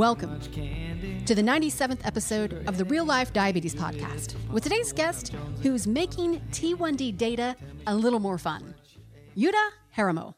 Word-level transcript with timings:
Welcome 0.00 0.40
to 1.26 1.34
the 1.34 1.42
97th 1.42 2.06
episode 2.06 2.66
of 2.66 2.78
the 2.78 2.86
Real 2.86 3.04
Life 3.04 3.34
Diabetes 3.34 3.74
Podcast 3.74 4.34
with 4.48 4.62
today's 4.62 4.94
guest 4.94 5.34
who's 5.62 5.86
making 5.86 6.40
T1D 6.52 7.18
data 7.18 7.54
a 7.86 7.94
little 7.94 8.18
more 8.18 8.38
fun, 8.38 8.74
Jutta 9.36 9.62
Haaramo. 9.94 10.32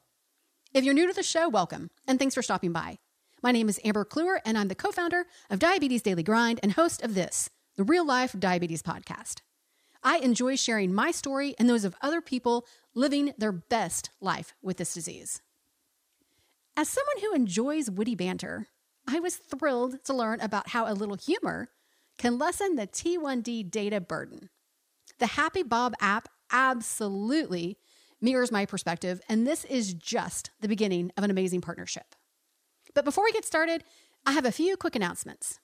If 0.74 0.82
you're 0.82 0.94
new 0.94 1.06
to 1.06 1.12
the 1.12 1.22
show, 1.22 1.48
welcome 1.48 1.90
and 2.08 2.18
thanks 2.18 2.34
for 2.34 2.42
stopping 2.42 2.72
by. 2.72 2.98
My 3.40 3.52
name 3.52 3.68
is 3.68 3.78
Amber 3.84 4.04
Clure 4.04 4.40
and 4.44 4.58
I'm 4.58 4.66
the 4.66 4.74
co 4.74 4.90
founder 4.90 5.26
of 5.48 5.60
Diabetes 5.60 6.02
Daily 6.02 6.24
Grind 6.24 6.58
and 6.60 6.72
host 6.72 7.00
of 7.04 7.14
this, 7.14 7.48
the 7.76 7.84
Real 7.84 8.04
Life 8.04 8.34
Diabetes 8.36 8.82
Podcast. 8.82 9.42
I 10.02 10.18
enjoy 10.18 10.56
sharing 10.56 10.92
my 10.92 11.12
story 11.12 11.54
and 11.56 11.70
those 11.70 11.84
of 11.84 11.94
other 12.02 12.20
people 12.20 12.66
living 12.96 13.32
their 13.38 13.52
best 13.52 14.10
life 14.20 14.56
with 14.60 14.78
this 14.78 14.92
disease. 14.92 15.40
As 16.76 16.88
someone 16.88 17.20
who 17.20 17.34
enjoys 17.34 17.90
witty 17.90 18.16
banter, 18.16 18.66
I 19.06 19.20
was 19.20 19.36
thrilled 19.36 20.04
to 20.04 20.14
learn 20.14 20.40
about 20.40 20.70
how 20.70 20.90
a 20.90 20.94
little 20.94 21.16
humor 21.16 21.68
can 22.18 22.38
lessen 22.38 22.76
the 22.76 22.86
T1D 22.86 23.70
data 23.70 24.00
burden. 24.00 24.48
The 25.18 25.26
Happy 25.26 25.62
Bob 25.62 25.94
app 26.00 26.28
absolutely 26.50 27.78
mirrors 28.20 28.52
my 28.52 28.66
perspective, 28.66 29.20
and 29.28 29.46
this 29.46 29.64
is 29.64 29.94
just 29.94 30.50
the 30.60 30.68
beginning 30.68 31.10
of 31.16 31.24
an 31.24 31.30
amazing 31.30 31.60
partnership. 31.60 32.14
But 32.94 33.04
before 33.04 33.24
we 33.24 33.32
get 33.32 33.44
started, 33.44 33.84
I 34.24 34.32
have 34.32 34.44
a 34.44 34.52
few 34.52 34.76
quick 34.76 34.94
announcements. 34.94 35.58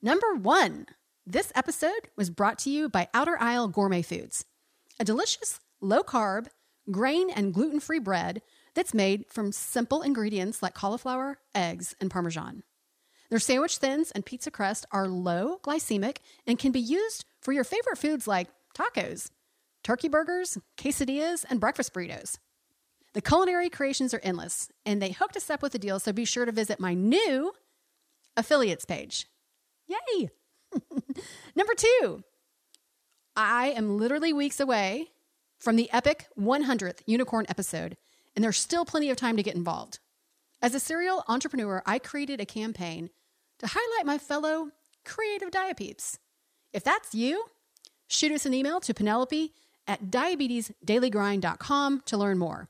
Number 0.00 0.34
one, 0.34 0.86
this 1.26 1.52
episode 1.54 2.08
was 2.16 2.30
brought 2.30 2.58
to 2.60 2.70
you 2.70 2.88
by 2.88 3.08
Outer 3.14 3.36
Aisle 3.38 3.68
Gourmet 3.68 4.02
Foods, 4.02 4.44
a 4.98 5.04
delicious, 5.04 5.60
low 5.80 6.02
carb, 6.02 6.48
grain 6.90 7.30
and 7.30 7.54
gluten 7.54 7.78
free 7.78 7.98
bread 7.98 8.42
that's 8.74 8.94
made 8.94 9.26
from 9.28 9.52
simple 9.52 10.02
ingredients 10.02 10.62
like 10.62 10.74
cauliflower, 10.74 11.38
eggs, 11.54 11.94
and 12.00 12.10
parmesan. 12.10 12.62
Their 13.30 13.38
sandwich 13.38 13.78
thins 13.78 14.10
and 14.10 14.26
pizza 14.26 14.50
crust 14.50 14.84
are 14.92 15.08
low 15.08 15.58
glycemic 15.62 16.18
and 16.46 16.58
can 16.58 16.72
be 16.72 16.80
used 16.80 17.24
for 17.40 17.52
your 17.52 17.64
favorite 17.64 17.98
foods 17.98 18.26
like 18.26 18.48
tacos, 18.74 19.30
turkey 19.82 20.08
burgers, 20.08 20.58
quesadillas, 20.76 21.44
and 21.48 21.60
breakfast 21.60 21.94
burritos. 21.94 22.38
The 23.14 23.20
culinary 23.22 23.68
creations 23.68 24.14
are 24.14 24.20
endless, 24.22 24.70
and 24.86 25.00
they 25.00 25.10
hooked 25.10 25.36
us 25.36 25.50
up 25.50 25.62
with 25.62 25.74
a 25.74 25.78
deal, 25.78 25.98
so 25.98 26.12
be 26.12 26.24
sure 26.24 26.44
to 26.46 26.52
visit 26.52 26.80
my 26.80 26.94
new 26.94 27.52
affiliates 28.36 28.84
page. 28.84 29.26
Yay! 29.86 30.30
Number 31.56 31.74
two, 31.74 32.22
I 33.36 33.68
am 33.68 33.98
literally 33.98 34.32
weeks 34.32 34.60
away 34.60 35.10
from 35.58 35.76
the 35.76 35.90
epic 35.92 36.26
100th 36.38 37.00
unicorn 37.06 37.46
episode, 37.48 37.96
and 38.34 38.44
there's 38.44 38.58
still 38.58 38.84
plenty 38.84 39.10
of 39.10 39.16
time 39.16 39.36
to 39.36 39.42
get 39.42 39.54
involved. 39.54 39.98
As 40.60 40.74
a 40.74 40.80
serial 40.80 41.24
entrepreneur, 41.28 41.82
I 41.86 41.98
created 41.98 42.40
a 42.40 42.46
campaign 42.46 43.10
to 43.58 43.66
highlight 43.66 44.06
my 44.06 44.18
fellow 44.18 44.70
creative 45.04 45.50
diapeeps. 45.50 46.18
If 46.72 46.84
that's 46.84 47.14
you, 47.14 47.44
shoot 48.08 48.32
us 48.32 48.46
an 48.46 48.54
email 48.54 48.80
to 48.80 48.94
Penelope 48.94 49.52
at 49.86 50.04
diabetesdailygrind.com 50.10 52.02
to 52.06 52.16
learn 52.16 52.38
more. 52.38 52.68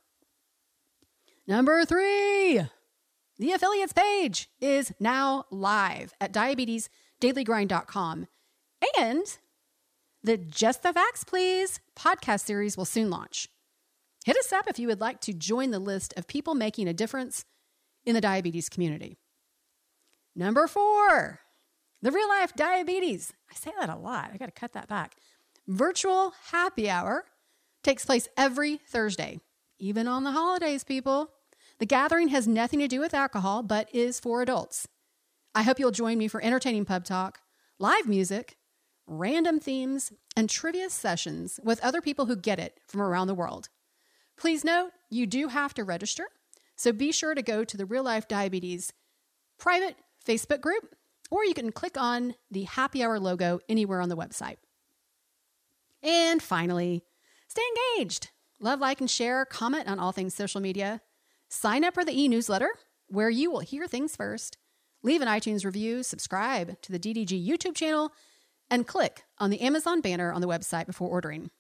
Number 1.46 1.84
three, 1.84 2.62
the 3.38 3.52
affiliates 3.52 3.92
page 3.92 4.48
is 4.60 4.92
now 4.98 5.44
live 5.50 6.14
at 6.20 6.32
diabetesdailygrind.com. 6.32 8.26
And 8.98 9.38
the 10.22 10.36
Just 10.36 10.82
the 10.82 10.92
Facts 10.92 11.24
Please 11.24 11.80
podcast 11.96 12.40
series 12.40 12.76
will 12.76 12.84
soon 12.84 13.10
launch. 13.10 13.48
Hit 14.24 14.36
us 14.36 14.52
up 14.52 14.68
if 14.68 14.78
you 14.78 14.86
would 14.88 15.00
like 15.00 15.20
to 15.22 15.32
join 15.32 15.70
the 15.70 15.78
list 15.78 16.14
of 16.16 16.26
people 16.26 16.54
making 16.54 16.88
a 16.88 16.92
difference 16.92 17.44
in 18.04 18.14
the 18.14 18.20
diabetes 18.20 18.68
community. 18.68 19.18
Number 20.34 20.66
four, 20.66 21.40
the 22.00 22.10
real 22.10 22.28
life 22.28 22.54
diabetes. 22.54 23.32
I 23.50 23.54
say 23.54 23.72
that 23.78 23.90
a 23.90 23.96
lot. 23.96 24.30
I 24.32 24.36
got 24.36 24.46
to 24.46 24.52
cut 24.52 24.72
that 24.72 24.88
back. 24.88 25.16
Virtual 25.66 26.34
happy 26.50 26.88
hour 26.88 27.24
takes 27.82 28.04
place 28.04 28.28
every 28.36 28.76
Thursday, 28.76 29.40
even 29.78 30.08
on 30.08 30.24
the 30.24 30.32
holidays, 30.32 30.84
people. 30.84 31.30
The 31.78 31.86
gathering 31.86 32.28
has 32.28 32.46
nothing 32.46 32.78
to 32.78 32.88
do 32.88 33.00
with 33.00 33.14
alcohol, 33.14 33.62
but 33.62 33.92
is 33.94 34.20
for 34.20 34.42
adults. 34.42 34.88
I 35.54 35.62
hope 35.62 35.78
you'll 35.78 35.90
join 35.90 36.16
me 36.18 36.28
for 36.28 36.42
entertaining 36.42 36.84
pub 36.84 37.04
talk, 37.04 37.40
live 37.78 38.08
music, 38.08 38.56
random 39.06 39.60
themes, 39.60 40.12
and 40.36 40.48
trivia 40.48 40.90
sessions 40.90 41.60
with 41.62 41.82
other 41.84 42.00
people 42.00 42.26
who 42.26 42.36
get 42.36 42.58
it 42.58 42.80
from 42.86 43.02
around 43.02 43.26
the 43.26 43.34
world. 43.34 43.68
Please 44.42 44.64
note, 44.64 44.90
you 45.08 45.24
do 45.24 45.46
have 45.46 45.72
to 45.74 45.84
register, 45.84 46.26
so 46.74 46.90
be 46.90 47.12
sure 47.12 47.32
to 47.32 47.42
go 47.42 47.62
to 47.62 47.76
the 47.76 47.86
Real 47.86 48.02
Life 48.02 48.26
Diabetes 48.26 48.92
private 49.56 49.94
Facebook 50.26 50.60
group, 50.60 50.96
or 51.30 51.44
you 51.44 51.54
can 51.54 51.70
click 51.70 51.96
on 51.96 52.34
the 52.50 52.64
happy 52.64 53.04
hour 53.04 53.20
logo 53.20 53.60
anywhere 53.68 54.00
on 54.00 54.08
the 54.08 54.16
website. 54.16 54.56
And 56.02 56.42
finally, 56.42 57.04
stay 57.46 57.62
engaged. 57.96 58.30
Love, 58.58 58.80
like, 58.80 58.98
and 58.98 59.08
share, 59.08 59.44
comment 59.44 59.86
on 59.86 60.00
all 60.00 60.10
things 60.10 60.34
social 60.34 60.60
media. 60.60 61.02
Sign 61.48 61.84
up 61.84 61.94
for 61.94 62.04
the 62.04 62.20
e 62.20 62.26
newsletter 62.26 62.70
where 63.06 63.30
you 63.30 63.48
will 63.48 63.60
hear 63.60 63.86
things 63.86 64.16
first. 64.16 64.58
Leave 65.04 65.22
an 65.22 65.28
iTunes 65.28 65.64
review, 65.64 66.02
subscribe 66.02 66.82
to 66.82 66.90
the 66.90 66.98
DDG 66.98 67.46
YouTube 67.46 67.76
channel, 67.76 68.10
and 68.68 68.88
click 68.88 69.22
on 69.38 69.50
the 69.50 69.60
Amazon 69.60 70.00
banner 70.00 70.32
on 70.32 70.40
the 70.40 70.48
website 70.48 70.86
before 70.86 71.08
ordering. 71.08 71.52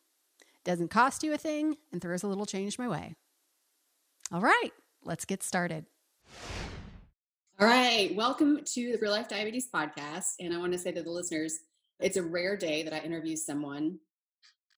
Doesn't 0.64 0.88
cost 0.88 1.24
you 1.24 1.32
a 1.32 1.38
thing 1.38 1.76
and 1.90 2.00
throws 2.00 2.22
a 2.22 2.28
little 2.28 2.46
change 2.46 2.78
my 2.78 2.86
way. 2.86 3.16
All 4.30 4.40
right, 4.40 4.70
let's 5.04 5.24
get 5.24 5.42
started. 5.42 5.86
All 7.58 7.66
right, 7.66 8.14
welcome 8.14 8.60
to 8.74 8.92
the 8.92 8.98
Real 8.98 9.10
Life 9.10 9.28
Diabetes 9.28 9.68
Podcast. 9.74 10.34
And 10.38 10.54
I 10.54 10.58
want 10.58 10.72
to 10.72 10.78
say 10.78 10.92
to 10.92 11.02
the 11.02 11.10
listeners, 11.10 11.58
it's 11.98 12.16
a 12.16 12.22
rare 12.22 12.56
day 12.56 12.84
that 12.84 12.92
I 12.92 13.00
interview 13.00 13.34
someone 13.34 13.98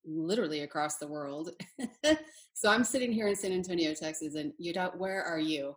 literally 0.07 0.61
across 0.61 0.97
the 0.97 1.07
world. 1.07 1.51
so 2.55 2.71
I'm 2.71 2.85
sitting 2.85 3.13
here 3.13 3.29
in 3.29 3.37
San 3.37 3.53
Antonio, 3.53 3.93
Texas, 3.93 4.37
and 4.37 4.55
Jutta, 4.59 4.97
where 4.97 5.23
are 5.23 5.39
you? 5.39 5.77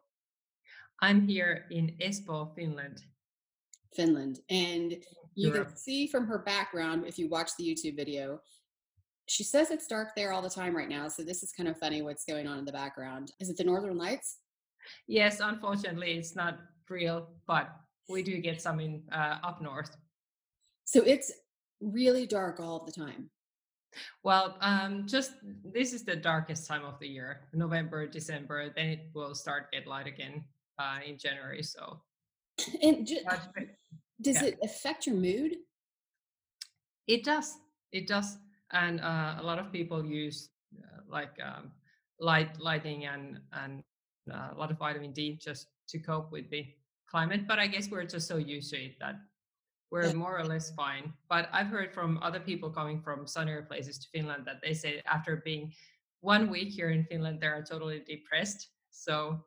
I'm 1.01 1.28
here 1.28 1.66
in 1.69 1.95
Espoo, 2.01 2.56
Finland. 2.56 3.01
Finland. 3.94 4.39
And 4.50 4.94
you 5.35 5.50
Europe. 5.50 5.68
can 5.68 5.78
see 5.78 6.07
from 6.07 6.28
her 6.28 6.39
background, 6.39 7.06
if 7.06 7.19
you 7.19 7.28
watch 7.28 7.51
the 7.57 7.66
YouTube 7.66 7.97
video, 7.97 8.39
she 9.28 9.44
says 9.44 9.72
it's 9.72 9.88
dark 9.88 10.16
there 10.16 10.32
all 10.32 10.42
the 10.42 10.50
time 10.50 10.76
right 10.76 10.90
now. 10.90 11.08
So 11.10 11.22
this 11.22 11.44
is 11.44 11.52
kind 11.52 11.70
of 11.70 11.78
funny 11.78 12.02
what's 12.02 12.26
going 12.26 12.48
on 12.48 12.58
in 12.58 12.66
the 12.66 12.72
background. 12.72 13.32
Is 13.40 13.50
it 13.50 13.58
the 13.58 13.64
Northern 13.64 13.98
Lights? 13.98 14.38
Yes, 15.08 15.42
unfortunately, 15.42 16.14
it's 16.14 16.36
not 16.36 16.60
real, 16.90 17.30
but 17.46 17.70
we 18.08 18.24
do 18.24 18.38
get 18.40 18.62
some 18.62 18.80
in 18.80 19.04
uh, 19.12 19.38
up 19.44 19.62
north. 19.62 19.96
So 20.86 21.02
it's 21.02 21.32
really 21.82 22.26
dark 22.26 22.62
all 22.62 22.86
the 22.86 22.92
time. 22.92 23.30
Well, 24.24 24.58
um, 24.62 25.06
just 25.08 25.34
this 25.64 25.92
is 25.92 26.06
the 26.06 26.16
darkest 26.16 26.66
time 26.66 26.86
of 26.86 26.98
the 27.00 27.08
year, 27.08 27.42
November, 27.54 28.08
December. 28.08 28.72
Then 28.74 28.88
it 28.88 29.10
will 29.14 29.36
start 29.36 29.72
get 29.74 29.88
light 29.88 30.08
again 30.08 30.46
uh, 30.80 31.00
in 31.06 31.18
January. 31.18 31.64
So, 31.64 32.02
and 32.82 33.06
just, 33.06 33.25
does 34.22 34.42
yeah. 34.42 34.50
it 34.50 34.60
affect 34.63 35.06
your 35.06 35.16
mood? 35.16 35.57
It 37.07 37.24
does. 37.25 37.57
It 37.92 38.07
does 38.07 38.38
and 38.72 39.00
uh, 39.02 39.36
a 39.40 39.44
lot 39.44 39.60
of 39.60 39.72
people 39.72 40.06
use 40.06 40.50
uh, 40.78 41.02
like 41.10 41.36
um, 41.44 41.72
light 42.19 42.60
lighting 42.60 43.06
and 43.06 43.40
and 43.54 43.84
uh, 44.31 44.50
a 44.54 44.58
lot 44.58 44.72
of 44.72 44.78
vitamin 44.78 45.14
D 45.14 45.40
just 45.42 45.68
to 45.90 46.00
cope 46.00 46.31
with 46.31 46.50
the 46.50 46.66
climate. 47.10 47.48
But 47.48 47.60
I 47.60 47.68
guess 47.68 47.90
we're 47.90 48.04
just 48.04 48.28
so 48.28 48.38
used 48.38 48.72
to 48.74 48.78
it 48.78 49.00
that 49.00 49.16
we're 49.90 50.14
more 50.14 50.38
or 50.38 50.44
less 50.44 50.72
fine. 50.72 51.14
But 51.30 51.50
I've 51.54 51.68
heard 51.68 51.94
from 51.94 52.19
other 52.22 52.40
people 52.40 52.69
coming 52.69 53.02
from 53.02 53.25
sunnier 53.25 53.62
places 53.62 53.98
to 54.00 54.08
Finland 54.10 54.44
that 54.46 54.58
they 54.62 54.74
say 54.74 55.02
after 55.10 55.38
being 55.38 55.74
one 56.22 56.50
week 56.50 56.70
here 56.70 56.90
in 56.90 57.06
Finland, 57.06 57.40
they 57.40 57.48
are 57.48 57.63
totally 57.63 58.04
depressed. 58.06 58.70
So 58.92 59.40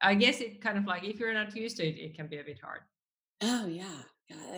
I 0.00 0.14
guess 0.14 0.40
it 0.40 0.62
kind 0.62 0.78
of 0.78 0.86
like 0.86 1.04
if 1.04 1.18
you're 1.20 1.34
not 1.34 1.54
used 1.54 1.76
to 1.78 1.86
it, 1.86 1.98
it 1.98 2.14
can 2.14 2.26
be 2.26 2.38
a 2.38 2.44
bit 2.44 2.58
hard. 2.62 2.80
Oh 3.42 3.66
yeah, 3.66 4.02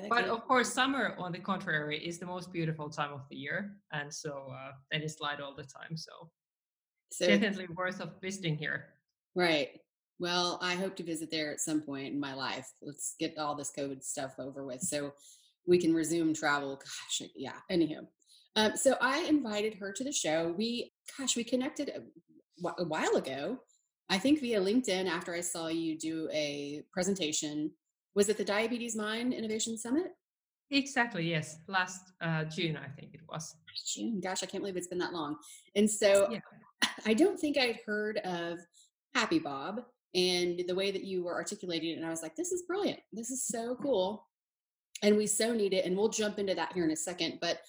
but 0.08 0.24
of 0.24 0.46
course, 0.46 0.72
summer, 0.72 1.14
on 1.18 1.32
the 1.32 1.38
contrary, 1.38 1.98
is 1.98 2.18
the 2.18 2.26
most 2.26 2.52
beautiful 2.52 2.88
time 2.90 3.12
of 3.12 3.22
the 3.30 3.36
year, 3.36 3.76
and 3.92 4.12
so 4.12 4.48
uh, 4.50 4.72
that 4.90 5.02
is 5.02 5.18
light 5.20 5.40
all 5.40 5.54
the 5.54 5.62
time. 5.62 5.96
So, 5.96 6.30
so 7.12 7.26
definitely 7.26 7.68
worth 7.74 8.00
of 8.00 8.20
visiting 8.20 8.56
here. 8.56 8.86
Right. 9.34 9.80
Well, 10.18 10.58
I 10.62 10.74
hope 10.74 10.94
to 10.96 11.02
visit 11.02 11.30
there 11.30 11.52
at 11.52 11.60
some 11.60 11.80
point 11.80 12.12
in 12.12 12.20
my 12.20 12.34
life. 12.34 12.70
Let's 12.80 13.14
get 13.18 13.38
all 13.38 13.54
this 13.54 13.72
COVID 13.76 14.04
stuff 14.04 14.34
over 14.38 14.64
with 14.64 14.80
so 14.80 15.12
we 15.66 15.78
can 15.78 15.94
resume 15.94 16.34
travel. 16.34 16.76
Gosh, 16.76 17.28
yeah. 17.34 17.56
Anyhow, 17.70 18.02
um, 18.56 18.76
so 18.76 18.96
I 19.00 19.20
invited 19.24 19.74
her 19.74 19.92
to 19.92 20.04
the 20.04 20.12
show. 20.12 20.54
We, 20.56 20.92
gosh, 21.18 21.36
we 21.36 21.44
connected 21.44 21.90
a, 21.90 22.68
a 22.78 22.84
while 22.84 23.16
ago. 23.16 23.58
I 24.08 24.18
think 24.18 24.40
via 24.40 24.60
LinkedIn 24.60 25.08
after 25.08 25.34
I 25.34 25.40
saw 25.40 25.68
you 25.68 25.98
do 25.98 26.28
a 26.32 26.82
presentation 26.92 27.70
was 28.14 28.28
it 28.28 28.36
the 28.36 28.44
DiabetesMine 28.44 29.36
Innovation 29.36 29.76
Summit? 29.78 30.12
Exactly, 30.70 31.28
yes. 31.28 31.58
Last 31.68 32.12
uh, 32.20 32.44
June, 32.44 32.76
I 32.76 32.88
think 32.88 33.14
it 33.14 33.20
was. 33.28 33.54
June. 33.94 34.20
Gosh, 34.20 34.42
I 34.42 34.46
can't 34.46 34.62
believe 34.62 34.76
it's 34.76 34.86
been 34.88 34.98
that 34.98 35.12
long. 35.12 35.36
And 35.74 35.90
so 35.90 36.28
yeah. 36.30 36.40
I 37.06 37.14
don't 37.14 37.38
think 37.38 37.58
I'd 37.58 37.80
heard 37.86 38.18
of 38.18 38.58
Happy 39.14 39.38
Bob. 39.38 39.82
and 40.14 40.62
the 40.68 40.74
way 40.74 40.90
that 40.90 41.04
you 41.04 41.24
were 41.24 41.34
articulating 41.34 41.90
it 41.90 41.96
and 41.96 42.06
i 42.06 42.10
was 42.10 42.22
like 42.22 42.36
this 42.36 42.52
is 42.52 42.62
brilliant 42.62 43.00
this 43.12 43.30
is 43.30 43.46
so 43.46 43.76
cool 43.80 44.26
and 45.02 45.16
we 45.16 45.26
so 45.26 45.54
need 45.54 45.72
it 45.72 45.84
and 45.86 45.96
we'll 45.96 46.08
jump 46.08 46.38
into 46.38 46.54
that 46.54 46.72
here 46.72 46.84
in 46.84 46.90
a 46.90 46.96
second 46.96 47.38
but 47.40 47.60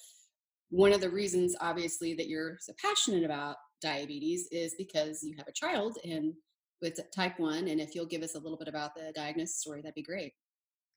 one 0.70 0.92
of 0.92 1.00
the 1.00 1.08
reasons 1.08 1.56
obviously 1.60 2.14
that 2.14 2.28
you're 2.28 2.58
so 2.60 2.72
passionate 2.80 3.24
about 3.24 3.56
diabetes 3.80 4.48
is 4.50 4.74
because 4.76 5.22
you 5.22 5.34
have 5.38 5.48
a 5.48 5.52
child 5.52 5.96
and 6.04 6.34
with 6.84 7.00
type 7.10 7.38
1 7.38 7.68
and 7.68 7.80
if 7.80 7.94
you'll 7.94 8.06
give 8.14 8.22
us 8.22 8.34
a 8.36 8.38
little 8.38 8.58
bit 8.58 8.68
about 8.68 8.94
the 8.94 9.12
diagnosis 9.16 9.58
story 9.58 9.80
that'd 9.80 9.94
be 9.94 10.02
great 10.02 10.34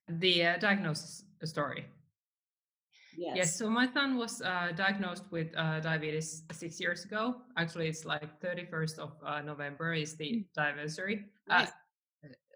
the 0.07 0.45
uh, 0.45 0.57
diagnosis 0.57 1.23
story 1.43 1.85
Yes. 3.19 3.35
yes. 3.35 3.57
So 3.57 3.67
my 3.67 3.91
son 3.91 4.15
was 4.15 4.43
uh, 4.43 4.73
diagnosed 4.75 5.23
with 5.31 5.47
uh, 5.57 5.79
diabetes 5.79 6.43
six 6.51 6.79
years 6.79 7.03
ago. 7.03 7.37
Actually, 7.57 7.87
it's 7.87 8.05
like 8.05 8.39
31st 8.41 8.99
of 8.99 9.11
uh, 9.25 9.41
November 9.41 9.95
is 9.95 10.15
the 10.17 10.45
mm. 10.45 10.63
anniversary. 10.63 11.25
Uh, 11.49 11.65
nice. 11.65 11.71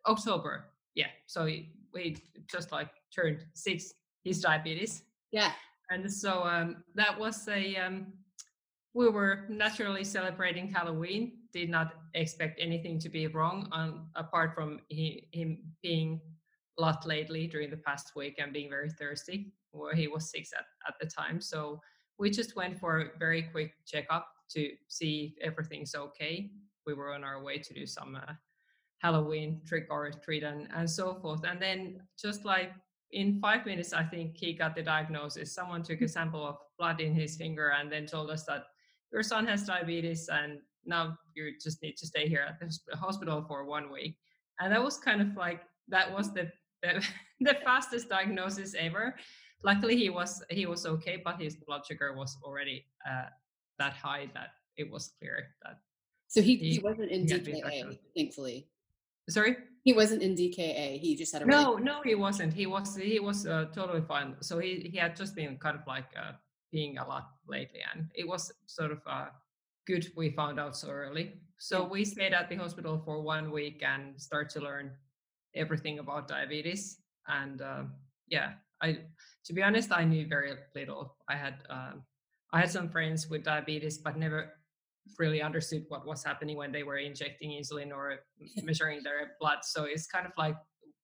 October. 0.06 0.66
Yeah. 0.94 1.07
So 1.25 1.45
we, 1.45 1.74
we 1.95 2.18
just 2.45 2.72
like 2.72 2.89
turned 3.13 3.39
six. 3.56 3.94
His 4.24 4.39
diabetes. 4.39 5.01
Yeah. 5.31 5.51
And 5.89 6.12
so 6.12 6.44
um, 6.44 6.83
that 6.94 7.19
was 7.19 7.48
a. 7.48 7.75
Um, 7.78 8.13
we 8.94 9.10
were 9.10 9.46
naturally 9.50 10.04
celebrating 10.04 10.68
Halloween. 10.68 11.34
Did 11.54 11.70
not 11.70 11.94
expect 12.14 12.60
anything 12.62 13.00
to 13.00 13.10
be 13.10 13.28
wrong, 13.28 13.68
on, 13.72 14.08
apart 14.16 14.54
from 14.54 14.80
he, 14.90 15.28
him 15.32 15.60
being 15.82 16.22
a 16.78 16.82
lot 16.82 17.06
lately 17.06 17.48
during 17.48 17.70
the 17.70 17.78
past 17.78 18.16
week 18.16 18.36
and 18.38 18.54
being 18.54 18.70
very 18.70 18.90
thirsty 18.90 19.54
where 19.72 19.96
he 19.96 20.08
was 20.08 20.30
six 20.30 20.52
at, 20.54 20.66
at 20.88 20.96
the 21.00 21.08
time. 21.08 21.40
So 21.40 21.82
we 22.18 22.30
just 22.30 22.56
went 22.56 22.80
for 22.80 23.00
a 23.00 23.18
very 23.18 23.44
quick 23.44 23.74
checkup 23.86 24.28
to 24.52 24.72
see 24.88 25.36
if 25.38 25.48
everything's 25.48 25.96
okay. 25.96 26.52
We 26.86 26.94
were 26.94 27.14
on 27.14 27.24
our 27.24 27.42
way 27.42 27.58
to 27.60 27.74
do 27.74 27.86
some 27.86 28.16
uh, 28.16 28.34
Halloween 29.00 29.62
trick 29.66 29.88
or 29.90 30.12
treat 30.12 30.44
and, 30.44 30.68
and 30.76 30.90
so 30.90 31.16
forth. 31.16 31.44
And 31.46 31.62
then 31.62 32.02
just 32.20 32.44
like 32.46 32.74
in 33.12 33.40
five 33.40 33.66
minutes, 33.66 33.94
I 33.94 34.04
think 34.04 34.38
he 34.38 34.54
got 34.54 34.76
the 34.76 34.84
diagnosis. 34.84 35.54
Someone 35.54 35.84
took 35.84 36.02
a 36.02 36.08
sample 36.08 36.46
of 36.46 36.58
blood 36.78 37.02
in 37.02 37.14
his 37.14 37.36
finger 37.36 37.74
and 37.80 37.92
then 37.92 38.06
told 38.06 38.30
us 38.30 38.44
that 38.46 38.66
your 39.12 39.24
son 39.24 39.46
has 39.48 39.63
diabetes 39.63 40.30
and 40.31 40.60
now 40.86 41.18
you 41.36 41.54
just 41.62 41.81
need 41.81 41.98
to 41.98 42.08
stay 42.08 42.28
here 42.28 42.46
at 42.48 42.60
the 42.60 42.98
hospital 42.98 43.44
for 43.48 43.66
one 43.66 43.92
week. 43.92 44.18
And 44.60 44.72
that 44.72 44.84
was 44.84 44.98
kind 44.98 45.22
of 45.22 45.36
like, 45.36 45.62
that 45.90 46.12
was 46.12 46.34
the, 46.34 46.52
the, 46.81 47.06
the 47.40 47.58
fastest 47.63 48.10
diagnosis 48.10 48.75
ever. 48.78 49.16
Luckily 49.63 49.96
he 49.96 50.10
was 50.10 50.44
he 50.50 50.66
was 50.66 50.88
okay 50.88 51.22
but 51.24 51.40
his 51.40 51.56
blood 51.56 51.86
sugar 51.86 52.13
was 52.16 52.36
already 52.44 52.86
uh, 53.08 53.30
that 53.78 53.94
high 53.94 54.28
that 54.34 54.50
it 54.75 54.90
was 54.90 55.14
clear 55.19 55.50
that 55.64 55.78
so 56.28 56.42
he, 56.42 56.56
he, 56.56 56.72
he 56.75 56.80
wasn't 56.80 57.12
in 57.12 57.25
dka 57.25 57.98
thankfully. 58.16 58.68
Sorry? 59.30 59.57
He 59.84 59.94
wasn't 59.94 60.24
in 60.24 60.36
dka 60.36 61.00
he 61.00 61.16
just 61.16 61.34
had 61.34 61.42
a 61.42 61.46
no 61.46 61.75
no 61.75 62.02
he 62.04 62.16
wasn't. 62.16 62.54
He 62.54 62.66
was 62.66 62.96
he 62.96 63.19
was 63.19 63.46
uh, 63.46 63.66
totally 63.74 64.02
fine. 64.02 64.36
So 64.40 64.57
he 64.60 64.90
he 64.92 64.98
had 64.98 65.16
just 65.16 65.36
been 65.36 65.57
kind 65.57 65.78
of 65.78 65.86
like 65.86 66.07
uh, 66.18 66.34
being 66.71 66.97
a 66.97 67.07
lot 67.07 67.31
lately 67.47 67.79
and 67.94 68.09
it 68.15 68.27
was 68.27 68.51
sort 68.65 68.91
of 68.91 69.00
uh, 69.06 69.27
good 69.88 70.07
we 70.15 70.29
found 70.31 70.59
out 70.59 70.75
so 70.75 70.89
early 70.89 71.33
so 71.57 71.83
we 71.88 72.03
stayed 72.06 72.33
at 72.33 72.50
the 72.50 72.56
hospital 72.56 73.01
for 73.03 73.21
one 73.21 73.51
week 73.51 73.83
and 73.85 74.19
start 74.19 74.50
to 74.50 74.59
learn 74.59 74.91
everything 75.56 76.00
about 76.00 76.27
diabetes 76.27 76.97
and 77.27 77.62
uh, 77.62 77.83
yeah 78.27 78.53
I, 78.81 79.00
to 79.45 79.53
be 79.53 79.62
honest, 79.62 79.91
I 79.91 80.03
knew 80.03 80.27
very 80.27 80.53
little. 80.75 81.15
I 81.29 81.35
had 81.35 81.56
um, 81.69 82.03
I 82.51 82.59
had 82.59 82.71
some 82.71 82.89
friends 82.89 83.29
with 83.29 83.44
diabetes, 83.44 83.97
but 83.97 84.18
never 84.18 84.53
really 85.18 85.41
understood 85.41 85.85
what 85.88 86.06
was 86.06 86.23
happening 86.23 86.57
when 86.57 86.71
they 86.71 86.83
were 86.83 86.97
injecting 86.97 87.51
insulin 87.51 87.91
or 87.91 88.19
measuring 88.63 89.03
their 89.03 89.33
blood. 89.39 89.59
So 89.63 89.85
it's 89.85 90.07
kind 90.07 90.25
of 90.25 90.33
like 90.38 90.56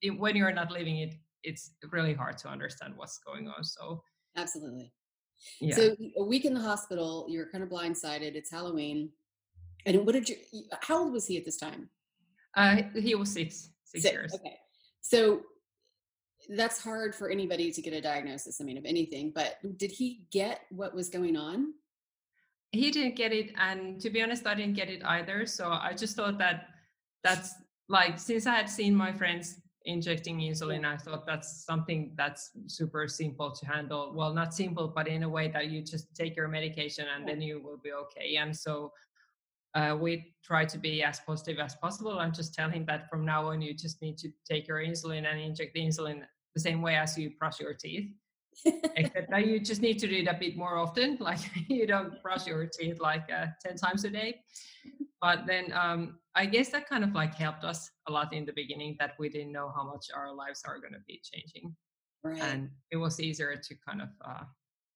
it, 0.02 0.12
when 0.12 0.36
you're 0.36 0.52
not 0.52 0.72
living 0.72 0.98
it, 0.98 1.16
it's 1.44 1.72
really 1.92 2.14
hard 2.14 2.38
to 2.40 2.50
understand 2.50 2.94
what's 2.96 3.20
going 3.20 3.48
on. 3.48 3.64
So 3.64 4.04
absolutely. 4.36 4.92
Yeah. 5.60 5.76
So 5.76 5.96
a 6.18 6.24
week 6.24 6.46
in 6.46 6.54
the 6.54 6.60
hospital, 6.60 7.26
you're 7.30 7.50
kind 7.50 7.64
of 7.64 7.70
blindsided. 7.70 8.36
It's 8.36 8.52
Halloween, 8.52 9.10
and 9.86 10.06
what 10.06 10.14
did 10.14 10.30
you? 10.30 10.36
How 10.82 11.04
old 11.04 11.14
was 11.14 11.28
he 11.28 11.38
at 11.38 11.46
this 11.46 11.58
time? 11.58 11.90
Uh, 12.56 12.78
he 12.96 13.14
was 13.16 13.32
six, 13.32 13.70
six, 13.84 14.04
six. 14.04 14.14
years. 14.14 14.34
Okay. 14.34 14.58
So 15.02 15.42
that's 16.50 16.82
hard 16.82 17.14
for 17.14 17.30
anybody 17.30 17.72
to 17.72 17.82
get 17.82 17.94
a 17.94 18.02
diagnosis, 18.02 18.60
I 18.62 18.64
mean, 18.64 18.78
of 18.78 18.86
anything, 18.86 19.32
but 19.34 19.58
did 19.78 19.92
he 19.92 20.26
get 20.32 20.62
what 20.70 20.94
was 20.94 21.10
going 21.10 21.36
on? 21.36 21.74
He 22.72 22.92
didn't 22.92 23.16
get 23.16 23.32
it. 23.32 23.52
And 23.58 24.00
to 24.02 24.10
be 24.10 24.22
honest, 24.22 24.46
I 24.46 24.56
didn't 24.56 24.76
get 24.76 24.90
it 24.90 25.02
either. 25.06 25.46
So 25.46 25.70
I 25.70 25.94
just 25.94 26.16
thought 26.16 26.38
that 26.40 26.68
that's 27.24 27.54
like, 27.90 28.20
since 28.20 28.46
I 28.46 28.56
had 28.56 28.70
seen 28.70 28.96
my 28.96 29.12
friends 29.12 29.62
injecting 29.88 30.38
insulin, 30.40 30.86
I 30.86 30.98
thought 30.98 31.26
that's 31.26 31.66
something 31.66 32.12
that's 32.16 32.52
super 32.68 33.08
simple 33.08 33.52
to 33.52 33.66
handle. 33.66 34.14
Well, 34.14 34.34
not 34.34 34.54
simple, 34.54 34.92
but 34.94 35.08
in 35.08 35.24
a 35.24 35.30
way 35.30 35.48
that 35.48 35.70
you 35.70 35.82
just 35.82 36.14
take 36.14 36.36
your 36.36 36.48
medication 36.48 37.06
and 37.16 37.28
then 37.28 37.42
you 37.42 37.62
will 37.64 37.78
be 37.78 37.94
okay. 37.94 38.36
And 38.36 38.56
so 38.56 38.92
uh, 39.74 39.96
we 40.00 40.34
try 40.44 40.66
to 40.66 40.78
be 40.78 41.04
as 41.04 41.20
positive 41.22 41.60
as 41.60 41.76
possible 41.76 42.20
and 42.20 42.34
just 42.34 42.54
tell 42.54 42.70
him 42.70 42.86
that 42.86 43.10
from 43.10 43.26
now 43.26 43.48
on 43.48 43.62
you 43.62 43.74
just 43.74 44.02
need 44.02 44.18
to 44.18 44.30
take 44.50 44.68
your 44.68 44.80
insulin 44.80 45.26
and 45.26 45.40
inject 45.40 45.74
the 45.74 45.82
insulin 45.82 46.22
the 46.54 46.60
same 46.60 46.82
way 46.82 46.96
as 46.96 47.18
you 47.18 47.32
brush 47.40 47.60
your 47.60 47.74
teeth. 47.74 48.12
Except 48.66 49.30
that 49.30 49.46
you 49.46 49.60
just 49.60 49.82
need 49.82 50.00
to 50.00 50.08
do 50.08 50.18
it 50.18 50.28
a 50.28 50.34
bit 50.34 50.58
more 50.58 50.78
often. 50.78 51.18
Like 51.22 51.40
you 51.70 51.88
don't 51.88 52.22
brush 52.22 52.46
your 52.48 52.66
teeth 52.66 53.00
like 53.00 53.30
uh, 53.32 53.48
10 53.66 53.78
times 53.78 54.04
a 54.04 54.10
day. 54.10 54.42
But 55.22 55.46
then 55.48 55.74
um, 55.74 56.20
I 56.36 56.46
guess 56.46 56.70
that 56.70 56.88
kind 56.88 57.04
of 57.04 57.14
like 57.14 57.34
helped 57.34 57.64
us 57.64 57.90
a 58.08 58.12
lot 58.12 58.34
in 58.34 58.46
the 58.46 58.54
beginning 58.54 58.96
that 59.00 59.14
we 59.18 59.30
didn't 59.30 59.52
know 59.52 59.72
how 59.76 59.84
much 59.84 60.08
our 60.16 60.34
lives 60.34 60.64
are 60.66 60.80
going 60.80 60.94
to 60.94 61.00
be 61.08 61.22
changing. 61.24 61.76
Right. 62.24 62.42
And 62.42 62.70
it 62.92 62.98
was 62.98 63.20
easier 63.20 63.56
to 63.56 63.76
kind 63.88 64.02
of 64.02 64.10
uh, 64.24 64.44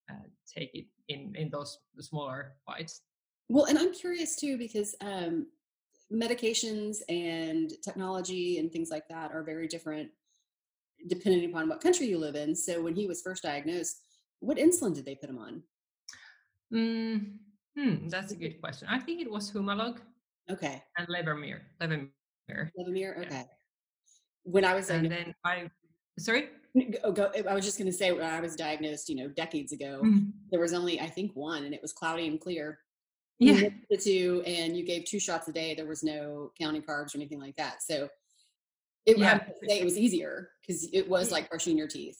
uh, 0.09 0.27
take 0.45 0.71
it 0.75 0.85
in, 1.07 1.33
in 1.35 1.49
those 1.49 1.79
smaller 1.99 2.53
bites. 2.67 3.01
Well, 3.49 3.65
and 3.65 3.77
I'm 3.77 3.93
curious 3.93 4.35
too 4.35 4.57
because 4.57 4.95
um, 5.01 5.47
medications 6.13 6.97
and 7.09 7.71
technology 7.83 8.59
and 8.59 8.71
things 8.71 8.89
like 8.91 9.07
that 9.09 9.31
are 9.31 9.43
very 9.43 9.67
different 9.67 10.09
depending 11.07 11.49
upon 11.49 11.67
what 11.67 11.81
country 11.81 12.05
you 12.05 12.17
live 12.17 12.35
in. 12.35 12.55
So 12.55 12.81
when 12.81 12.95
he 12.95 13.07
was 13.07 13.21
first 13.21 13.43
diagnosed, 13.43 14.01
what 14.39 14.57
insulin 14.57 14.93
did 14.93 15.05
they 15.05 15.15
put 15.15 15.29
him 15.29 15.39
on? 15.39 15.63
Mm, 16.73 17.37
hmm, 17.77 18.07
that's 18.07 18.31
a 18.31 18.35
good 18.35 18.61
question. 18.61 18.87
I 18.89 18.99
think 18.99 19.21
it 19.21 19.31
was 19.31 19.51
Humalog. 19.51 19.97
Okay. 20.49 20.81
And 20.97 21.07
Levemir. 21.07 21.59
Levemir. 21.81 22.09
Levemir. 22.79 23.19
Okay. 23.25 23.27
Yeah. 23.29 23.43
When 24.43 24.65
I 24.65 24.73
was 24.73 24.89
and 24.89 25.11
then 25.11 25.35
I 25.45 25.69
sorry. 26.17 26.49
Oh, 27.03 27.11
go, 27.11 27.31
I 27.49 27.53
was 27.53 27.65
just 27.65 27.77
going 27.77 27.91
to 27.91 27.95
say 27.95 28.11
when 28.13 28.23
I 28.23 28.39
was 28.39 28.55
diagnosed, 28.55 29.09
you 29.09 29.15
know, 29.15 29.27
decades 29.27 29.73
ago, 29.73 30.01
mm-hmm. 30.03 30.29
there 30.51 30.61
was 30.61 30.73
only 30.73 30.99
I 31.01 31.07
think 31.07 31.31
one, 31.33 31.65
and 31.65 31.73
it 31.73 31.81
was 31.81 31.93
cloudy 31.93 32.27
and 32.27 32.39
clear. 32.39 32.79
Yeah. 33.39 33.69
the 33.89 33.97
two, 33.97 34.43
and 34.45 34.77
you 34.77 34.85
gave 34.85 35.05
two 35.05 35.19
shots 35.19 35.47
a 35.47 35.51
day. 35.51 35.73
There 35.73 35.87
was 35.87 36.03
no 36.03 36.51
counting 36.59 36.83
carbs 36.83 37.15
or 37.15 37.17
anything 37.17 37.39
like 37.39 37.55
that. 37.55 37.81
So 37.81 38.07
it, 39.05 39.17
yeah. 39.17 39.39
say 39.67 39.79
it 39.79 39.83
was 39.83 39.97
easier 39.97 40.49
because 40.61 40.87
it 40.93 41.09
was 41.09 41.31
like 41.31 41.49
brushing 41.49 41.77
your 41.77 41.87
teeth. 41.87 42.19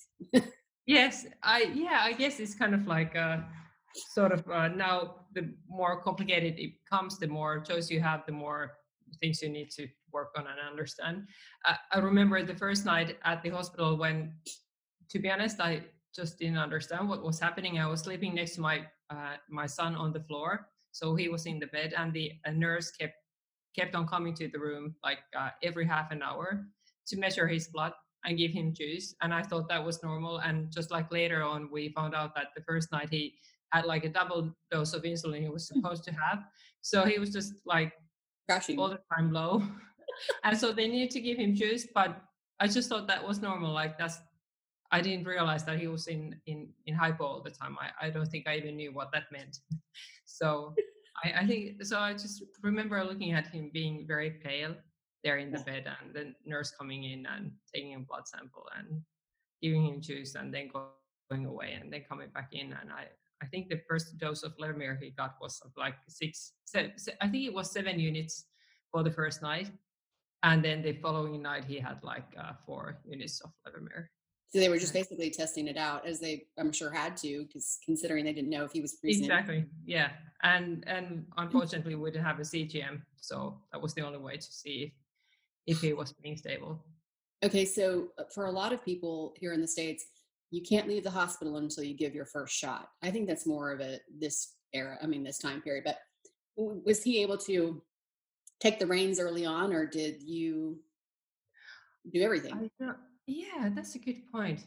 yes, 0.88 1.25
I 1.44 1.72
yeah, 1.75 2.01
I 2.01 2.13
guess 2.13 2.40
it's 2.40 2.56
kind 2.56 2.74
of 2.74 2.88
like 2.88 3.16
uh 3.16 3.38
sort 4.13 4.32
of 4.32 4.48
uh, 4.50 4.70
now 4.70 5.16
the 5.34 5.54
more 5.68 6.02
complicated 6.02 6.60
it 6.60 6.74
becomes, 6.84 7.18
the 7.18 7.28
more 7.28 7.60
choice 7.60 7.90
you 7.90 8.00
have, 8.00 8.24
the 8.26 8.32
more 8.32 8.74
things 9.20 9.42
you 9.42 9.50
need 9.50 9.70
to 9.72 9.88
work 10.12 10.32
on 10.38 10.46
and 10.48 10.60
understand. 10.70 11.28
Uh, 11.66 11.76
I 11.92 12.00
remember 12.00 12.44
the 12.44 12.56
first 12.56 12.86
night 12.86 13.18
at 13.24 13.42
the 13.44 13.50
hospital 13.50 13.98
when, 13.98 14.34
to 15.10 15.20
be 15.20 15.30
honest, 15.30 15.60
I 15.60 15.84
just 16.14 16.40
didn't 16.40 16.58
understand 16.58 17.08
what 17.08 17.24
was 17.24 17.40
happening. 17.40 17.80
I 17.80 17.88
was 17.88 18.02
sleeping 18.02 18.36
next 18.36 18.56
to 18.56 18.62
my 18.62 18.86
uh, 19.10 19.36
my 19.50 19.66
son 19.66 19.96
on 19.96 20.14
the 20.14 20.22
floor, 20.22 20.70
so 20.92 21.16
he 21.16 21.28
was 21.28 21.46
in 21.46 21.60
the 21.60 21.68
bed, 21.68 21.94
and 21.98 22.14
the 22.14 22.32
nurse 22.54 22.92
kept 22.92 23.16
kept 23.76 23.96
on 23.96 24.08
coming 24.08 24.34
to 24.36 24.48
the 24.48 24.60
room 24.60 24.96
like 25.04 25.20
uh, 25.38 25.50
every 25.64 25.86
half 25.86 26.12
an 26.12 26.22
hour 26.22 26.66
to 27.08 27.18
measure 27.18 27.48
his 27.48 27.68
blood 27.68 27.94
and 28.26 28.38
give 28.38 28.52
him 28.52 28.74
juice. 28.74 29.16
And 29.22 29.34
I 29.34 29.44
thought 29.44 29.68
that 29.70 29.84
was 29.84 30.04
normal. 30.04 30.40
And 30.40 30.72
just 30.72 30.92
like 30.92 31.12
later 31.12 31.44
on, 31.44 31.70
we 31.72 31.90
found 31.90 32.14
out 32.14 32.36
that 32.36 32.48
the 32.56 32.62
first 32.64 32.92
night 32.92 33.10
he 33.10 33.36
had 33.72 33.86
like 33.86 34.04
a 34.04 34.10
double 34.10 34.54
dose 34.70 34.94
of 34.94 35.04
insulin 35.04 35.42
he 35.42 35.50
was 35.50 35.70
hmm. 35.70 35.80
supposed 35.80 36.04
to 36.06 36.12
have. 36.12 36.44
So 36.82 37.06
he 37.06 37.20
was 37.20 37.32
just 37.32 37.54
like 37.66 37.94
crashing 38.48 38.80
all 38.80 38.90
the 38.90 39.00
time 39.13 39.32
low. 39.32 39.63
and 40.44 40.58
so 40.58 40.72
they 40.72 40.88
needed 40.88 41.12
to 41.12 41.22
give 41.22 41.38
him 41.38 41.56
juice, 41.56 41.88
but 41.94 42.22
I 42.60 42.68
just 42.68 42.90
thought 42.90 43.08
that 43.08 43.25
was 43.25 43.42
normal. 43.42 43.72
Like 43.74 43.98
that's 43.98 44.20
I 44.92 45.00
didn't 45.00 45.25
realize 45.25 45.63
that 45.66 45.80
he 45.80 45.88
was 45.88 46.08
in 46.08 46.36
in 46.46 46.70
in 46.86 46.94
hypo 46.96 47.25
all 47.25 47.42
the 47.42 47.50
time. 47.50 47.78
I, 47.80 48.08
I 48.08 48.10
don't 48.10 48.28
think 48.28 48.48
I 48.48 48.58
even 48.58 48.75
knew 48.75 48.92
what 48.94 49.12
that 49.13 49.32
meant. 49.32 49.60
So 50.25 50.74
I, 51.24 51.42
I 51.42 51.46
think 51.46 51.84
so. 51.84 52.00
I 52.00 52.13
just 52.13 52.44
remember 52.63 53.04
looking 53.04 53.34
at 53.34 53.48
him 53.48 53.70
being 53.74 54.06
very 54.08 54.32
pale 54.32 54.75
there 55.24 55.38
in 55.38 55.51
the 55.51 55.60
bed, 55.60 55.86
and 55.86 56.13
the 56.13 56.34
nurse 56.46 56.72
coming 56.72 57.04
in 57.04 57.25
and 57.25 57.51
taking 57.74 57.94
a 57.96 58.00
blood 58.00 58.28
sample 58.28 58.66
and 58.78 59.01
giving 59.62 59.86
him 59.86 60.01
juice, 60.01 60.36
and 60.36 60.54
then 60.54 60.70
going 60.74 61.46
away, 61.46 61.78
and 61.80 61.92
then 61.92 62.06
coming 62.08 62.30
back 62.34 62.50
in. 62.54 62.74
And 62.74 62.92
I, 62.92 63.08
I 63.41 63.45
think 63.48 63.69
the 63.69 63.81
first 63.88 64.17
dose 64.17 64.43
of 64.43 64.53
Levemir 64.57 65.00
he 65.01 65.12
got 65.12 65.36
was 65.41 65.62
like 65.77 65.95
six. 66.07 66.53
I 66.75 67.27
think 67.27 67.45
it 67.48 67.53
was 67.53 67.71
seven 67.71 68.00
units 68.00 68.45
for 68.91 69.03
the 69.03 69.12
first 69.12 69.41
night, 69.41 69.71
and 70.43 70.63
then 70.63 70.81
the 70.81 70.93
following 70.93 71.41
night 71.41 71.65
he 71.65 71.79
had 71.79 72.03
like 72.03 72.27
uh, 72.39 72.53
four 72.65 73.00
units 73.05 73.41
of 73.41 73.51
Levemir. 73.65 74.07
So 74.50 74.60
they 74.60 74.67
were 74.67 74.77
just 74.77 74.93
basically 74.93 75.29
testing 75.29 75.67
it 75.67 75.77
out 75.77 76.05
as 76.05 76.19
they, 76.19 76.43
I'm 76.57 76.74
sure, 76.74 76.91
had 76.91 77.15
to, 77.17 77.45
because 77.45 77.79
considering 77.86 78.25
they 78.25 78.33
didn't 78.33 78.50
know 78.50 78.65
if 78.65 78.74
he 78.74 78.81
was 78.81 78.98
freezing. 79.00 79.24
Exactly. 79.24 79.65
Yeah, 79.86 80.10
and 80.43 80.83
and 80.88 81.25
unfortunately 81.38 81.95
we 81.95 82.12
didn't 82.12 82.25
have 82.25 82.39
a 82.39 82.43
CGM, 82.43 83.01
so 83.15 83.62
that 83.71 83.81
was 83.81 83.93
the 83.93 84.01
only 84.01 84.19
way 84.19 84.36
to 84.36 84.51
see 84.51 84.83
if 84.83 84.93
if 85.67 85.81
he 85.81 85.93
was 85.93 86.13
being 86.13 86.38
stable. 86.38 86.83
Okay, 87.43 87.65
so 87.65 88.10
uh, 88.19 88.24
for 88.33 88.45
a 88.45 88.51
lot 88.51 88.71
of 88.71 88.83
people 88.86 89.33
here 89.39 89.53
in 89.53 89.62
the 89.62 89.67
states, 89.67 90.05
you 90.51 90.62
can't 90.62 90.88
leave 90.88 91.03
the 91.03 91.10
hospital 91.10 91.58
until 91.58 91.84
you 91.84 91.96
give 91.96 92.13
your 92.13 92.25
first 92.25 92.53
shot. 92.53 92.89
I 93.01 93.10
think 93.10 93.27
that's 93.27 93.48
more 93.48 93.72
of 93.72 93.79
a 93.79 94.00
this 94.20 94.55
era. 94.74 94.98
I 95.01 95.08
mean, 95.08 95.24
this 95.24 95.39
time 95.39 95.62
period. 95.62 95.86
But 95.86 95.98
was 96.58 97.01
he 97.01 97.22
able 97.22 97.38
to 97.39 97.81
take 98.60 98.77
the 98.77 98.86
reins 98.86 99.20
early 99.20 99.46
on, 99.46 99.74
or 99.74 99.86
did 99.86 100.22
you 100.22 100.79
do 102.13 102.22
everything? 102.22 102.70
Yeah, 103.27 103.70
that's 103.74 103.96
a 103.96 104.00
good 104.00 104.29
point. 104.31 104.65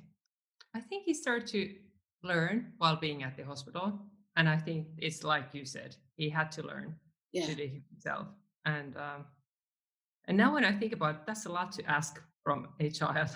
I 0.74 0.80
think 0.80 1.04
he 1.04 1.14
started 1.14 1.46
to 1.48 1.74
learn 2.22 2.72
while 2.78 2.96
being 2.96 3.22
at 3.22 3.36
the 3.36 3.44
hospital. 3.44 4.00
And 4.36 4.48
I 4.48 4.56
think 4.56 4.88
it's 4.98 5.22
like 5.22 5.48
you 5.52 5.64
said, 5.64 5.94
he 6.16 6.28
had 6.28 6.50
to 6.52 6.62
learn 6.62 6.96
yeah. 7.32 7.46
to 7.46 7.54
do 7.54 7.68
himself. 7.90 8.26
And 8.64 8.96
um, 8.96 9.26
and 10.26 10.36
now 10.36 10.54
when 10.54 10.64
I 10.64 10.72
think 10.72 10.92
about 10.92 11.16
it, 11.16 11.20
that's 11.26 11.44
a 11.44 11.52
lot 11.52 11.72
to 11.72 11.84
ask 11.84 12.20
from 12.42 12.68
a 12.80 12.90
child. 12.90 13.30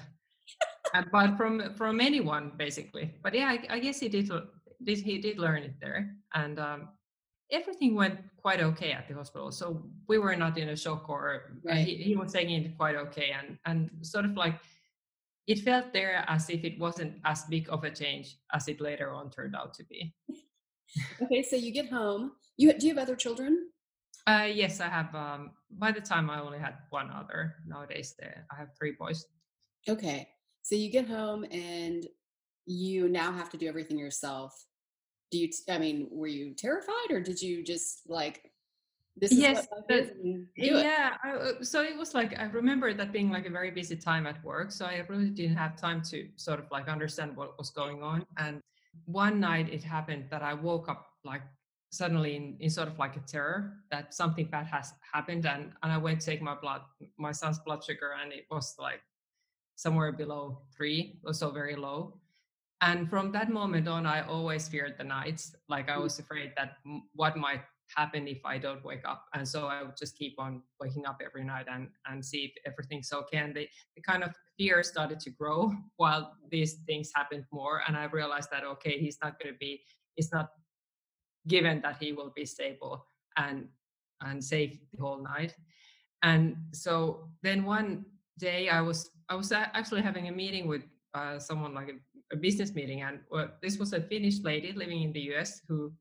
But 1.13 1.37
from 1.37 1.75
from 1.75 2.01
anyone 2.01 2.53
basically. 2.57 3.15
But 3.23 3.35
yeah, 3.35 3.49
I, 3.49 3.77
I 3.77 3.79
guess 3.79 4.01
he 4.01 4.09
did, 4.09 4.31
did 4.85 4.99
he 4.99 5.19
did 5.19 5.39
learn 5.39 5.63
it 5.63 5.75
there. 5.81 6.17
And 6.35 6.59
um, 6.59 6.89
everything 7.51 7.95
went 7.95 8.19
quite 8.37 8.61
okay 8.61 8.93
at 8.93 9.09
the 9.09 9.15
hospital. 9.15 9.51
So 9.53 9.85
we 10.09 10.19
were 10.19 10.37
not 10.37 10.59
in 10.59 10.71
a 10.71 10.77
shock 10.77 11.09
or 11.09 11.59
right. 11.65 11.87
he, 11.87 11.97
he 11.97 12.17
was 12.17 12.33
taking 12.33 12.65
it 12.65 12.77
quite 12.77 12.97
okay. 12.97 13.33
And 13.39 13.59
and 13.65 13.91
sort 14.07 14.25
of 14.25 14.37
like 14.37 14.55
it 15.47 15.61
felt 15.61 15.93
there 15.93 16.25
as 16.29 16.51
if 16.51 16.63
it 16.65 16.79
wasn't 16.79 17.15
as 17.25 17.45
big 17.45 17.69
of 17.71 17.85
a 17.85 17.91
change 17.91 18.37
as 18.53 18.69
it 18.69 18.81
later 18.81 19.13
on 19.13 19.31
turned 19.31 19.57
out 19.57 19.73
to 19.75 19.85
be. 19.85 20.15
okay, 21.23 21.43
so 21.43 21.57
you 21.57 21.73
get 21.73 21.89
home. 21.89 22.33
You 22.57 22.73
do 22.79 22.87
you 22.87 22.95
have 22.95 23.03
other 23.03 23.17
children? 23.17 23.71
Uh, 24.27 24.49
yes, 24.53 24.81
I 24.81 24.89
have. 24.89 25.15
Um, 25.15 25.53
by 25.71 25.91
the 25.91 26.03
time 26.03 26.29
I 26.29 26.41
only 26.41 26.59
had 26.59 26.75
one 26.91 27.11
other. 27.11 27.57
Nowadays, 27.67 28.15
there 28.19 28.47
I 28.53 28.57
have 28.57 28.77
three 28.77 28.95
boys. 28.99 29.25
Okay, 29.89 30.29
so 30.63 30.75
you 30.75 30.91
get 30.91 31.09
home 31.09 31.45
and 31.51 32.07
you 32.67 33.09
now 33.09 33.33
have 33.33 33.51
to 33.51 33.57
do 33.57 33.69
everything 33.69 33.99
yourself. 33.99 34.53
Do 35.31 35.39
you? 35.39 35.51
I 35.69 35.79
mean, 35.79 36.09
were 36.11 36.27
you 36.27 36.55
terrified, 36.55 37.11
or 37.11 37.21
did 37.21 37.41
you 37.41 37.63
just 37.63 38.03
like 38.09 38.51
this 39.21 39.33
is 39.33 39.39
yes, 39.39 39.67
but, 39.89 40.15
yeah. 40.57 41.17
I, 41.25 41.31
uh, 41.31 41.63
so 41.63 41.83
it 41.83 41.97
was 41.97 42.15
like 42.15 42.39
I 42.39 42.45
remember 42.45 42.95
that 42.95 43.13
being 43.13 43.31
like 43.31 43.47
a 43.47 43.51
very 43.51 43.71
busy 43.71 43.97
time 43.97 44.27
at 44.27 44.43
work. 44.45 44.71
So 44.71 44.87
I 44.87 45.05
really 45.09 45.31
didn't 45.31 45.57
have 45.57 45.77
time 45.77 46.03
to 46.11 46.29
sort 46.37 46.61
of 46.61 46.67
like 46.71 46.89
understand 46.89 47.37
what 47.37 47.59
was 47.59 47.71
going 47.71 48.03
on. 48.03 48.25
And 48.37 48.61
one 49.07 49.41
night 49.41 49.73
it 49.73 49.83
happened 49.83 50.27
that 50.31 50.43
I 50.43 50.55
woke 50.55 50.89
up 50.89 51.07
like 51.25 51.43
suddenly 51.91 52.37
in, 52.37 52.57
in 52.61 52.71
sort 52.71 52.89
of 52.89 52.99
like 52.99 53.17
a 53.17 53.21
terror 53.21 53.79
that 53.91 54.15
something 54.15 54.47
bad 54.47 54.67
has 54.67 54.93
happened, 55.13 55.47
and 55.47 55.73
and 55.83 55.93
I 55.93 55.99
went 55.99 56.21
to 56.21 56.27
take 56.27 56.43
my 56.43 56.55
blood, 56.55 56.83
my 57.19 57.33
son's 57.33 57.59
blood 57.59 57.83
sugar, 57.83 58.11
and 58.23 58.33
it 58.33 58.45
was 58.51 58.77
like 58.79 59.01
somewhere 59.79 60.11
below 60.11 60.59
three, 60.77 61.21
so 61.31 61.51
very 61.51 61.77
low. 61.77 62.19
And 62.81 63.09
from 63.09 63.31
that 63.33 63.49
moment 63.49 63.87
on, 63.87 64.07
I 64.07 64.23
always 64.27 64.67
feared 64.67 64.97
the 64.99 65.05
nights. 65.05 65.55
Like 65.69 65.89
I 65.89 65.97
mm. 65.97 66.03
was 66.03 66.19
afraid 66.19 66.53
that 66.57 66.79
what 67.15 67.37
might 67.37 67.63
happen 67.97 68.27
if 68.27 68.45
I 68.45 68.59
don't 68.59 68.85
wake 68.85 69.07
up. 69.09 69.27
And 69.35 69.47
so 69.47 69.67
I 69.67 69.85
would 69.85 69.97
just 69.97 70.19
keep 70.19 70.35
on 70.39 70.63
waking 70.81 71.07
up 71.07 71.21
every 71.25 71.45
night 71.45 71.67
and, 71.73 71.89
and 72.07 72.25
see 72.25 72.53
if 72.57 72.73
everything's 72.73 73.13
okay. 73.13 73.39
And 73.39 73.55
the, 73.55 73.69
the 73.95 74.03
kind 74.03 74.25
of 74.25 74.35
fear 74.59 74.83
started 74.83 75.21
to 75.21 75.31
grow 75.31 75.73
while 75.97 76.35
these 76.51 76.75
things 76.87 77.13
happened 77.15 77.45
more. 77.53 77.83
And 77.87 77.97
I 77.97 78.05
realized 78.07 78.49
that, 78.51 78.65
okay, 78.65 78.99
he's 78.99 79.19
not 79.23 79.39
going 79.41 79.55
to 79.55 79.59
be, 79.59 79.81
it's 80.17 80.33
not 80.33 80.51
given 81.47 81.81
that 81.83 81.99
he 82.01 82.13
will 82.13 82.33
be 82.35 82.45
stable 82.45 83.07
and, 83.37 83.69
and 84.23 84.43
safe 84.43 84.77
the 84.93 85.01
whole 85.01 85.23
night. 85.23 85.55
And 86.25 86.57
so 86.73 87.29
then 87.45 87.65
one 87.65 88.05
day 88.39 88.69
I 88.69 88.81
was, 88.81 89.11
I 89.29 89.35
was 89.35 89.53
actually 89.53 90.03
having 90.03 90.29
a 90.29 90.33
meeting 90.33 90.67
with 90.67 90.83
uh, 91.15 91.39
someone 91.39 91.75
like 91.75 91.89
a, 91.89 92.35
a 92.35 92.37
business 92.37 92.75
meeting. 92.75 93.03
And 93.03 93.21
this 93.63 93.79
was 93.79 93.93
a 93.93 94.01
Finnish 94.01 94.41
lady 94.43 94.73
living 94.73 95.03
in 95.03 95.13
the 95.13 95.21
US 95.33 95.61
who 95.69 95.93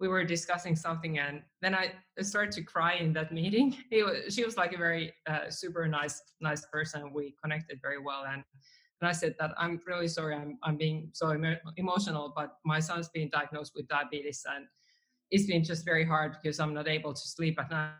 we 0.00 0.08
were 0.08 0.24
discussing 0.24 0.74
something 0.76 1.18
and 1.18 1.42
then 1.62 1.74
i 1.74 1.92
started 2.20 2.52
to 2.52 2.62
cry 2.62 2.94
in 2.94 3.12
that 3.12 3.32
meeting 3.40 3.76
was, 3.92 4.34
she 4.34 4.44
was 4.44 4.56
like 4.56 4.72
a 4.72 4.76
very 4.76 5.12
uh, 5.26 5.48
super 5.50 5.86
nice 5.86 6.20
nice 6.40 6.66
person 6.66 7.12
we 7.12 7.34
connected 7.42 7.78
very 7.80 7.98
well 7.98 8.24
and 8.32 8.42
and 9.00 9.08
i 9.08 9.12
said 9.12 9.34
that 9.38 9.52
i'm 9.56 9.80
really 9.86 10.08
sorry 10.08 10.34
i'm, 10.34 10.58
I'm 10.62 10.76
being 10.76 11.10
so 11.12 11.32
emo- 11.32 11.64
emotional 11.76 12.32
but 12.34 12.56
my 12.64 12.80
son's 12.80 13.08
been 13.08 13.30
diagnosed 13.30 13.72
with 13.74 13.88
diabetes 13.88 14.44
and 14.54 14.66
it's 15.30 15.46
been 15.46 15.64
just 15.64 15.84
very 15.84 16.04
hard 16.04 16.36
because 16.42 16.58
i'm 16.60 16.74
not 16.74 16.88
able 16.88 17.14
to 17.14 17.28
sleep 17.28 17.58
at 17.60 17.70
night 17.70 17.92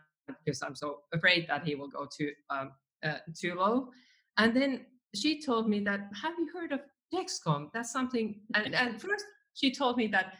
because 0.43 0.61
i'm 0.61 0.75
so 0.75 1.01
afraid 1.13 1.47
that 1.47 1.63
he 1.63 1.75
will 1.75 1.87
go 1.87 2.07
too 2.15 2.31
um, 2.49 2.71
uh, 3.03 3.17
too 3.39 3.55
low 3.55 3.89
and 4.37 4.55
then 4.55 4.85
she 5.13 5.41
told 5.41 5.69
me 5.69 5.79
that 5.79 6.09
have 6.21 6.33
you 6.37 6.49
heard 6.53 6.71
of 6.71 6.81
dexcom 7.13 7.69
that's 7.73 7.91
something 7.91 8.41
and, 8.55 8.75
and 8.75 9.01
first 9.01 9.25
she 9.53 9.71
told 9.71 9.97
me 9.97 10.07
that 10.07 10.33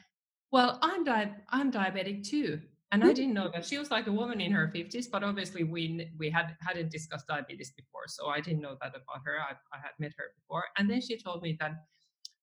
well, 0.56 0.80
I'm 0.82 1.04
di- 1.04 1.36
I'm 1.50 1.70
diabetic 1.70 2.24
too, 2.24 2.62
and 2.94 3.04
I 3.04 3.12
didn't 3.12 3.34
know 3.34 3.50
that 3.54 3.66
she 3.66 3.78
was 3.78 3.92
like 3.92 4.08
a 4.08 4.12
woman 4.12 4.40
in 4.40 4.54
her 4.54 4.68
mm-hmm. 4.68 4.98
50s. 4.98 5.12
But 5.12 5.22
obviously, 5.22 5.64
we 5.64 6.10
we 6.18 6.30
had 6.30 6.56
hadn't 6.62 6.92
discussed 6.92 7.28
diabetes 7.28 7.74
before, 7.75 8.08
so 8.08 8.28
I 8.28 8.40
didn't 8.40 8.62
know 8.62 8.78
that 8.82 8.90
about 8.90 9.22
her. 9.25 9.36
I, 9.40 9.54
I 9.75 9.80
had 9.82 9.92
met 10.00 10.14
her 10.18 10.25
before, 10.40 10.64
and 10.78 10.90
then 10.90 11.02
she 11.02 11.18
told 11.18 11.42
me 11.42 11.58
that 11.60 11.74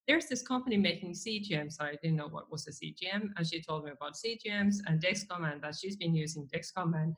there's 0.09 0.27
this 0.27 0.43
company 0.43 0.77
making 0.77 1.13
CGMs. 1.13 1.81
I 1.81 1.93
didn't 2.03 2.17
know 2.17 2.29
what 2.29 2.51
was 2.51 2.67
a 2.67 2.73
CGM, 2.73 3.31
and 3.37 3.47
she 3.47 3.63
told 3.63 3.85
me 3.85 3.93
about 3.93 4.15
CGMs 4.15 4.77
and 4.87 5.01
Dexcom, 5.01 5.51
and 5.51 5.63
that 5.63 5.77
she's 5.77 5.97
been 5.97 6.15
using 6.15 6.47
Dexcom, 6.55 6.93
and 7.01 7.15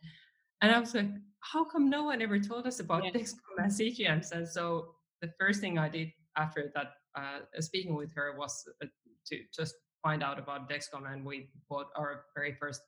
and 0.65 0.75
I 0.75 0.81
was 0.81 0.95
like, 0.95 1.11
how 1.41 1.63
come 1.63 1.91
no 1.91 2.05
one 2.05 2.23
ever 2.23 2.39
told 2.41 2.67
us 2.67 2.81
about 2.81 3.05
yeah. 3.05 3.11
Dexcom 3.11 3.59
and 3.59 3.71
CGMs? 3.71 4.33
And 4.33 4.49
so 4.49 4.95
the 5.21 5.31
first 5.39 5.61
thing 5.61 5.79
I 5.79 5.91
did 5.91 6.09
after 6.39 6.73
that, 6.75 6.93
uh, 7.15 7.41
speaking 7.61 7.95
with 7.95 8.15
her, 8.15 8.35
was 8.39 8.67
uh, 8.83 8.87
to 9.27 9.41
just 9.55 9.75
find 10.03 10.23
out 10.23 10.39
about 10.39 10.71
Dexcom, 10.71 11.13
and 11.13 11.23
we 11.23 11.51
bought 11.69 11.89
our 11.97 12.25
very 12.35 12.55
first 12.55 12.81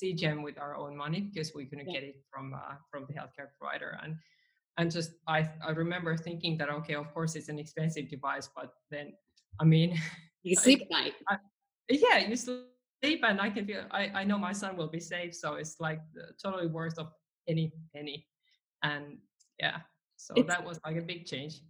CGM 0.00 0.44
with 0.44 0.58
our 0.58 0.76
own 0.76 0.96
money 0.96 1.22
because 1.22 1.52
we 1.56 1.64
couldn't 1.66 1.88
yeah. 1.88 2.00
get 2.00 2.04
it 2.04 2.16
from 2.30 2.54
uh, 2.54 2.76
from 2.88 3.04
the 3.08 3.14
healthcare 3.14 3.48
provider. 3.58 3.98
And 4.04 4.14
and 4.78 4.92
just 4.92 5.10
I 5.26 5.50
I 5.66 5.70
remember 5.70 6.16
thinking 6.16 6.56
that 6.58 6.70
okay, 6.70 6.94
of 6.94 7.12
course 7.12 7.34
it's 7.34 7.48
an 7.48 7.58
expensive 7.58 8.08
device, 8.08 8.48
but 8.54 8.70
then 8.92 9.12
I 9.60 9.64
mean, 9.64 10.00
you 10.44 10.54
sleep 10.64 10.82
at 10.82 10.90
night. 10.90 11.14
I, 11.28 11.38
yeah, 11.88 12.18
you 12.18 12.36
sleep, 12.36 13.20
and 13.24 13.40
I 13.40 13.50
can 13.50 13.66
feel 13.66 13.86
I 13.90 14.22
I 14.22 14.22
know 14.22 14.38
my 14.38 14.52
son 14.52 14.76
will 14.76 14.88
be 14.88 15.00
safe, 15.00 15.34
so 15.34 15.54
it's 15.54 15.80
like 15.80 16.00
totally 16.40 16.68
worth 16.68 16.96
of 16.96 17.08
any 17.48 17.72
penny. 17.94 18.26
And 18.82 19.18
yeah, 19.60 19.78
so 20.16 20.34
it's, 20.36 20.48
that 20.48 20.64
was 20.64 20.80
like 20.84 20.96
a 20.96 21.02
big 21.02 21.26
change. 21.26 21.60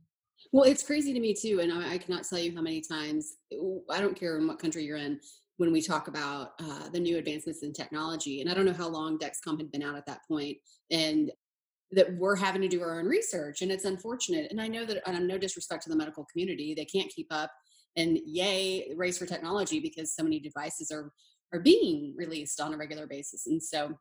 Well, 0.52 0.64
it's 0.64 0.83
crazy 0.83 1.12
to 1.12 1.21
me 1.21 1.35
too, 1.35 1.61
and 1.61 1.73
I, 1.73 1.95
I, 1.95 1.99
cannot 1.99 2.25
tell 2.25 2.38
you 2.38 2.54
how 2.54 2.62
many 2.62 2.81
times 2.81 3.37
I 3.90 4.00
don't 4.00 4.19
care 4.19 4.37
in 4.38 4.47
what 4.47 4.59
country 4.59 4.85
you're 4.85 4.97
in 4.97 5.21
when 5.57 5.73
we 5.73 5.81
talk 5.81 6.09
about 6.09 6.52
uh, 6.61 6.88
the 6.90 7.00
new 7.00 7.19
advancements 7.19 7.62
in 7.62 7.73
technology. 7.73 8.40
And 8.40 8.50
I 8.50 8.54
don't 8.54 8.64
know 8.64 8.73
how 8.73 8.88
long 8.88 9.19
Dexcom 9.19 9.59
had 9.59 9.71
been 9.71 9.83
out 9.83 9.97
at 9.97 10.07
that 10.07 10.21
point, 10.28 10.59
and 10.90 11.31
that 11.93 12.14
we're 12.16 12.37
having 12.37 12.62
to 12.62 12.69
do 12.69 12.83
our 12.83 12.99
own 12.99 13.07
research, 13.07 13.62
and 13.62 13.71
it's 13.71 13.85
unfortunate. 13.85 14.50
And 14.50 14.61
I 14.61 14.69
know 14.69 14.85
that, 14.85 15.02
and 15.09 15.26
no 15.26 15.38
disrespect 15.38 15.85
to 15.85 15.90
the 15.90 15.97
medical 15.97 16.26
community, 16.31 16.75
they 16.75 16.85
can't 16.85 17.11
keep 17.11 17.28
up. 17.31 17.50
And 17.97 18.19
yay, 18.25 18.93
race 18.97 19.19
for 19.19 19.26
technology 19.26 19.78
because 19.78 20.14
so 20.14 20.23
many 20.23 20.40
devices 20.40 20.90
are 20.90 21.12
are 21.52 21.61
being 21.61 22.12
released 22.16 22.61
on 22.61 22.75
a 22.75 22.76
regular 22.76 23.07
basis, 23.07 23.47
and 23.47 23.62
so 23.62 23.97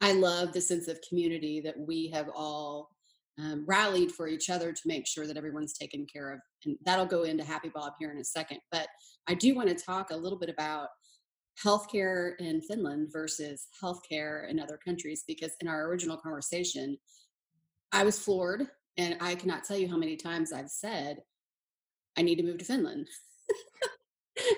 I 0.00 0.12
love 0.12 0.52
the 0.52 0.60
sense 0.60 0.88
of 0.88 1.00
community 1.08 1.60
that 1.60 1.78
we 1.78 2.08
have 2.14 2.28
all 2.34 2.90
um, 3.38 3.64
rallied 3.66 4.12
for 4.12 4.28
each 4.28 4.50
other 4.50 4.72
to 4.72 4.80
make 4.86 5.06
sure 5.06 5.26
that 5.26 5.36
everyone's 5.36 5.72
taken 5.72 6.06
care 6.12 6.32
of. 6.32 6.40
And 6.64 6.76
that'll 6.84 7.06
go 7.06 7.22
into 7.22 7.44
Happy 7.44 7.70
Bob 7.72 7.94
here 7.98 8.10
in 8.10 8.18
a 8.18 8.24
second. 8.24 8.58
But 8.70 8.88
I 9.28 9.34
do 9.34 9.54
want 9.54 9.68
to 9.68 9.74
talk 9.74 10.10
a 10.10 10.16
little 10.16 10.38
bit 10.38 10.48
about 10.48 10.88
healthcare 11.64 12.32
in 12.38 12.60
Finland 12.60 13.08
versus 13.12 13.66
healthcare 13.82 14.48
in 14.48 14.60
other 14.60 14.78
countries 14.84 15.24
because 15.26 15.52
in 15.60 15.68
our 15.68 15.86
original 15.86 16.16
conversation, 16.16 16.96
I 17.92 18.04
was 18.04 18.18
floored 18.18 18.66
and 18.96 19.16
I 19.20 19.34
cannot 19.34 19.64
tell 19.64 19.78
you 19.78 19.88
how 19.88 19.96
many 19.96 20.16
times 20.16 20.52
I've 20.52 20.70
said, 20.70 21.18
I 22.16 22.22
need 22.22 22.36
to 22.36 22.44
move 22.44 22.58
to 22.58 22.64
Finland. 22.64 23.08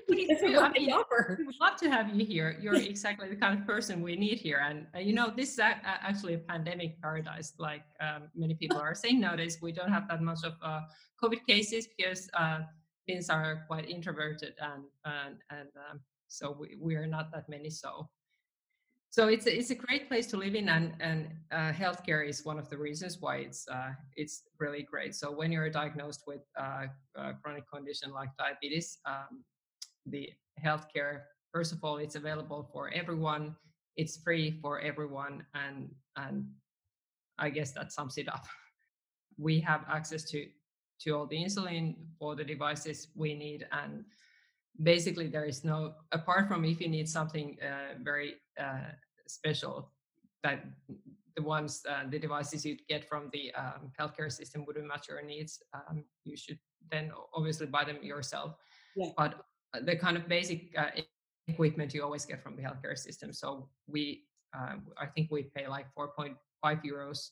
Please 0.08 0.40
do. 0.40 0.58
I 0.58 0.70
mean, 0.70 0.92
offer. 0.92 1.36
we 1.38 1.44
would 1.44 1.60
love 1.60 1.76
to 1.76 1.90
have 1.90 2.14
you 2.14 2.24
here. 2.24 2.56
You're 2.60 2.74
exactly 2.74 3.28
the 3.28 3.36
kind 3.36 3.58
of 3.58 3.66
person 3.66 4.02
we 4.02 4.16
need 4.16 4.38
here. 4.38 4.62
And, 4.64 4.86
uh, 4.94 4.98
you 4.98 5.12
know, 5.12 5.32
this 5.34 5.52
is 5.52 5.58
a, 5.58 5.76
actually 5.84 6.34
a 6.34 6.38
pandemic 6.38 7.00
paradise, 7.00 7.52
like 7.58 7.82
um, 8.00 8.24
many 8.34 8.54
people 8.54 8.78
are 8.78 8.94
saying 8.94 9.20
nowadays. 9.20 9.58
We 9.60 9.72
don't 9.72 9.92
have 9.92 10.08
that 10.08 10.22
much 10.22 10.44
of 10.44 10.54
uh, 10.62 10.80
COVID 11.22 11.46
cases 11.46 11.88
because 11.96 12.28
uh, 12.34 12.60
Finns 13.06 13.30
are 13.30 13.64
quite 13.66 13.88
introverted. 13.88 14.54
And, 14.60 14.84
and, 15.04 15.36
and 15.50 15.68
um, 15.90 16.00
so 16.28 16.56
we, 16.58 16.76
we 16.80 16.94
are 16.96 17.06
not 17.06 17.32
that 17.32 17.48
many. 17.48 17.70
So 17.70 18.08
so 19.10 19.26
it's 19.26 19.46
a, 19.46 19.58
it's 19.58 19.70
a 19.70 19.74
great 19.74 20.08
place 20.08 20.26
to 20.28 20.36
live 20.36 20.54
in 20.54 20.68
and 20.68 20.92
and 21.00 21.28
uh, 21.50 21.72
healthcare 21.72 22.26
is 22.26 22.44
one 22.44 22.58
of 22.58 22.70
the 22.70 22.78
reasons 22.78 23.18
why 23.20 23.38
it's 23.38 23.66
uh, 23.68 23.90
it's 24.16 24.44
really 24.58 24.82
great 24.82 25.14
so 25.14 25.30
when 25.32 25.50
you're 25.52 25.68
diagnosed 25.68 26.22
with 26.26 26.42
uh, 26.58 26.86
a 27.16 27.34
chronic 27.42 27.64
condition 27.72 28.12
like 28.12 28.30
diabetes 28.38 28.98
um, 29.06 29.42
the 30.06 30.30
healthcare 30.62 31.22
first 31.52 31.72
of 31.72 31.82
all 31.82 31.96
it's 31.96 32.16
available 32.16 32.68
for 32.72 32.90
everyone 32.94 33.54
it's 33.96 34.16
free 34.16 34.58
for 34.62 34.80
everyone 34.80 35.44
and 35.54 35.90
and 36.16 36.46
i 37.38 37.50
guess 37.50 37.72
that 37.72 37.92
sums 37.92 38.18
it 38.18 38.28
up 38.28 38.44
we 39.38 39.60
have 39.60 39.84
access 39.88 40.24
to 40.24 40.46
to 41.00 41.10
all 41.12 41.26
the 41.26 41.36
insulin 41.36 41.94
for 42.18 42.36
the 42.36 42.44
devices 42.44 43.08
we 43.14 43.34
need 43.34 43.66
and 43.72 44.04
basically 44.82 45.26
there 45.26 45.44
is 45.44 45.64
no 45.64 45.94
apart 46.12 46.48
from 46.48 46.64
if 46.64 46.80
you 46.80 46.88
need 46.88 47.08
something 47.08 47.56
uh, 47.62 47.94
very 48.02 48.34
uh, 48.58 48.92
special 49.26 49.92
that 50.42 50.64
the 51.36 51.42
ones 51.42 51.82
uh, 51.88 52.02
the 52.10 52.18
devices 52.18 52.64
you 52.64 52.76
get 52.88 53.08
from 53.08 53.30
the 53.32 53.52
um, 53.54 53.90
healthcare 53.98 54.30
system 54.30 54.64
wouldn't 54.66 54.86
match 54.86 55.08
your 55.08 55.22
needs 55.22 55.62
um, 55.74 56.04
you 56.24 56.36
should 56.36 56.58
then 56.90 57.10
obviously 57.34 57.66
buy 57.66 57.84
them 57.84 57.98
yourself 58.02 58.54
yeah. 58.96 59.10
but 59.16 59.44
the 59.82 59.96
kind 59.96 60.16
of 60.16 60.28
basic 60.28 60.74
uh, 60.76 60.90
equipment 61.48 61.94
you 61.94 62.02
always 62.02 62.24
get 62.24 62.42
from 62.42 62.56
the 62.56 62.62
healthcare 62.62 62.96
system. 62.96 63.32
So 63.32 63.68
we 63.86 64.24
uh, 64.56 64.76
i 64.98 65.06
think 65.06 65.30
we 65.30 65.44
pay 65.54 65.68
like 65.68 65.86
4.5 65.96 66.34
euros 66.84 67.30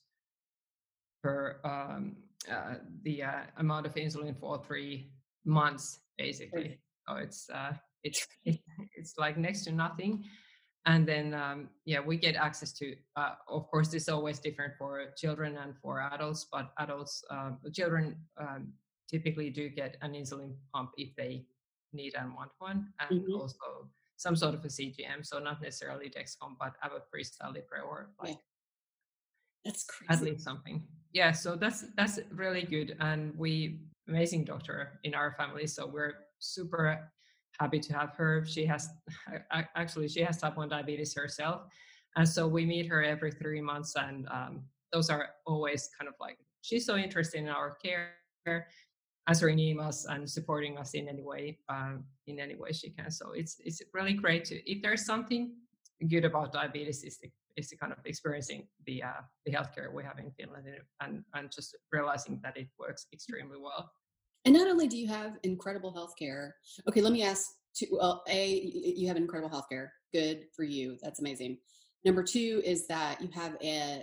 per 1.23 1.59
um, 1.65 2.17
uh, 2.51 2.75
the 3.03 3.25
uh, 3.25 3.43
amount 3.57 3.87
of 3.87 3.95
insulin 3.95 4.39
for 4.39 4.63
three 4.65 5.11
months 5.45 6.01
basically. 6.17 6.79
So 7.09 7.17
it's 7.17 7.51
uh, 7.51 7.73
it's 8.05 8.27
it's 8.45 9.15
like 9.19 9.37
next 9.37 9.65
to 9.65 9.73
nothing. 9.73 10.25
And 10.87 11.07
then 11.07 11.35
um, 11.35 11.69
yeah 11.85 12.01
we 12.01 12.17
get 12.17 12.37
access 12.37 12.73
to 12.75 12.95
uh, 13.17 13.35
of 13.49 13.69
course 13.71 13.89
this 13.89 14.05
is 14.05 14.09
always 14.09 14.39
different 14.39 14.75
for 14.79 15.13
children 15.17 15.57
and 15.57 15.75
for 15.83 16.01
adults 16.01 16.47
but 16.51 16.73
adults 16.79 17.25
uh, 17.31 17.51
children 17.73 18.17
um, 18.41 18.73
typically 19.11 19.51
do 19.51 19.69
get 19.69 19.97
an 20.03 20.13
insulin 20.13 20.55
pump 20.73 20.91
if 20.97 21.15
they 21.17 21.45
need 21.93 22.15
and 22.15 22.35
want 22.35 22.51
one 22.59 22.87
and 23.01 23.23
mm-hmm. 23.23 23.35
also 23.35 23.89
some 24.17 24.37
sort 24.37 24.55
of 24.55 24.65
a 24.65 24.69
cgm 24.69 25.25
so 25.25 25.39
not 25.39 25.61
necessarily 25.63 26.11
dexcom 26.11 26.55
but 26.59 26.75
Abbott 26.83 27.05
freestyle 27.15 27.55
libre 27.55 27.81
or 27.89 28.11
like 28.23 28.31
yeah. 28.31 28.37
that's 29.65 29.85
crazy. 29.85 30.13
at 30.13 30.23
least 30.23 30.45
something 30.45 30.83
yeah 31.13 31.33
so 31.33 31.57
that's 31.57 31.85
that's 31.97 32.19
really 32.33 32.63
good 32.63 32.97
and 33.01 33.33
we 33.37 33.81
amazing 34.09 34.45
doctor 34.45 34.99
in 35.05 35.15
our 35.15 35.33
family 35.33 35.67
so 35.67 35.87
we're 35.87 36.15
super 36.39 37.11
happy 37.59 37.81
to 37.81 37.93
have 37.93 38.15
her. 38.17 38.45
She 38.47 38.65
has 38.67 38.89
actually 39.51 40.09
she 40.09 40.21
has 40.21 40.39
type 40.39 40.57
one 40.57 40.69
diabetes 40.69 41.15
herself, 41.15 41.63
and 42.17 42.29
so 42.29 42.47
we 42.47 42.65
meet 42.65 42.87
her 42.87 43.03
every 43.03 43.33
three 43.33 43.61
months, 43.61 43.95
and 43.97 44.27
um, 44.31 44.63
those 44.93 45.11
are 45.11 45.31
always 45.47 45.91
kind 45.99 46.09
of 46.09 46.15
like 46.21 46.39
she's 46.63 46.87
so 46.87 46.97
interested 46.97 47.41
in 47.41 47.49
our 47.49 47.77
care, 47.83 48.13
answering 49.29 49.59
emails 49.59 50.07
and 50.09 50.29
supporting 50.29 50.79
us 50.79 50.95
in 50.95 51.09
any 51.09 51.23
way 51.23 51.59
um, 51.69 52.05
in 52.27 52.41
any 52.41 52.55
way 52.55 52.73
she 52.73 52.91
can. 52.91 53.11
So 53.11 53.33
it's 53.33 53.61
it's 53.65 53.83
really 53.93 54.15
great 54.15 54.45
to 54.47 54.55
if 54.71 54.83
there's 54.83 55.05
something 55.05 55.53
good 56.09 56.25
about 56.25 56.53
diabetes 56.53 57.05
is 57.05 57.19
the 57.19 57.31
is 57.57 57.69
the 57.71 57.77
kind 57.77 57.93
of 57.93 57.99
experiencing 58.05 58.67
the 58.87 59.03
uh, 59.03 59.23
the 59.45 59.53
healthcare 59.53 59.93
we 59.93 60.03
have 60.05 60.19
in 60.19 60.31
Finland 60.39 60.67
and 61.03 61.25
and 61.35 61.53
just 61.53 61.77
realizing 61.93 62.41
that 62.43 62.57
it 62.57 62.69
works 62.79 63.07
extremely 63.13 63.59
well. 63.61 63.91
And 64.45 64.55
not 64.55 64.69
only 64.69 64.89
do 64.89 64.97
you 64.97 65.09
have 65.09 65.33
incredible 65.43 65.93
healthcare, 65.93 66.53
okay, 66.89 67.03
let 67.03 67.13
me 67.13 67.23
ask 67.23 67.45
two, 67.77 67.87
well, 67.91 68.23
A, 68.29 68.71
you 68.97 69.09
have 69.09 69.17
incredible 69.17 69.51
healthcare. 69.51 69.89
Good 70.13 70.47
for 70.57 70.65
you. 70.65 70.97
That's 71.03 71.21
amazing. 71.21 71.59
Number 72.05 72.23
two 72.23 72.63
is 72.65 72.87
that 72.87 73.21
you 73.21 73.29
have 73.35 73.57
a, 73.61 74.03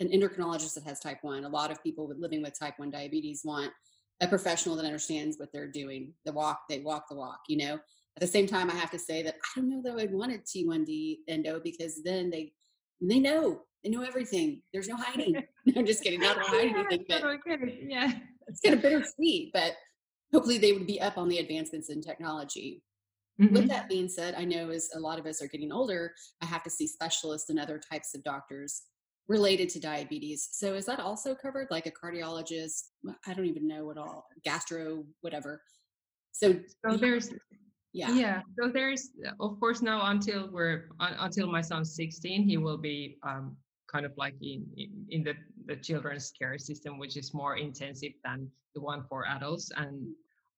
an 0.00 0.08
endocrinologist 0.08 0.74
that 0.74 0.84
has 0.84 0.98
type 1.00 1.18
1. 1.22 1.44
A 1.44 1.48
lot 1.48 1.70
of 1.70 1.82
people 1.82 2.06
with 2.06 2.18
living 2.18 2.42
with 2.42 2.58
type 2.58 2.74
1 2.78 2.90
diabetes 2.90 3.42
want 3.44 3.72
a 4.20 4.28
professional 4.28 4.76
that 4.76 4.84
understands 4.84 5.38
what 5.38 5.52
they're 5.52 5.70
doing. 5.70 6.12
The 6.24 6.32
walk, 6.32 6.62
they 6.68 6.80
walk 6.80 7.08
the 7.08 7.16
walk, 7.16 7.40
you 7.48 7.58
know. 7.58 7.74
At 7.74 8.20
the 8.20 8.26
same 8.26 8.46
time, 8.46 8.70
I 8.70 8.74
have 8.74 8.90
to 8.92 8.98
say 8.98 9.22
that 9.22 9.34
I 9.34 9.60
don't 9.60 9.68
know 9.68 9.82
that 9.82 10.00
I 10.00 10.10
wanted 10.10 10.46
T1D 10.46 11.18
endo 11.28 11.60
because 11.62 12.02
then 12.02 12.30
they 12.30 12.52
they 13.00 13.18
know 13.18 13.62
they 13.84 13.90
know 13.90 14.02
everything. 14.02 14.62
There's 14.72 14.88
no 14.88 14.96
hiding. 14.96 15.32
no, 15.32 15.40
I'm 15.76 15.86
just 15.86 16.02
kidding. 16.02 16.20
Not 16.20 16.38
hiding 16.38 16.76
anything. 16.76 17.04
But 17.08 17.22
yeah, 17.82 18.12
it's 18.46 18.60
kind 18.60 18.74
of 18.74 18.82
bittersweet. 18.82 19.52
But 19.52 19.74
hopefully 20.32 20.58
they 20.58 20.72
would 20.72 20.86
be 20.86 21.00
up 21.00 21.18
on 21.18 21.28
the 21.28 21.38
advancements 21.38 21.90
in 21.90 22.00
technology. 22.00 22.82
Mm-hmm. 23.40 23.54
With 23.54 23.68
that 23.68 23.90
being 23.90 24.08
said, 24.08 24.34
I 24.34 24.44
know 24.44 24.70
as 24.70 24.88
a 24.94 24.98
lot 25.00 25.18
of 25.18 25.26
us 25.26 25.42
are 25.42 25.48
getting 25.48 25.70
older, 25.70 26.14
I 26.42 26.46
have 26.46 26.62
to 26.62 26.70
see 26.70 26.86
specialists 26.86 27.50
and 27.50 27.58
other 27.58 27.78
types 27.78 28.14
of 28.14 28.24
doctors 28.24 28.82
related 29.28 29.68
to 29.70 29.80
diabetes. 29.80 30.48
So 30.52 30.74
is 30.74 30.86
that 30.86 31.00
also 31.00 31.34
covered, 31.34 31.68
like 31.70 31.86
a 31.86 31.90
cardiologist? 31.90 32.84
I 33.26 33.34
don't 33.34 33.46
even 33.46 33.66
know 33.66 33.84
what 33.86 33.98
all 33.98 34.26
gastro, 34.44 35.04
whatever. 35.20 35.60
So, 36.32 36.60
so 36.84 36.96
there's 36.96 37.32
yeah 37.96 38.10
yeah 38.10 38.40
so 38.60 38.68
there's 38.68 39.08
of 39.40 39.58
course 39.58 39.80
now 39.80 40.10
until 40.10 40.50
we're 40.52 40.90
until 41.00 41.46
my 41.50 41.62
son's 41.62 41.96
16 41.96 42.42
he 42.42 42.58
will 42.58 42.76
be 42.76 43.16
um, 43.22 43.56
kind 43.90 44.04
of 44.04 44.12
like 44.18 44.34
in, 44.42 44.66
in, 44.76 44.90
in 45.08 45.24
the 45.24 45.34
the 45.64 45.76
children's 45.76 46.30
care 46.38 46.58
system 46.58 46.98
which 46.98 47.16
is 47.16 47.32
more 47.32 47.56
intensive 47.56 48.12
than 48.22 48.50
the 48.74 48.80
one 48.82 49.02
for 49.08 49.26
adults 49.26 49.70
and 49.78 50.06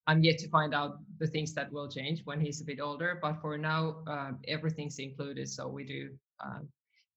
i'm 0.08 0.24
yet 0.24 0.36
to 0.38 0.48
find 0.48 0.74
out 0.74 0.98
the 1.20 1.28
things 1.28 1.54
that 1.54 1.70
will 1.70 1.88
change 1.88 2.22
when 2.24 2.40
he's 2.40 2.60
a 2.60 2.64
bit 2.64 2.80
older 2.80 3.20
but 3.22 3.40
for 3.40 3.56
now 3.56 4.02
uh, 4.08 4.32
everything's 4.48 4.98
included 4.98 5.48
so 5.48 5.68
we 5.68 5.84
do 5.84 6.10
uh, 6.44 6.58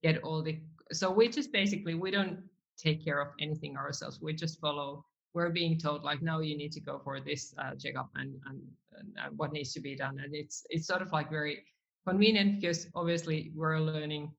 get 0.04 0.22
all 0.22 0.44
the 0.44 0.60
so 0.92 1.12
we 1.12 1.28
just 1.28 1.52
basically 1.52 1.96
we 1.96 2.12
don't 2.12 2.40
take 2.78 3.04
care 3.04 3.22
of 3.22 3.30
anything 3.40 3.78
ourselves. 3.78 4.20
We 4.22 4.34
just 4.34 4.60
follow 4.60 5.06
we're 5.34 5.50
being 5.50 5.78
told 5.78 6.04
like 6.04 6.22
no 6.22 6.40
you 6.40 6.58
need 6.58 6.74
to 6.74 6.82
go 6.82 7.00
for 7.04 7.20
this 7.22 7.54
uh, 7.58 7.72
checkup 7.80 8.10
and, 8.16 8.36
and, 8.48 8.60
and 8.98 9.38
what 9.38 9.54
needs 9.54 9.72
to 9.74 9.80
be 9.80 9.96
done. 9.96 10.20
And 10.20 10.36
it's 10.36 10.66
it's 10.70 10.88
sort 10.88 11.02
of 11.02 11.12
like 11.12 11.30
very 11.30 11.64
convenient 12.08 12.60
because 12.60 12.88
obviously 12.96 13.52
we're 13.56 13.80
learning 13.80 14.32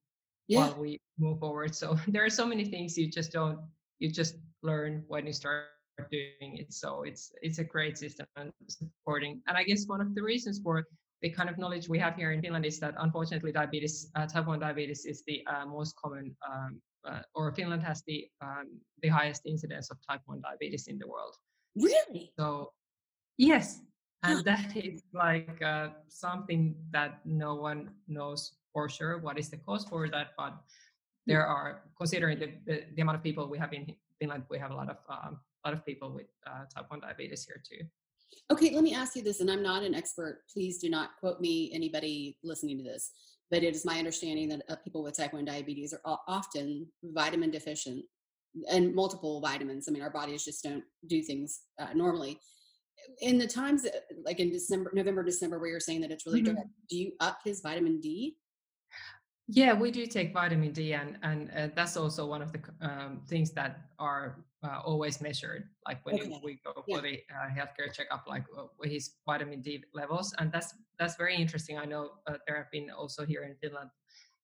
yeah. 0.47 0.59
while 0.59 0.75
we 0.79 0.99
move 1.17 1.39
forward. 1.39 1.73
So 1.73 1.97
there 2.07 2.23
are 2.23 2.29
so 2.29 2.45
many 2.45 2.65
things 2.65 2.97
you 2.97 3.09
just 3.09 3.31
don't 3.31 3.59
you 3.99 4.11
just 4.11 4.35
learn 4.61 5.03
when 5.07 5.25
you 5.25 5.33
start 5.33 5.65
doing 6.11 6.57
it. 6.57 6.73
So 6.73 7.03
it's 7.03 7.31
it's 7.41 7.59
a 7.59 7.63
great 7.63 7.97
system 7.97 8.25
and 8.35 8.51
supporting 8.67 9.41
and 9.47 9.57
i 9.57 9.63
guess 9.63 9.85
one 9.85 10.01
of 10.01 10.15
the 10.15 10.23
reasons 10.23 10.59
for 10.63 10.85
the 11.23 11.29
kind 11.29 11.49
of 11.49 11.57
knowledge 11.57 11.87
we 11.87 11.97
have 11.97 12.15
here 12.15 12.31
in 12.33 12.41
finland 12.41 12.65
is 12.65 12.79
that 12.79 12.93
unfortunately 12.99 13.51
diabetes 13.51 14.11
uh, 14.15 14.27
type 14.27 14.45
1 14.45 14.59
diabetes 14.59 15.05
is 15.05 15.23
the 15.25 15.41
uh, 15.47 15.65
most 15.65 15.95
common 15.95 16.35
um, 16.47 16.81
uh, 17.07 17.21
or 17.33 17.51
finland 17.53 17.81
has 17.81 18.03
the 18.05 18.27
um, 18.41 18.67
the 19.01 19.09
highest 19.09 19.41
incidence 19.45 19.89
of 19.89 19.97
type 20.07 20.21
1 20.25 20.41
diabetes 20.41 20.87
in 20.87 20.97
the 20.97 21.07
world. 21.07 21.35
Really? 21.75 22.31
So 22.39 22.71
yes. 23.37 23.81
and 24.23 24.43
that 24.49 24.75
is 24.75 25.03
like 25.13 25.61
uh, 25.61 25.89
something 26.07 26.75
that 26.91 27.19
no 27.25 27.55
one 27.55 27.91
knows 28.07 28.55
for 28.71 28.87
sure 28.89 29.17
what 29.19 29.37
is 29.37 29.49
the 29.49 29.57
cause 29.57 29.85
for 29.85 30.09
that 30.09 30.27
but 30.37 30.53
there 31.25 31.45
are 31.45 31.83
considering 31.97 32.39
the, 32.39 32.49
the, 32.67 32.83
the 32.95 33.01
amount 33.01 33.17
of 33.17 33.23
people 33.23 33.43
we 33.47 33.57
have 33.63 33.71
in 33.73 33.83
finland 34.19 34.43
we 34.49 34.57
have 34.57 34.71
a 34.71 34.77
lot 34.81 34.89
of 34.89 34.99
um, 35.15 35.33
a 35.63 35.67
lot 35.67 35.73
of 35.77 35.85
people 35.85 36.09
with 36.17 36.29
uh, 36.47 36.63
type 36.73 36.87
1 36.89 36.99
diabetes 36.99 37.45
here 37.47 37.61
too 37.69 37.83
okay 38.51 38.73
let 38.73 38.83
me 38.83 38.93
ask 38.93 39.15
you 39.15 39.21
this 39.21 39.39
and 39.39 39.49
i'm 39.49 39.63
not 39.63 39.83
an 39.83 39.95
expert 39.95 40.41
please 40.51 40.79
do 40.79 40.89
not 40.89 41.11
quote 41.19 41.39
me 41.39 41.71
anybody 41.73 42.37
listening 42.43 42.77
to 42.77 42.83
this 42.83 43.11
but 43.51 43.63
it 43.63 43.75
is 43.75 43.85
my 43.85 43.99
understanding 43.99 44.49
that 44.49 44.63
uh, 44.69 44.75
people 44.83 45.03
with 45.03 45.15
type 45.15 45.33
1 45.33 45.45
diabetes 45.45 45.93
are 46.05 46.19
often 46.27 46.87
vitamin 47.03 47.51
deficient 47.51 48.03
and 48.69 48.93
multiple 48.93 49.41
vitamins 49.41 49.87
i 49.87 49.91
mean 49.91 50.03
our 50.03 50.09
bodies 50.09 50.45
just 50.45 50.63
don't 50.63 50.83
do 51.07 51.21
things 51.21 51.61
uh, 51.79 51.93
normally 51.93 52.39
in 53.21 53.37
the 53.37 53.47
times 53.47 53.83
that, 53.83 54.03
like 54.25 54.39
in 54.39 54.51
december 54.51 54.91
november 54.93 55.23
december 55.23 55.59
where 55.59 55.69
you're 55.69 55.79
saying 55.79 56.01
that 56.01 56.11
it's 56.11 56.25
really 56.25 56.41
mm-hmm. 56.41 56.55
good 56.55 56.67
do 56.89 56.97
you 56.97 57.11
up 57.19 57.39
his 57.43 57.61
vitamin 57.61 57.99
d 57.99 58.35
yeah, 59.47 59.73
we 59.73 59.91
do 59.91 60.05
take 60.05 60.33
vitamin 60.33 60.71
D, 60.71 60.93
and 60.93 61.17
and 61.21 61.51
uh, 61.51 61.67
that's 61.75 61.97
also 61.97 62.25
one 62.25 62.41
of 62.41 62.53
the 62.53 62.59
um, 62.81 63.21
things 63.27 63.51
that 63.51 63.89
are 63.99 64.37
uh, 64.63 64.79
always 64.85 65.19
measured. 65.19 65.67
Like 65.85 66.05
when 66.05 66.15
okay. 66.15 66.39
we 66.43 66.59
go 66.63 66.83
yeah. 66.87 66.95
for 66.95 67.01
the 67.01 67.19
uh, 67.29 67.49
healthcare 67.51 67.91
checkup, 67.91 68.23
like 68.27 68.45
uh, 68.57 68.67
his 68.83 69.15
vitamin 69.25 69.61
D 69.61 69.83
levels, 69.93 70.33
and 70.39 70.51
that's 70.51 70.73
that's 70.97 71.17
very 71.17 71.35
interesting. 71.35 71.77
I 71.77 71.85
know 71.85 72.11
uh, 72.25 72.37
there 72.47 72.55
have 72.55 72.71
been 72.71 72.89
also 72.89 73.25
here 73.25 73.43
in 73.43 73.55
Finland 73.55 73.89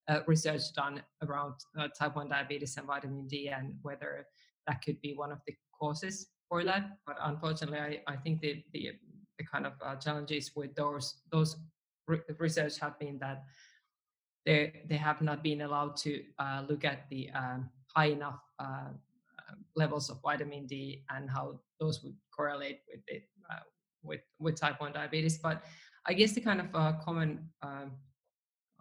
uh, 0.10 0.20
research 0.28 0.74
done 0.76 1.02
around 1.24 1.54
type 1.98 2.18
one 2.18 2.28
diabetes 2.28 2.76
and 2.76 2.86
vitamin 2.86 3.26
D, 3.28 3.48
and 3.48 3.76
whether 3.82 4.28
that 4.68 4.84
could 4.84 5.00
be 5.00 5.14
one 5.14 5.32
of 5.32 5.40
the 5.48 5.56
causes 5.80 6.28
for 6.50 6.66
that. 6.66 6.98
But 7.08 7.16
unfortunately, 7.22 7.80
I, 7.80 8.14
I 8.14 8.18
think 8.18 8.42
the 8.42 8.62
the, 8.74 8.92
the 9.38 9.46
kind 9.46 9.66
of 9.66 9.74
challenges 10.02 10.52
with 10.58 10.76
those 10.76 11.22
those 11.32 11.56
re- 12.06 12.20
research 12.38 12.80
have 12.80 13.00
been 13.00 13.18
that 13.20 13.44
they 14.50 14.82
they 14.90 14.98
have 14.98 15.22
not 15.22 15.44
been 15.44 15.62
allowed 15.62 15.96
to 15.96 16.24
uh, 16.40 16.66
look 16.68 16.84
at 16.84 17.08
the 17.10 17.30
um, 17.42 17.70
high 17.96 18.10
enough 18.18 18.42
uh, 18.58 18.90
levels 19.76 20.10
of 20.10 20.18
vitamin 20.24 20.66
D 20.66 21.04
and 21.14 21.30
how 21.30 21.60
those 21.80 22.04
would 22.04 22.18
correlate 22.36 22.80
with 22.90 23.04
it 23.08 23.24
uh, 23.52 23.66
with 24.02 24.22
with 24.40 24.56
type 24.60 24.82
one 24.82 24.92
diabetes. 24.92 25.38
But 25.38 25.64
I 26.10 26.14
guess 26.14 26.34
the 26.34 26.42
kind 26.42 26.62
of 26.62 26.68
uh, 26.74 26.94
common 27.06 27.50
um, 27.62 27.92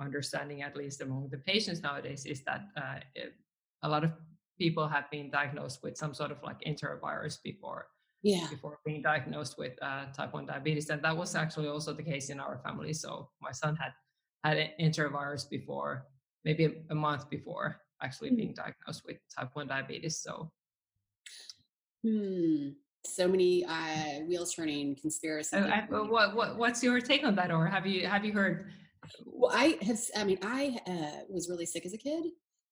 understanding, 0.00 0.62
at 0.62 0.74
least 0.74 1.02
among 1.02 1.28
the 1.28 1.38
patients 1.38 1.82
nowadays, 1.82 2.24
is 2.24 2.42
that 2.44 2.62
uh, 2.74 3.00
it, 3.14 3.34
a 3.82 3.88
lot 3.88 4.04
of 4.04 4.12
people 4.58 4.88
have 4.88 5.10
been 5.10 5.30
diagnosed 5.30 5.82
with 5.82 5.98
some 5.98 6.14
sort 6.14 6.30
of 6.30 6.38
like 6.42 6.60
enterovirus 6.66 7.36
before 7.44 7.88
yeah. 8.22 8.46
before 8.48 8.78
being 8.86 9.02
diagnosed 9.02 9.58
with 9.58 9.74
uh, 9.82 10.06
type 10.16 10.32
1 10.32 10.46
diabetes. 10.46 10.88
And 10.90 11.02
that 11.02 11.16
was 11.16 11.34
actually 11.36 11.68
also 11.68 11.92
the 11.92 12.02
case 12.02 12.30
in 12.30 12.40
our 12.40 12.58
family. 12.64 12.92
So 12.92 13.28
my 13.40 13.52
son 13.52 13.76
had 13.76 13.92
had 14.44 14.56
an 14.56 14.70
enterovirus 14.80 15.48
before 15.48 16.06
maybe 16.44 16.64
a, 16.64 16.72
a 16.90 16.94
month 16.94 17.28
before 17.30 17.80
actually 18.02 18.28
mm-hmm. 18.28 18.36
being 18.36 18.54
diagnosed 18.54 19.02
with 19.06 19.16
type 19.36 19.50
1 19.52 19.68
diabetes 19.68 20.18
so 20.18 20.50
hmm 22.02 22.68
so 23.06 23.28
many 23.28 23.64
uh, 23.64 24.20
wheels 24.28 24.52
turning 24.52 24.94
conspiracy 24.96 25.56
uh, 25.56 25.66
I, 25.66 25.86
what, 25.88 26.34
what 26.34 26.56
what's 26.58 26.82
your 26.82 27.00
take 27.00 27.24
on 27.24 27.34
that 27.36 27.50
or 27.50 27.66
have 27.66 27.86
you 27.86 28.06
have 28.06 28.24
you 28.24 28.32
heard 28.32 28.70
well 29.24 29.52
i 29.54 29.78
have 29.82 29.98
i 30.16 30.24
mean 30.24 30.38
i 30.42 30.76
uh, 30.86 31.24
was 31.28 31.48
really 31.48 31.64
sick 31.64 31.86
as 31.86 31.94
a 31.94 31.98
kid 31.98 32.24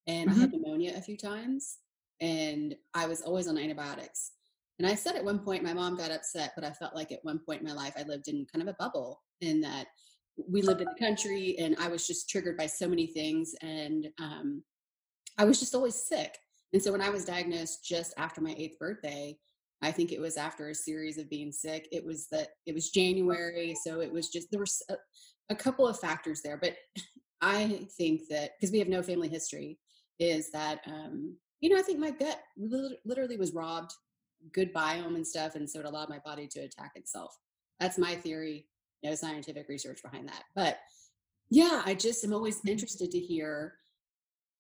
and 0.07 0.31
mm-hmm. 0.31 0.38
I 0.38 0.42
had 0.42 0.52
pneumonia 0.52 0.94
a 0.96 1.02
few 1.02 1.16
times 1.16 1.79
and 2.20 2.74
I 2.94 3.07
was 3.07 3.22
always 3.22 3.48
on 3.48 3.59
antibiotics. 3.59 4.33
And 4.79 4.87
I 4.87 4.94
said 4.94 5.16
at 5.16 5.24
one 5.24 5.38
point, 5.38 5.64
my 5.64 5.72
mom 5.72 5.96
got 5.96 6.11
upset, 6.11 6.52
but 6.55 6.64
I 6.64 6.70
felt 6.70 6.94
like 6.94 7.11
at 7.11 7.20
one 7.24 7.38
point 7.38 7.61
in 7.61 7.66
my 7.66 7.72
life, 7.72 7.94
I 7.98 8.02
lived 8.02 8.29
in 8.29 8.46
kind 8.52 8.62
of 8.62 8.68
a 8.68 8.76
bubble 8.79 9.22
in 9.40 9.61
that 9.62 9.87
we 10.37 10.62
lived 10.62 10.81
in 10.81 10.88
the 10.88 11.07
country 11.07 11.57
and 11.59 11.77
I 11.81 11.88
was 11.88 12.07
just 12.07 12.29
triggered 12.29 12.57
by 12.57 12.66
so 12.66 12.88
many 12.88 13.07
things. 13.07 13.55
And 13.62 14.09
um, 14.20 14.62
I 15.38 15.44
was 15.44 15.59
just 15.61 15.75
always 15.75 15.94
sick. 15.94 16.37
And 16.72 16.83
so 16.83 16.92
when 16.92 17.03
I 17.03 17.11
was 17.11 17.25
diagnosed 17.25 17.85
just 17.85 18.12
after 18.18 18.40
my 18.40 18.55
eighth 18.59 18.79
birthday, 18.79 19.38
I 19.83 19.92
think 19.92 20.12
it 20.12 20.20
was 20.20 20.37
after 20.37 20.68
a 20.68 20.75
series 20.75 21.18
of 21.18 21.31
being 21.31 21.53
sick. 21.53 21.88
It 21.92 22.05
was 22.05 22.29
that 22.33 22.49
it 22.66 22.75
was 22.75 22.90
January. 22.90 23.77
So 23.83 24.01
it 24.01 24.12
was 24.12 24.29
just, 24.29 24.51
there 24.51 24.61
were 24.61 24.66
a, 24.90 24.94
a 25.51 25.57
couple 25.57 25.87
of 25.87 25.99
factors 25.99 26.40
there. 26.42 26.57
But 26.57 26.77
I 27.40 27.87
think 27.96 28.22
that 28.31 28.53
because 28.59 28.72
we 28.72 28.79
have 28.79 28.88
no 28.88 29.03
family 29.03 29.29
history, 29.29 29.79
is 30.18 30.51
that 30.51 30.81
um, 30.87 31.37
you 31.61 31.68
know 31.68 31.79
I 31.79 31.83
think 31.83 31.99
my 31.99 32.11
gut 32.11 32.40
literally 33.05 33.37
was 33.37 33.53
robbed 33.53 33.92
good 34.53 34.72
biome 34.72 35.16
and 35.16 35.27
stuff, 35.27 35.55
and 35.55 35.68
so 35.68 35.81
it 35.81 35.87
allowed 35.87 36.09
my 36.09 36.20
body 36.25 36.46
to 36.49 36.61
attack 36.61 36.92
itself. 36.94 37.37
That's 37.81 37.99
my 37.99 38.14
theory. 38.14 38.66
No 39.03 39.15
scientific 39.15 39.69
research 39.69 40.03
behind 40.03 40.29
that, 40.29 40.45
but 40.55 40.79
yeah, 41.51 41.83
I 41.85 41.95
just 41.95 42.25
am 42.25 42.33
always 42.33 42.61
interested 42.67 43.11
to 43.11 43.19
hear. 43.19 43.75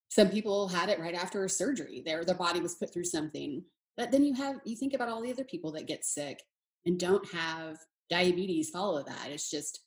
Some 0.08 0.28
people 0.28 0.68
had 0.68 0.88
it 0.88 1.00
right 1.00 1.14
after 1.14 1.44
a 1.44 1.48
surgery. 1.48 2.02
Their 2.04 2.24
their 2.24 2.36
body 2.36 2.60
was 2.60 2.76
put 2.76 2.92
through 2.92 3.04
something, 3.04 3.64
but 3.96 4.10
then 4.10 4.24
you 4.24 4.34
have 4.34 4.60
you 4.64 4.76
think 4.76 4.94
about 4.94 5.08
all 5.08 5.22
the 5.22 5.32
other 5.32 5.44
people 5.44 5.72
that 5.72 5.88
get 5.88 6.04
sick 6.04 6.42
and 6.84 6.98
don't 6.98 7.28
have 7.32 7.78
diabetes. 8.08 8.70
Follow 8.70 9.02
that. 9.02 9.28
It's 9.30 9.50
just 9.50 9.80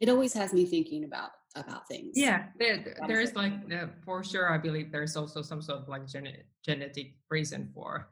it 0.00 0.08
always 0.08 0.32
has 0.34 0.52
me 0.52 0.64
thinking 0.64 1.04
about 1.04 1.30
about 1.54 1.86
things. 1.86 2.12
Yeah, 2.14 2.46
there, 2.58 2.96
there 3.06 3.20
is 3.20 3.34
like 3.36 3.52
uh, 3.72 3.86
for 4.04 4.24
sure. 4.24 4.52
I 4.52 4.58
believe 4.58 4.90
there's 4.90 5.16
also 5.16 5.42
some 5.42 5.62
sort 5.62 5.80
of 5.80 5.88
like 5.88 6.06
gene- 6.06 6.42
genetic 6.64 7.14
reason 7.30 7.70
for 7.74 8.08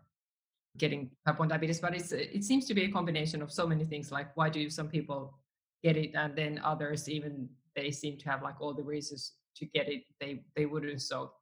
getting 0.81 1.11
type 1.27 1.39
one 1.39 1.49
diabetes, 1.49 1.81
but 1.81 1.95
it's 1.95 2.13
it 2.13 2.43
seems 2.43 2.65
to 2.67 2.75
be 2.75 2.85
a 2.85 2.91
combination 2.91 3.43
of 3.43 3.53
so 3.53 3.67
many 3.67 3.85
things. 3.85 4.11
Like 4.11 4.37
why 4.37 4.49
do 4.49 4.69
some 4.71 4.89
people 4.89 5.39
get 5.85 5.97
it, 5.97 6.11
and 6.15 6.35
then 6.35 6.61
others 6.65 7.09
even 7.09 7.49
they 7.77 7.91
seem 7.91 8.19
to 8.19 8.29
have 8.31 8.43
like 8.43 8.61
all 8.61 8.75
the 8.75 8.83
reasons 8.83 9.35
to 9.57 9.67
get 9.67 9.89
it. 9.89 10.03
They 10.19 10.43
they 10.57 10.67
wouldn't. 10.67 11.03
So 11.03 11.33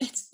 it's, 0.00 0.30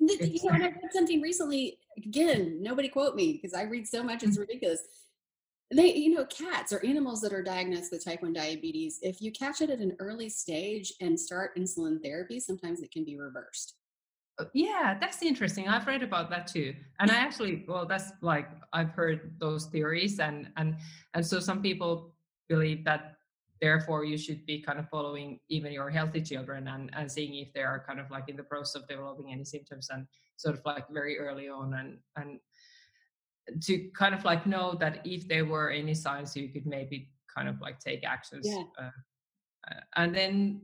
you 0.00 0.40
know, 0.44 0.50
I 0.52 0.58
read 0.58 0.92
something 0.92 1.22
recently. 1.22 1.78
Again, 1.96 2.58
nobody 2.60 2.88
quote 2.88 3.14
me 3.14 3.32
because 3.32 3.54
I 3.54 3.62
read 3.62 3.86
so 3.86 4.02
much; 4.02 4.22
it's 4.22 4.36
mm. 4.36 4.40
ridiculous 4.40 4.80
they 5.74 5.94
you 5.94 6.14
know 6.14 6.24
cats 6.26 6.72
or 6.72 6.84
animals 6.84 7.20
that 7.20 7.32
are 7.32 7.42
diagnosed 7.42 7.90
with 7.90 8.04
type 8.04 8.22
1 8.22 8.32
diabetes 8.32 8.98
if 9.02 9.20
you 9.20 9.32
catch 9.32 9.60
it 9.60 9.70
at 9.70 9.80
an 9.80 9.96
early 9.98 10.28
stage 10.28 10.92
and 11.00 11.18
start 11.18 11.56
insulin 11.56 12.00
therapy 12.02 12.38
sometimes 12.38 12.82
it 12.82 12.92
can 12.92 13.04
be 13.04 13.18
reversed 13.18 13.74
yeah 14.52 14.96
that's 15.00 15.22
interesting 15.22 15.66
i've 15.68 15.86
read 15.86 16.02
about 16.02 16.28
that 16.28 16.46
too 16.46 16.74
and 17.00 17.10
i 17.10 17.14
actually 17.14 17.64
well 17.66 17.86
that's 17.86 18.12
like 18.20 18.48
i've 18.72 18.90
heard 18.90 19.32
those 19.38 19.66
theories 19.66 20.18
and 20.18 20.50
and 20.56 20.76
and 21.14 21.24
so 21.24 21.40
some 21.40 21.62
people 21.62 22.14
believe 22.48 22.84
that 22.84 23.16
therefore 23.60 24.04
you 24.04 24.18
should 24.18 24.44
be 24.44 24.60
kind 24.60 24.78
of 24.78 24.88
following 24.90 25.40
even 25.48 25.72
your 25.72 25.88
healthy 25.88 26.20
children 26.20 26.68
and 26.68 26.90
and 26.94 27.10
seeing 27.10 27.34
if 27.34 27.52
they 27.54 27.62
are 27.62 27.82
kind 27.86 27.98
of 27.98 28.10
like 28.10 28.28
in 28.28 28.36
the 28.36 28.42
process 28.42 28.82
of 28.82 28.88
developing 28.88 29.32
any 29.32 29.44
symptoms 29.44 29.88
and 29.90 30.06
sort 30.36 30.54
of 30.54 30.60
like 30.64 30.84
very 30.90 31.18
early 31.18 31.48
on 31.48 31.74
and 31.74 31.98
and 32.16 32.38
to 33.62 33.88
kind 33.96 34.14
of 34.14 34.24
like 34.24 34.46
know 34.46 34.76
that 34.78 35.00
if 35.04 35.26
there 35.28 35.46
were 35.46 35.70
any 35.70 35.94
signs 35.94 36.36
you 36.36 36.48
could 36.48 36.66
maybe 36.66 37.08
kind 37.34 37.48
of 37.48 37.60
like 37.60 37.78
take 37.78 38.04
actions 38.04 38.46
yeah. 38.46 38.62
uh, 38.78 38.90
uh, 39.70 39.80
and 39.96 40.14
then 40.14 40.60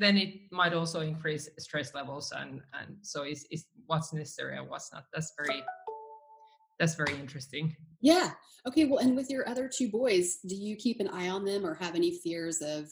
then 0.00 0.16
it 0.16 0.50
might 0.50 0.72
also 0.72 1.00
increase 1.00 1.48
stress 1.58 1.94
levels 1.94 2.32
and 2.36 2.62
and 2.80 2.96
so 3.02 3.22
is 3.22 3.46
is 3.50 3.66
what's 3.86 4.12
necessary 4.12 4.56
and 4.56 4.68
what's 4.68 4.92
not 4.92 5.04
that's 5.12 5.32
very 5.38 5.62
that's 6.78 6.94
very 6.94 7.14
interesting 7.14 7.74
yeah 8.00 8.30
okay 8.66 8.86
well 8.86 8.98
and 8.98 9.14
with 9.14 9.30
your 9.30 9.46
other 9.48 9.68
two 9.68 9.88
boys 9.88 10.38
do 10.48 10.56
you 10.56 10.74
keep 10.74 10.98
an 11.00 11.08
eye 11.08 11.28
on 11.28 11.44
them 11.44 11.64
or 11.64 11.74
have 11.74 11.94
any 11.94 12.18
fears 12.18 12.60
of 12.62 12.88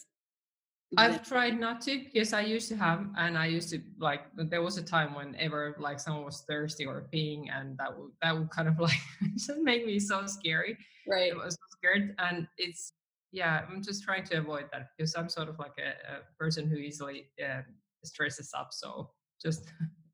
I've 0.96 1.22
tried 1.22 1.60
not 1.60 1.82
to 1.82 2.02
because 2.02 2.32
I 2.32 2.40
used 2.40 2.70
to 2.70 2.76
have, 2.76 3.08
and 3.18 3.36
I 3.36 3.44
used 3.44 3.68
to 3.70 3.82
like. 3.98 4.22
There 4.34 4.62
was 4.62 4.78
a 4.78 4.82
time 4.82 5.14
whenever 5.14 5.76
like 5.78 6.00
someone 6.00 6.24
was 6.24 6.44
thirsty 6.48 6.86
or 6.86 7.06
peeing, 7.12 7.48
and 7.52 7.76
that 7.76 7.94
would 7.94 8.12
that 8.22 8.34
would 8.34 8.48
kind 8.48 8.68
of 8.68 8.78
like 8.80 8.96
just 9.34 9.50
make 9.58 9.84
me 9.84 9.98
so 9.98 10.24
scary. 10.24 10.78
Right. 11.06 11.30
I 11.30 11.44
was 11.44 11.56
so 11.56 11.76
scared, 11.76 12.14
and 12.18 12.48
it's 12.56 12.94
yeah. 13.32 13.62
I'm 13.68 13.82
just 13.82 14.02
trying 14.02 14.24
to 14.24 14.38
avoid 14.38 14.66
that 14.72 14.88
because 14.96 15.14
I'm 15.14 15.28
sort 15.28 15.48
of 15.48 15.58
like 15.58 15.74
a, 15.78 15.90
a 16.12 16.18
person 16.38 16.68
who 16.68 16.76
easily 16.76 17.26
uh, 17.42 17.62
stresses 18.04 18.52
up. 18.56 18.68
So 18.72 19.10
just 19.42 19.70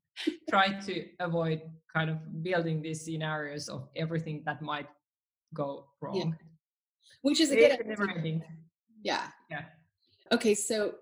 try 0.49 0.79
to 0.81 1.05
avoid 1.19 1.61
kind 1.93 2.09
of 2.09 2.43
building 2.43 2.81
these 2.81 3.05
scenarios 3.05 3.69
of 3.69 3.87
everything 3.95 4.43
that 4.45 4.61
might 4.61 4.87
go 5.53 5.87
wrong. 6.01 6.15
Yeah. 6.15 6.47
Which 7.21 7.39
is 7.39 7.51
a 7.51 7.55
good. 7.55 7.85
Never 7.85 8.09
ending. 8.09 8.43
Yeah. 9.03 9.27
Yeah. 9.49 9.63
Okay, 10.31 10.55
so 10.55 10.95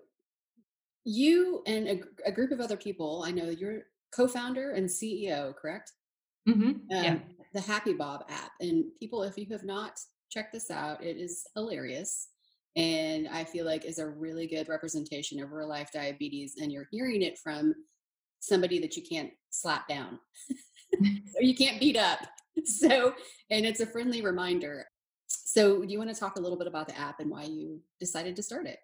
you 1.04 1.62
and 1.66 1.88
a, 1.88 2.00
a, 2.26 2.32
group 2.32 2.50
of 2.50 2.60
other 2.60 2.76
people, 2.76 3.22
I 3.26 3.30
know 3.30 3.48
you're 3.48 3.82
co-founder 4.14 4.72
and 4.72 4.86
CEO, 4.86 5.54
correct? 5.56 5.92
Mm-hmm. 6.48 6.68
Um, 6.68 6.84
yeah. 6.90 7.18
The 7.54 7.60
Happy 7.60 7.94
Bob 7.94 8.24
app, 8.28 8.52
and 8.60 8.84
people, 9.00 9.22
if 9.22 9.38
you 9.38 9.46
have 9.50 9.64
not 9.64 9.98
checked 10.34 10.52
this 10.52 10.70
out, 10.70 11.02
it 11.02 11.16
is 11.16 11.46
hilarious, 11.54 12.28
and 12.76 13.28
I 13.28 13.44
feel 13.44 13.64
like 13.64 13.84
is 13.84 14.00
a 14.00 14.08
really 14.08 14.46
good 14.46 14.68
representation 14.68 15.40
of 15.40 15.52
real 15.52 15.68
life 15.68 15.90
diabetes, 15.94 16.56
and 16.60 16.72
you're 16.72 16.88
hearing 16.90 17.22
it 17.22 17.38
from 17.38 17.74
somebody 18.40 18.80
that 18.80 18.96
you 18.96 19.02
can't 19.02 19.30
slap 19.50 19.88
down 19.88 20.18
or 21.00 21.42
you 21.42 21.54
can't 21.54 21.80
beat 21.80 21.96
up. 21.96 22.18
So, 22.64 23.14
and 23.50 23.66
it's 23.66 23.80
a 23.80 23.86
friendly 23.86 24.22
reminder. 24.22 24.86
So, 25.26 25.82
do 25.82 25.88
you 25.88 25.98
want 25.98 26.14
to 26.14 26.18
talk 26.18 26.36
a 26.36 26.40
little 26.40 26.58
bit 26.58 26.66
about 26.66 26.86
the 26.88 26.98
app 26.98 27.20
and 27.20 27.30
why 27.30 27.44
you 27.44 27.80
decided 27.98 28.36
to 28.36 28.42
start 28.42 28.66
it? 28.66 28.78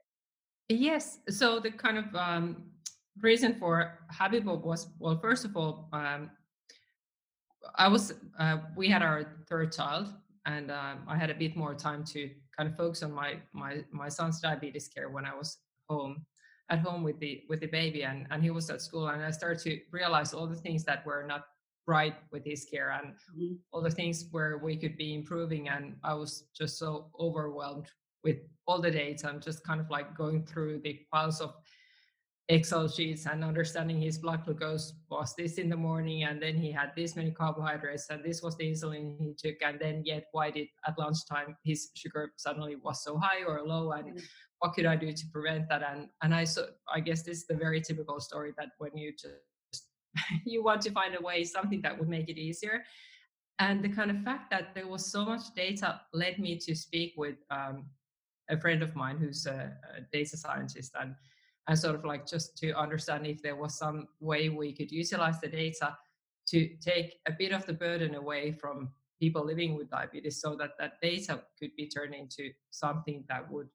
Yes. 0.70 1.18
So 1.28 1.58
the 1.58 1.70
kind 1.72 1.98
of 1.98 2.14
um, 2.14 2.64
reason 3.20 3.56
for 3.58 3.98
Happy 4.08 4.38
Bob 4.38 4.64
was 4.64 4.88
well, 4.98 5.18
first 5.18 5.44
of 5.44 5.56
all, 5.56 5.88
um, 5.92 6.30
I 7.74 7.88
was 7.88 8.14
uh, 8.38 8.58
we 8.76 8.88
had 8.88 9.02
our 9.02 9.36
third 9.48 9.72
child, 9.72 10.14
and 10.50 10.70
um, 10.70 10.96
I 11.08 11.16
had 11.16 11.30
a 11.30 11.34
bit 11.34 11.56
more 11.56 11.74
time 11.74 12.04
to 12.12 12.30
kind 12.56 12.68
of 12.68 12.76
focus 12.76 13.02
on 13.02 13.12
my 13.12 13.30
my 13.52 13.72
my 13.92 14.08
son's 14.08 14.40
diabetes 14.40 14.88
care 14.88 15.08
when 15.08 15.24
I 15.24 15.34
was 15.34 15.58
home 15.88 16.26
at 16.70 16.80
home 16.80 17.02
with 17.02 17.18
the 17.20 17.42
with 17.48 17.60
the 17.60 17.66
baby, 17.66 18.04
and 18.04 18.26
and 18.30 18.42
he 18.42 18.50
was 18.50 18.70
at 18.70 18.80
school, 18.82 19.08
and 19.08 19.22
I 19.22 19.30
started 19.30 19.60
to 19.64 19.72
realize 19.90 20.34
all 20.34 20.46
the 20.46 20.62
things 20.66 20.84
that 20.84 21.04
were 21.06 21.24
not 21.26 21.44
right 21.86 22.14
with 22.30 22.44
his 22.44 22.64
care 22.72 22.90
and 22.90 23.14
mm-hmm. 23.14 23.54
all 23.72 23.82
the 23.82 23.90
things 23.90 24.26
where 24.30 24.58
we 24.58 24.76
could 24.76 24.96
be 24.96 25.14
improving 25.14 25.68
and 25.68 25.96
i 26.04 26.14
was 26.14 26.44
just 26.56 26.78
so 26.78 27.06
overwhelmed 27.18 27.88
with 28.22 28.36
all 28.66 28.80
the 28.80 28.90
data 28.90 29.28
and 29.28 29.42
just 29.42 29.64
kind 29.64 29.80
of 29.80 29.88
like 29.90 30.16
going 30.16 30.44
through 30.44 30.78
the 30.84 31.00
piles 31.12 31.40
of 31.40 31.54
Excel 32.50 32.88
sheets 32.88 33.26
and 33.26 33.44
understanding 33.44 34.00
his 34.00 34.18
blood 34.18 34.44
glucose 34.44 34.94
was 35.08 35.34
this 35.36 35.54
in 35.54 35.68
the 35.68 35.76
morning, 35.76 36.24
and 36.24 36.42
then 36.42 36.56
he 36.56 36.72
had 36.72 36.90
this 36.96 37.14
many 37.14 37.30
carbohydrates, 37.30 38.10
and 38.10 38.24
this 38.24 38.42
was 38.42 38.56
the 38.56 38.64
insulin 38.64 39.16
he 39.20 39.34
took, 39.38 39.62
and 39.64 39.78
then 39.78 40.02
yet 40.04 40.24
why 40.32 40.50
did 40.50 40.66
at 40.86 40.98
lunchtime 40.98 41.56
his 41.64 41.90
sugar 41.94 42.32
suddenly 42.36 42.74
was 42.74 43.04
so 43.04 43.16
high 43.16 43.44
or 43.46 43.62
low, 43.64 43.92
and 43.92 44.16
mm. 44.16 44.22
what 44.58 44.74
could 44.74 44.84
I 44.84 44.96
do 44.96 45.12
to 45.12 45.26
prevent 45.32 45.68
that? 45.68 45.82
And 45.82 46.08
and 46.22 46.34
I 46.34 46.42
so 46.42 46.66
I 46.92 46.98
guess 46.98 47.22
this 47.22 47.38
is 47.38 47.46
the 47.46 47.54
very 47.54 47.80
typical 47.80 48.18
story 48.18 48.52
that 48.58 48.70
when 48.78 48.96
you 48.96 49.12
just 49.12 49.86
you 50.44 50.64
want 50.64 50.82
to 50.82 50.90
find 50.90 51.14
a 51.16 51.22
way 51.22 51.44
something 51.44 51.80
that 51.82 51.96
would 51.96 52.08
make 52.08 52.28
it 52.28 52.36
easier, 52.36 52.82
and 53.60 53.80
the 53.80 53.90
kind 53.90 54.10
of 54.10 54.24
fact 54.24 54.50
that 54.50 54.74
there 54.74 54.88
was 54.88 55.06
so 55.06 55.24
much 55.24 55.54
data 55.54 56.00
led 56.12 56.40
me 56.40 56.58
to 56.58 56.74
speak 56.74 57.14
with 57.16 57.36
um, 57.52 57.84
a 58.48 58.58
friend 58.58 58.82
of 58.82 58.96
mine 58.96 59.18
who's 59.18 59.46
a, 59.46 59.72
a 59.96 60.00
data 60.12 60.36
scientist 60.36 60.96
and 61.00 61.14
and 61.70 61.78
sort 61.78 61.94
of 61.94 62.04
like 62.04 62.26
just 62.26 62.58
to 62.58 62.72
understand 62.72 63.24
if 63.24 63.40
there 63.42 63.54
was 63.54 63.78
some 63.78 64.08
way 64.18 64.48
we 64.48 64.72
could 64.72 64.90
utilize 64.90 65.40
the 65.40 65.46
data 65.46 65.96
to 66.48 66.68
take 66.80 67.14
a 67.28 67.32
bit 67.32 67.52
of 67.52 67.64
the 67.64 67.72
burden 67.72 68.16
away 68.16 68.50
from 68.50 68.88
people 69.20 69.46
living 69.46 69.76
with 69.76 69.88
diabetes 69.88 70.40
so 70.40 70.56
that 70.56 70.70
that 70.80 70.94
data 71.00 71.40
could 71.56 71.70
be 71.76 71.86
turned 71.86 72.12
into 72.12 72.50
something 72.70 73.22
that 73.28 73.48
would 73.48 73.68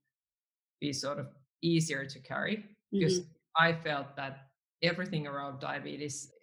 be 0.82 0.92
sort 0.92 1.20
of 1.20 1.28
easier 1.62 2.06
to 2.06 2.20
carry 2.20 2.66
because 2.92 3.22
mm-hmm. 3.22 3.66
I 3.66 3.72
felt 3.72 4.18
that 4.18 4.48
everything 4.84 5.26
around 5.26 5.62
diabetes 5.62 6.34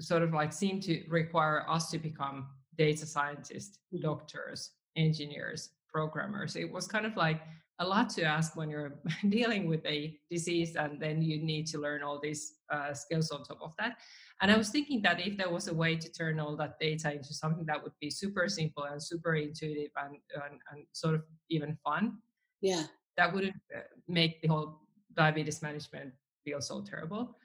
sort 0.00 0.22
of 0.22 0.32
like 0.32 0.52
seemed 0.52 0.82
to 0.82 1.04
require 1.08 1.64
us 1.70 1.92
to 1.92 1.98
become 1.98 2.48
data 2.76 3.06
scientists, 3.06 3.78
mm-hmm. 3.94 4.02
doctors, 4.02 4.72
engineers, 4.96 5.68
programmers. 5.86 6.56
It 6.56 6.72
was 6.72 6.88
kind 6.88 7.06
of 7.06 7.16
like 7.16 7.40
a 7.82 7.86
lot 7.86 8.08
to 8.10 8.22
ask 8.22 8.56
when 8.56 8.70
you're 8.70 8.94
dealing 9.28 9.66
with 9.66 9.84
a 9.86 10.16
disease 10.30 10.76
and 10.76 11.00
then 11.00 11.20
you 11.20 11.42
need 11.42 11.66
to 11.66 11.78
learn 11.78 12.02
all 12.02 12.18
these 12.20 12.54
uh, 12.70 12.94
skills 12.94 13.30
on 13.30 13.42
top 13.42 13.58
of 13.60 13.74
that. 13.78 13.96
And 14.40 14.50
i 14.50 14.56
was 14.56 14.70
thinking 14.70 15.02
that 15.02 15.20
if 15.26 15.36
there 15.36 15.50
was 15.50 15.68
a 15.68 15.74
way 15.74 15.96
to 15.96 16.08
turn 16.10 16.40
all 16.40 16.56
that 16.56 16.78
data 16.80 17.12
into 17.12 17.32
something 17.34 17.66
that 17.66 17.82
would 17.82 17.96
be 18.00 18.10
super 18.10 18.48
simple 18.48 18.84
and 18.84 19.02
super 19.02 19.34
intuitive 19.34 19.92
and, 20.04 20.16
and, 20.44 20.54
and 20.70 20.86
sort 20.92 21.14
of 21.14 21.22
even 21.50 21.76
fun 21.84 22.18
yeah. 22.60 22.84
that 23.16 23.32
wouldn't 23.32 23.60
uh, 23.76 23.80
make 24.08 24.40
the 24.42 24.48
whole 24.48 24.80
diabetes 25.14 25.62
management 25.62 26.12
feel 26.44 26.60
so 26.60 26.82
terrible. 26.82 27.36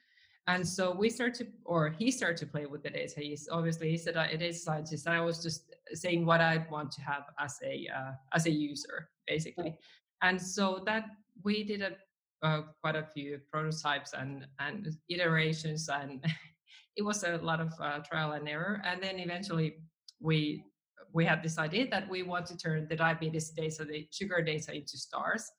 And 0.50 0.66
so 0.66 0.96
we 0.96 1.10
start 1.10 1.34
to 1.36 1.48
or 1.66 1.90
he 1.90 2.10
started 2.10 2.38
to 2.38 2.48
play 2.48 2.66
with 2.66 2.82
the 2.82 2.90
data. 2.90 3.20
He's 3.20 3.50
obviously 3.52 3.90
he 3.90 3.98
said 3.98 4.16
it 4.16 4.42
is 4.42 4.64
scientist 4.64 5.06
and 5.06 5.16
i 5.16 5.22
was 5.22 5.44
just 5.44 5.62
saying 5.94 6.26
what 6.26 6.40
i 6.40 6.66
want 6.72 6.90
to 6.94 7.02
have 7.02 7.24
as 7.38 7.54
a 7.64 7.88
uh, 7.98 8.12
as 8.34 8.46
a 8.46 8.52
user 8.52 9.10
basically 9.28 9.78
and 10.22 10.42
so 10.42 10.82
that 10.86 11.06
we 11.44 11.64
did 11.64 11.82
a 11.82 11.92
uh, 12.44 12.62
quite 12.82 12.96
a 12.96 13.08
few 13.14 13.40
prototypes 13.52 14.14
and 14.14 14.46
and 14.60 14.90
iterations 15.10 15.90
and 15.90 16.24
it 16.98 17.04
was 17.04 17.24
a 17.24 17.38
lot 17.38 17.60
of 17.60 17.74
uh, 17.80 18.00
trial 18.00 18.34
and 18.34 18.50
error. 18.50 18.82
And 18.84 19.02
then 19.02 19.20
eventually 19.20 19.78
we 20.20 20.64
we 21.14 21.26
had 21.26 21.42
this 21.42 21.58
idea 21.58 21.88
that 21.90 22.10
we 22.10 22.22
want 22.24 22.46
to 22.48 22.58
turn 22.58 22.88
the 22.90 22.96
diabetes 22.96 23.50
data 23.52 23.86
the 23.86 24.08
sugar 24.12 24.42
data 24.42 24.74
into 24.76 24.98
stars. 24.98 25.50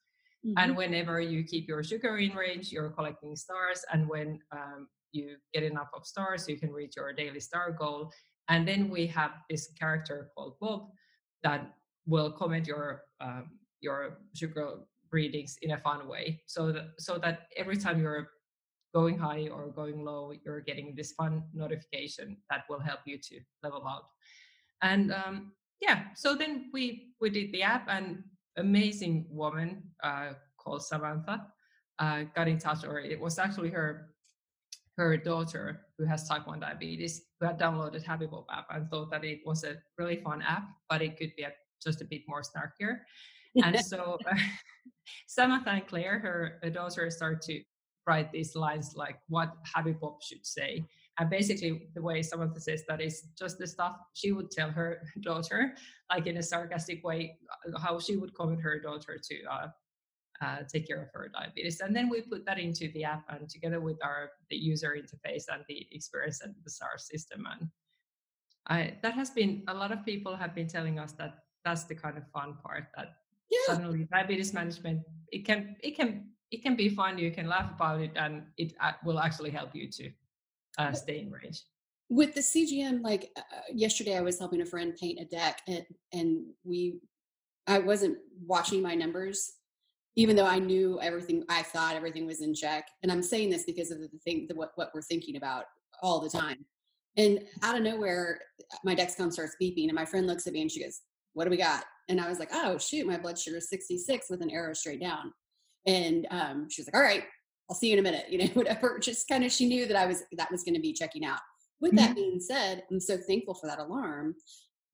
Mm-hmm. 0.46 0.54
and 0.58 0.76
whenever 0.76 1.20
you 1.20 1.42
keep 1.42 1.66
your 1.66 1.82
sugar 1.82 2.16
in 2.16 2.32
range 2.32 2.70
you're 2.70 2.90
collecting 2.90 3.34
stars. 3.34 3.84
And 3.92 4.08
when 4.08 4.38
um, 4.52 4.86
you 5.10 5.34
get 5.52 5.64
enough 5.64 5.90
of 5.96 6.06
stars 6.06 6.48
you 6.48 6.56
can 6.56 6.70
reach 6.72 6.94
your 6.96 7.12
daily 7.12 7.40
star 7.40 7.72
goal. 7.72 8.12
And 8.48 8.66
then 8.66 8.88
we 8.88 9.08
have 9.08 9.32
this 9.50 9.72
character 9.78 10.30
called 10.36 10.54
bob 10.60 10.90
that 11.42 11.74
will 12.06 12.30
comment 12.30 12.68
your 12.68 13.02
um, 13.20 13.57
your 13.80 14.18
sugar 14.34 14.80
readings 15.10 15.56
in 15.62 15.72
a 15.72 15.78
fun 15.78 16.08
way. 16.08 16.42
So 16.46 16.72
that 16.72 16.84
so 16.98 17.18
that 17.18 17.48
every 17.56 17.76
time 17.76 18.00
you're 18.00 18.28
going 18.94 19.18
high 19.18 19.48
or 19.52 19.68
going 19.68 20.02
low 20.02 20.32
you're 20.44 20.62
getting 20.62 20.94
this 20.96 21.12
fun 21.12 21.42
notification 21.52 22.38
that 22.50 22.64
will 22.70 22.80
help 22.80 23.00
you 23.04 23.18
to 23.18 23.38
level 23.62 23.86
out. 23.86 24.04
And 24.82 25.12
um, 25.12 25.52
yeah 25.80 26.04
so 26.14 26.34
then 26.34 26.70
we 26.72 27.12
we 27.20 27.30
did 27.30 27.52
the 27.52 27.62
app 27.62 27.86
and 27.88 28.22
amazing 28.56 29.26
woman 29.30 29.82
uh, 30.02 30.32
called 30.56 30.82
samantha 30.82 31.46
uh, 31.98 32.22
got 32.34 32.48
in 32.48 32.58
touch 32.58 32.84
or 32.84 32.98
it 32.98 33.18
was 33.18 33.38
actually 33.38 33.70
her 33.70 34.10
her 34.96 35.16
daughter 35.16 35.86
who 35.96 36.04
has 36.04 36.28
type 36.28 36.46
1 36.46 36.60
diabetes 36.60 37.22
who 37.38 37.46
had 37.46 37.58
downloaded 37.58 38.04
HappyBob 38.04 38.46
app 38.52 38.66
and 38.70 38.90
thought 38.90 39.10
that 39.12 39.24
it 39.24 39.40
was 39.46 39.62
a 39.62 39.76
really 39.96 40.16
fun 40.16 40.42
app 40.42 40.64
but 40.90 41.02
it 41.02 41.16
could 41.16 41.32
be 41.36 41.44
a, 41.44 41.52
just 41.82 42.00
a 42.00 42.04
bit 42.04 42.22
more 42.26 42.42
snarkier 42.42 42.98
and 43.56 43.78
so 43.84 44.18
uh, 44.30 44.34
Samantha 45.26 45.70
and 45.70 45.86
Claire, 45.86 46.18
her, 46.18 46.70
daughter, 46.70 47.10
start 47.10 47.42
to 47.42 47.62
write 48.06 48.32
these 48.32 48.56
lines 48.56 48.94
like 48.96 49.18
what 49.28 49.52
HappyBob 49.76 50.16
should 50.22 50.46
say. 50.46 50.84
And 51.18 51.28
basically, 51.28 51.88
the 51.94 52.02
way 52.02 52.22
Samantha 52.22 52.60
says 52.60 52.84
that 52.88 53.00
is 53.00 53.22
just 53.38 53.58
the 53.58 53.66
stuff 53.66 53.96
she 54.14 54.32
would 54.32 54.50
tell 54.50 54.70
her 54.70 55.02
daughter, 55.20 55.74
like 56.10 56.26
in 56.26 56.36
a 56.36 56.42
sarcastic 56.42 57.04
way, 57.04 57.36
uh, 57.50 57.78
how 57.78 57.98
she 57.98 58.16
would 58.16 58.34
comment 58.34 58.60
her 58.62 58.78
daughter 58.78 59.18
to 59.22 59.36
uh, 59.50 59.68
uh, 60.40 60.58
take 60.72 60.86
care 60.86 61.02
of 61.02 61.08
her 61.12 61.28
diabetes. 61.34 61.80
And 61.80 61.94
then 61.94 62.08
we 62.08 62.22
put 62.22 62.46
that 62.46 62.58
into 62.58 62.90
the 62.92 63.04
app 63.04 63.24
and 63.28 63.48
together 63.48 63.80
with 63.80 63.98
our 64.02 64.30
the 64.50 64.56
user 64.56 64.96
interface 64.96 65.44
and 65.52 65.64
the 65.68 65.86
experience 65.90 66.40
and 66.42 66.54
the 66.64 66.70
SAR 66.70 66.96
system. 66.98 67.44
And 67.50 67.68
I, 68.68 68.98
that 69.02 69.14
has 69.14 69.30
been 69.30 69.64
a 69.66 69.74
lot 69.74 69.90
of 69.90 70.04
people 70.04 70.36
have 70.36 70.54
been 70.54 70.68
telling 70.68 71.00
us 71.00 71.12
that 71.12 71.38
that's 71.64 71.84
the 71.84 71.96
kind 71.96 72.16
of 72.16 72.24
fun 72.32 72.54
part 72.62 72.84
that 72.96 73.08
yeah. 73.50 73.74
suddenly 73.74 74.06
diabetes 74.10 74.52
management 74.52 75.00
it 75.32 75.44
can 75.44 75.76
it 75.82 75.96
can 75.96 76.26
it 76.50 76.62
can 76.62 76.76
be 76.76 76.88
fun 76.88 77.18
you 77.18 77.30
can 77.30 77.46
laugh 77.46 77.70
about 77.74 78.00
it 78.00 78.12
and 78.16 78.42
it 78.56 78.72
uh, 78.80 78.92
will 79.04 79.18
actually 79.18 79.50
help 79.50 79.74
you 79.74 79.88
to 79.90 80.10
uh, 80.78 80.92
stay 80.92 81.20
in 81.20 81.30
range 81.30 81.62
with 82.08 82.34
the 82.34 82.40
cgm 82.40 83.02
like 83.02 83.30
uh, 83.36 83.42
yesterday 83.72 84.16
i 84.16 84.20
was 84.20 84.38
helping 84.38 84.62
a 84.62 84.66
friend 84.66 84.96
paint 84.96 85.20
a 85.20 85.24
deck 85.24 85.60
and 85.68 85.84
and 86.12 86.44
we 86.64 87.00
i 87.66 87.78
wasn't 87.78 88.16
watching 88.46 88.82
my 88.82 88.94
numbers 88.94 89.54
even 90.16 90.34
though 90.34 90.46
i 90.46 90.58
knew 90.58 90.98
everything 91.02 91.44
i 91.50 91.62
thought 91.62 91.94
everything 91.94 92.26
was 92.26 92.40
in 92.40 92.54
check 92.54 92.86
and 93.02 93.12
i'm 93.12 93.22
saying 93.22 93.50
this 93.50 93.64
because 93.64 93.90
of 93.90 94.00
the 94.00 94.08
thing 94.24 94.46
the, 94.48 94.54
what, 94.54 94.72
what 94.76 94.90
we're 94.94 95.02
thinking 95.02 95.36
about 95.36 95.64
all 96.02 96.20
the 96.20 96.30
time 96.30 96.64
and 97.16 97.40
out 97.62 97.76
of 97.76 97.82
nowhere 97.82 98.40
my 98.84 98.94
dexcom 98.94 99.30
starts 99.30 99.56
beeping 99.60 99.86
and 99.88 99.94
my 99.94 100.04
friend 100.04 100.26
looks 100.26 100.46
at 100.46 100.52
me 100.52 100.62
and 100.62 100.70
she 100.70 100.82
goes 100.82 101.02
what 101.38 101.44
do 101.44 101.50
we 101.50 101.56
got 101.56 101.84
and 102.08 102.20
I 102.20 102.28
was 102.28 102.38
like, 102.38 102.50
oh, 102.52 102.78
shoot, 102.78 103.06
my 103.06 103.18
blood 103.18 103.38
sugar 103.38 103.58
is 103.58 103.68
66 103.68 104.30
with 104.30 104.40
an 104.40 104.50
arrow 104.50 104.72
straight 104.72 105.00
down. 105.00 105.32
And 105.86 106.26
um, 106.30 106.68
she 106.70 106.80
was 106.80 106.88
like, 106.88 106.96
all 106.96 107.02
right, 107.02 107.24
I'll 107.68 107.76
see 107.76 107.88
you 107.88 107.94
in 107.94 107.98
a 107.98 108.02
minute, 108.02 108.26
you 108.30 108.38
know, 108.38 108.46
whatever. 108.54 108.98
Just 108.98 109.28
kind 109.28 109.44
of, 109.44 109.52
she 109.52 109.66
knew 109.66 109.86
that 109.86 109.96
I 109.96 110.06
was, 110.06 110.22
that 110.32 110.50
was 110.50 110.64
going 110.64 110.74
to 110.74 110.80
be 110.80 110.92
checking 110.92 111.24
out. 111.24 111.40
With 111.80 111.92
mm-hmm. 111.92 112.06
that 112.06 112.16
being 112.16 112.40
said, 112.40 112.84
I'm 112.90 113.00
so 113.00 113.16
thankful 113.16 113.54
for 113.54 113.66
that 113.66 113.78
alarm. 113.78 114.34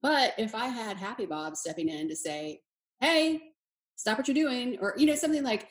But 0.02 0.34
if 0.36 0.54
I 0.54 0.66
had 0.66 0.98
Happy 0.98 1.24
Bob 1.24 1.56
stepping 1.56 1.88
in 1.88 2.08
to 2.08 2.16
say, 2.16 2.60
hey, 3.00 3.40
stop 3.96 4.18
what 4.18 4.28
you're 4.28 4.34
doing, 4.34 4.76
or, 4.80 4.94
you 4.98 5.06
know, 5.06 5.14
something 5.14 5.42
like, 5.42 5.68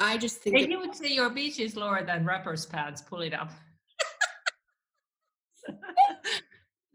I 0.00 0.18
just 0.18 0.38
think. 0.38 0.68
You 0.68 0.80
would 0.80 0.96
say 0.96 1.08
your 1.08 1.30
beach 1.30 1.60
is 1.60 1.76
lower 1.76 2.02
than 2.04 2.24
rapper's 2.24 2.66
pads, 2.66 3.00
pull 3.00 3.20
it 3.20 3.32
up. 3.32 3.52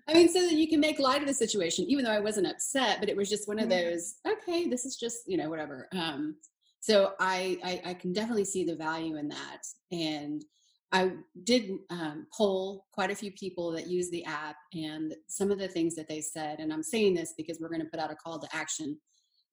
I 0.10 0.14
mean, 0.14 0.28
so 0.28 0.42
that 0.42 0.54
you 0.54 0.68
can 0.68 0.80
make 0.80 0.98
light 0.98 1.22
of 1.22 1.28
the 1.28 1.34
situation, 1.34 1.86
even 1.88 2.04
though 2.04 2.12
I 2.12 2.20
wasn't 2.20 2.48
upset, 2.48 3.00
but 3.00 3.10
it 3.10 3.16
was 3.16 3.30
just 3.30 3.48
one 3.48 3.60
of 3.60 3.70
those, 3.70 4.16
okay, 4.28 4.68
this 4.68 4.84
is 4.84 4.96
just, 4.96 5.20
you 5.28 5.38
know, 5.38 5.50
whatever. 5.50 5.88
Um, 5.92 6.36
so 6.80 7.14
I, 7.20 7.60
I, 7.64 7.92
I 7.92 7.94
can 7.94 8.12
definitely 8.12 8.46
see 8.46 8.64
the 8.64 8.76
value 8.76 9.18
in 9.18 9.28
that. 9.28 9.62
And 9.92 10.44
I 10.92 11.12
did 11.44 11.70
um, 11.92 12.26
poll 12.36 12.88
quite 12.92 13.12
a 13.12 13.16
few 13.16 13.32
people 13.34 13.72
that 13.74 13.86
use 13.86 14.10
the 14.10 14.26
app 14.26 14.56
and 14.74 15.14
some 15.28 15.52
of 15.52 15.60
the 15.60 15.68
things 15.68 15.94
that 15.96 16.08
they 16.08 16.22
said, 16.22 16.60
and 16.60 16.74
I'm 16.74 16.82
saying 16.82 17.14
this 17.14 17.36
because 17.38 17.60
we're 17.60 17.70
going 17.70 17.82
to 17.82 17.90
put 17.90 18.00
out 18.00 18.12
a 18.12 18.16
call 18.16 18.40
to 18.40 18.56
action, 18.56 18.98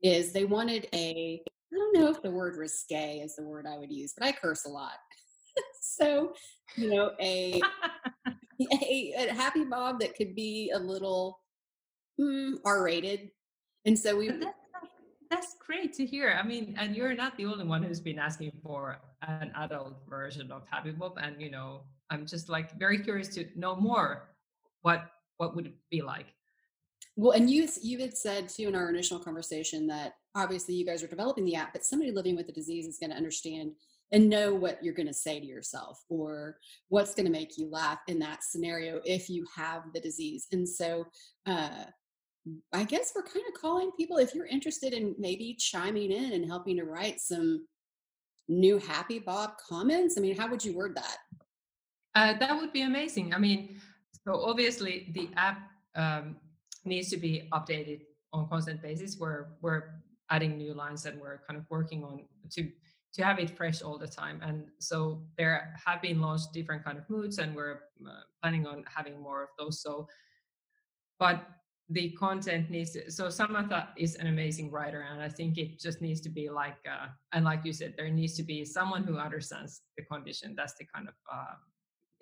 is 0.02 0.32
they 0.32 0.46
wanted 0.46 0.88
a, 0.94 1.42
I 1.70 1.76
don't 1.76 1.98
know 1.98 2.08
if 2.08 2.22
the 2.22 2.30
word 2.30 2.56
risque 2.56 3.18
is 3.18 3.36
the 3.36 3.44
word 3.44 3.66
I 3.70 3.76
would 3.76 3.92
use, 3.92 4.14
but 4.16 4.26
I 4.26 4.32
curse 4.32 4.64
a 4.64 4.70
lot. 4.70 4.94
so, 5.82 6.32
you 6.76 6.94
know, 6.94 7.10
a 7.20 7.60
a, 8.72 9.12
a 9.18 9.34
HappyBob 9.34 10.00
that 10.00 10.14
could 10.16 10.34
be 10.34 10.70
a 10.74 10.78
little 10.78 11.40
mm, 12.20 12.54
R-rated, 12.64 13.30
and 13.84 13.98
so 13.98 14.16
we. 14.16 14.28
That's, 14.28 14.54
that's 15.30 15.56
great 15.64 15.92
to 15.94 16.06
hear. 16.06 16.38
I 16.40 16.46
mean, 16.46 16.76
and 16.78 16.94
you're 16.94 17.14
not 17.14 17.36
the 17.36 17.46
only 17.46 17.64
one 17.64 17.82
who's 17.82 18.00
been 18.00 18.18
asking 18.18 18.52
for 18.62 18.98
an 19.22 19.50
adult 19.56 19.96
version 20.08 20.52
of 20.52 20.62
Happy 20.70 20.92
Bob. 20.92 21.18
and 21.20 21.40
you 21.40 21.50
know, 21.50 21.82
I'm 22.10 22.26
just 22.26 22.48
like 22.48 22.78
very 22.78 22.98
curious 22.98 23.28
to 23.34 23.46
know 23.56 23.76
more. 23.76 24.28
What 24.82 25.10
what 25.38 25.56
would 25.56 25.66
it 25.66 25.74
be 25.90 26.02
like? 26.02 26.26
Well, 27.16 27.32
and 27.32 27.50
you 27.50 27.68
you 27.82 27.98
had 27.98 28.16
said 28.16 28.48
too 28.48 28.68
in 28.68 28.74
our 28.74 28.88
initial 28.88 29.18
conversation 29.18 29.86
that 29.88 30.14
obviously 30.34 30.74
you 30.74 30.84
guys 30.84 31.02
are 31.02 31.08
developing 31.08 31.44
the 31.44 31.56
app, 31.56 31.72
but 31.72 31.84
somebody 31.84 32.12
living 32.12 32.36
with 32.36 32.46
the 32.46 32.52
disease 32.52 32.86
is 32.86 32.98
going 32.98 33.10
to 33.10 33.16
understand 33.16 33.72
and 34.12 34.28
know 34.28 34.54
what 34.54 34.82
you're 34.82 34.94
going 34.94 35.08
to 35.08 35.14
say 35.14 35.40
to 35.40 35.46
yourself 35.46 36.00
or 36.08 36.58
what's 36.88 37.14
going 37.14 37.26
to 37.26 37.32
make 37.32 37.58
you 37.58 37.68
laugh 37.68 37.98
in 38.06 38.18
that 38.20 38.42
scenario 38.42 39.00
if 39.04 39.28
you 39.28 39.44
have 39.54 39.82
the 39.92 40.00
disease. 40.00 40.46
And 40.52 40.68
so, 40.68 41.06
uh, 41.46 41.84
I 42.72 42.84
guess 42.84 43.12
we're 43.14 43.24
kind 43.24 43.44
of 43.48 43.60
calling 43.60 43.90
people 43.96 44.18
if 44.18 44.32
you're 44.32 44.46
interested 44.46 44.92
in 44.92 45.16
maybe 45.18 45.56
chiming 45.58 46.12
in 46.12 46.32
and 46.32 46.46
helping 46.46 46.76
to 46.76 46.84
write 46.84 47.20
some 47.20 47.66
new 48.48 48.78
Happy 48.78 49.18
Bob 49.18 49.54
comments. 49.68 50.16
I 50.16 50.20
mean, 50.20 50.36
how 50.36 50.48
would 50.48 50.64
you 50.64 50.76
word 50.76 50.96
that? 50.96 51.16
Uh, 52.14 52.38
that 52.38 52.56
would 52.56 52.72
be 52.72 52.82
amazing. 52.82 53.34
I 53.34 53.38
mean, 53.38 53.80
so 54.24 54.44
obviously 54.44 55.10
the 55.12 55.28
app 55.36 55.58
um, 55.96 56.36
needs 56.84 57.10
to 57.10 57.16
be 57.16 57.48
updated 57.52 58.02
on 58.32 58.48
constant 58.48 58.80
basis. 58.80 59.16
We're 59.18 59.46
we're 59.60 59.84
adding 60.30 60.56
new 60.56 60.74
lines 60.74 61.06
and 61.06 61.20
we're 61.20 61.40
kind 61.46 61.58
of 61.58 61.66
working 61.70 62.04
on 62.04 62.24
to 62.52 62.68
to 63.16 63.24
have 63.24 63.38
it 63.38 63.50
fresh 63.56 63.80
all 63.80 63.98
the 63.98 64.06
time. 64.06 64.40
And 64.42 64.66
so 64.78 65.22
there 65.38 65.74
have 65.84 66.02
been 66.02 66.20
launched 66.20 66.52
different 66.52 66.84
kind 66.84 66.98
of 66.98 67.08
moods, 67.08 67.38
and 67.38 67.56
we're 67.56 67.80
uh, 68.06 68.20
planning 68.42 68.66
on 68.66 68.84
having 68.94 69.20
more 69.20 69.42
of 69.42 69.48
those. 69.58 69.80
So, 69.80 70.06
but 71.18 71.48
the 71.88 72.10
content 72.10 72.68
needs 72.68 72.90
to, 72.90 73.10
so 73.10 73.30
Samantha 73.30 73.88
is 73.96 74.16
an 74.16 74.26
amazing 74.26 74.70
writer, 74.70 75.06
and 75.10 75.22
I 75.22 75.30
think 75.30 75.56
it 75.56 75.80
just 75.80 76.02
needs 76.02 76.20
to 76.22 76.28
be 76.28 76.50
like, 76.50 76.76
uh, 76.86 77.06
and 77.32 77.44
like 77.44 77.64
you 77.64 77.72
said, 77.72 77.94
there 77.96 78.10
needs 78.10 78.34
to 78.36 78.42
be 78.42 78.64
someone 78.64 79.02
who 79.04 79.16
understands 79.16 79.80
the 79.96 80.04
condition. 80.04 80.54
That's 80.54 80.74
the 80.74 80.84
kind 80.94 81.08
of, 81.08 81.14
uh, 81.32 81.54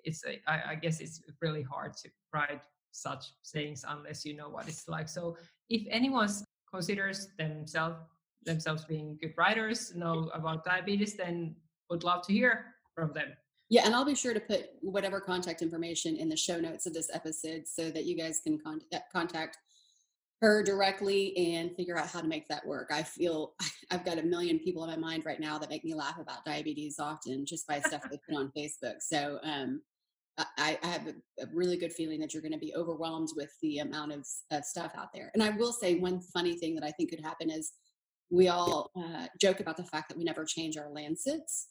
it's 0.03 0.23
a, 0.25 0.39
I, 0.47 0.71
I 0.71 0.75
guess 0.75 1.01
it's 1.01 1.21
really 1.41 1.63
hard 1.63 1.93
to 1.97 2.09
write 2.33 2.61
such 2.91 3.25
things 3.51 3.83
unless 3.85 4.23
you 4.23 4.33
know 4.37 4.49
what 4.49 4.69
it's 4.69 4.87
like. 4.87 5.09
So 5.09 5.35
if 5.69 5.85
anyone 5.89 6.29
considers 6.71 7.27
themselves 7.37 7.97
themselves 8.45 8.85
being 8.85 9.17
good 9.21 9.33
writers, 9.37 9.93
know 9.95 10.29
about 10.33 10.63
diabetes, 10.63 11.15
then 11.15 11.55
would 11.89 12.03
love 12.03 12.25
to 12.27 12.33
hear 12.33 12.65
from 12.93 13.13
them. 13.13 13.33
Yeah, 13.69 13.85
and 13.85 13.95
I'll 13.95 14.05
be 14.05 14.15
sure 14.15 14.33
to 14.33 14.39
put 14.39 14.69
whatever 14.81 15.19
contact 15.19 15.61
information 15.61 16.15
in 16.15 16.29
the 16.29 16.37
show 16.37 16.59
notes 16.59 16.85
of 16.85 16.93
this 16.93 17.09
episode 17.13 17.67
so 17.67 17.89
that 17.89 18.05
you 18.05 18.15
guys 18.15 18.39
can 18.43 18.59
contact, 18.59 18.93
uh, 18.93 18.99
contact 19.11 19.57
her 20.41 20.61
directly 20.61 21.35
and 21.37 21.75
figure 21.75 21.97
out 21.97 22.07
how 22.07 22.21
to 22.21 22.27
make 22.27 22.47
that 22.47 22.65
work. 22.65 22.89
I 22.91 23.01
feel 23.01 23.53
I've 23.91 24.05
got 24.05 24.19
a 24.19 24.23
million 24.23 24.59
people 24.59 24.83
in 24.83 24.89
my 24.89 24.97
mind 24.97 25.25
right 25.25 25.39
now 25.39 25.57
that 25.57 25.69
make 25.69 25.83
me 25.83 25.95
laugh 25.95 26.19
about 26.19 26.45
diabetes 26.45 26.99
often 26.99 27.45
just 27.45 27.67
by 27.67 27.79
stuff 27.79 28.03
they 28.09 28.19
put 28.29 28.37
on 28.37 28.51
Facebook. 28.55 28.95
So 28.99 29.39
um, 29.43 29.81
I, 30.37 30.77
I, 30.83 30.87
have 30.87 31.07
a, 31.07 31.43
a, 31.43 31.47
really 31.53 31.77
good 31.77 31.93
feeling 31.93 32.19
that 32.19 32.33
you're 32.33 32.41
going 32.41 32.51
to 32.51 32.59
be 32.59 32.75
overwhelmed 32.75 33.29
with 33.35 33.51
the 33.61 33.79
amount 33.79 34.11
of, 34.11 34.27
of, 34.51 34.65
stuff 34.65 34.91
out 34.97 35.13
there. 35.13 35.31
And 35.33 35.41
I 35.41 35.51
will 35.51 35.71
say 35.71 35.95
one 35.95 36.19
funny 36.19 36.57
thing 36.57 36.75
that 36.75 36.83
I 36.83 36.91
think 36.91 37.09
could 37.09 37.21
happen 37.21 37.49
is 37.49 37.71
we 38.29 38.47
all 38.47 38.91
uh, 38.97 39.27
joke 39.39 39.59
about 39.59 39.77
the 39.77 39.83
fact 39.83 40.09
that 40.09 40.17
we 40.17 40.23
never 40.23 40.45
change 40.45 40.77
our 40.77 40.89
lancets. 40.89 41.67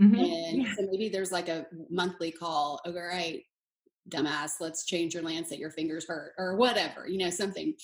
Mm-hmm. 0.00 0.14
And 0.14 0.62
yeah. 0.62 0.74
so 0.76 0.88
maybe 0.90 1.08
there's 1.08 1.32
like 1.32 1.48
a 1.48 1.66
monthly 1.90 2.30
call. 2.30 2.80
Oh, 2.84 2.90
all 2.90 3.02
right, 3.02 3.42
dumbass, 4.08 4.52
let's 4.60 4.84
change 4.84 5.14
your 5.14 5.22
lancet. 5.22 5.58
Your 5.58 5.70
fingers 5.70 6.06
hurt, 6.06 6.32
or 6.38 6.56
whatever. 6.56 7.08
You 7.08 7.18
know, 7.18 7.30
something. 7.30 7.74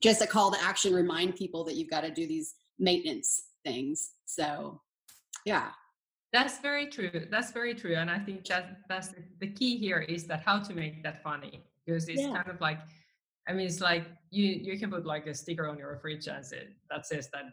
Just 0.00 0.22
a 0.22 0.26
call 0.26 0.50
to 0.50 0.62
action. 0.62 0.94
Remind 0.94 1.36
people 1.36 1.62
that 1.64 1.74
you've 1.74 1.90
got 1.90 2.02
to 2.02 2.10
do 2.10 2.26
these 2.26 2.54
maintenance 2.78 3.42
things. 3.64 4.12
So, 4.24 4.80
yeah. 5.44 5.70
That's 6.32 6.58
very 6.60 6.86
true. 6.86 7.26
That's 7.30 7.50
very 7.50 7.74
true. 7.74 7.96
And 7.96 8.10
I 8.10 8.18
think 8.18 8.46
that 8.46 8.78
that's 8.88 9.12
the 9.40 9.48
key 9.48 9.76
here 9.76 9.98
is 9.98 10.24
that 10.28 10.42
how 10.44 10.60
to 10.60 10.72
make 10.72 11.02
that 11.02 11.22
funny 11.22 11.62
because 11.84 12.08
it's 12.08 12.22
yeah. 12.22 12.32
kind 12.32 12.48
of 12.48 12.60
like 12.60 12.78
I 13.48 13.52
mean, 13.52 13.66
it's 13.66 13.80
like 13.80 14.06
you 14.30 14.46
you 14.46 14.78
can 14.78 14.90
put 14.90 15.06
like 15.06 15.26
a 15.26 15.34
sticker 15.34 15.68
on 15.68 15.78
your 15.78 15.98
fridge 16.00 16.28
and 16.28 16.44
say, 16.44 16.68
that 16.90 17.06
says 17.06 17.28
that 17.32 17.44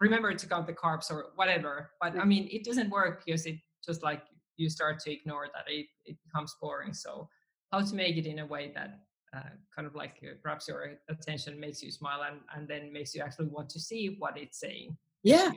remember 0.00 0.34
to 0.34 0.46
count 0.46 0.66
the 0.66 0.72
carbs 0.72 1.10
or 1.10 1.26
whatever. 1.36 1.90
But 2.00 2.18
I 2.18 2.24
mean, 2.24 2.48
it 2.50 2.64
doesn't 2.64 2.90
work 2.90 3.24
because 3.24 3.46
it 3.46 3.56
just 3.84 4.02
like 4.02 4.22
you 4.56 4.68
start 4.68 4.98
to 5.00 5.12
ignore 5.12 5.48
that 5.54 5.64
it, 5.68 5.86
it 6.04 6.16
becomes 6.24 6.56
boring. 6.60 6.92
So 6.92 7.28
how 7.72 7.80
to 7.80 7.94
make 7.94 8.16
it 8.16 8.26
in 8.26 8.40
a 8.40 8.46
way 8.46 8.72
that 8.74 9.00
uh, 9.34 9.50
kind 9.74 9.86
of 9.86 9.94
like 9.94 10.16
uh, 10.22 10.34
perhaps 10.42 10.68
your 10.68 10.98
attention 11.08 11.58
makes 11.58 11.82
you 11.82 11.90
smile 11.90 12.22
and, 12.28 12.40
and 12.56 12.68
then 12.68 12.92
makes 12.92 13.14
you 13.14 13.22
actually 13.22 13.46
want 13.46 13.68
to 13.70 13.80
see 13.80 14.16
what 14.18 14.36
it's 14.36 14.58
saying. 14.58 14.96
Yeah. 15.22 15.52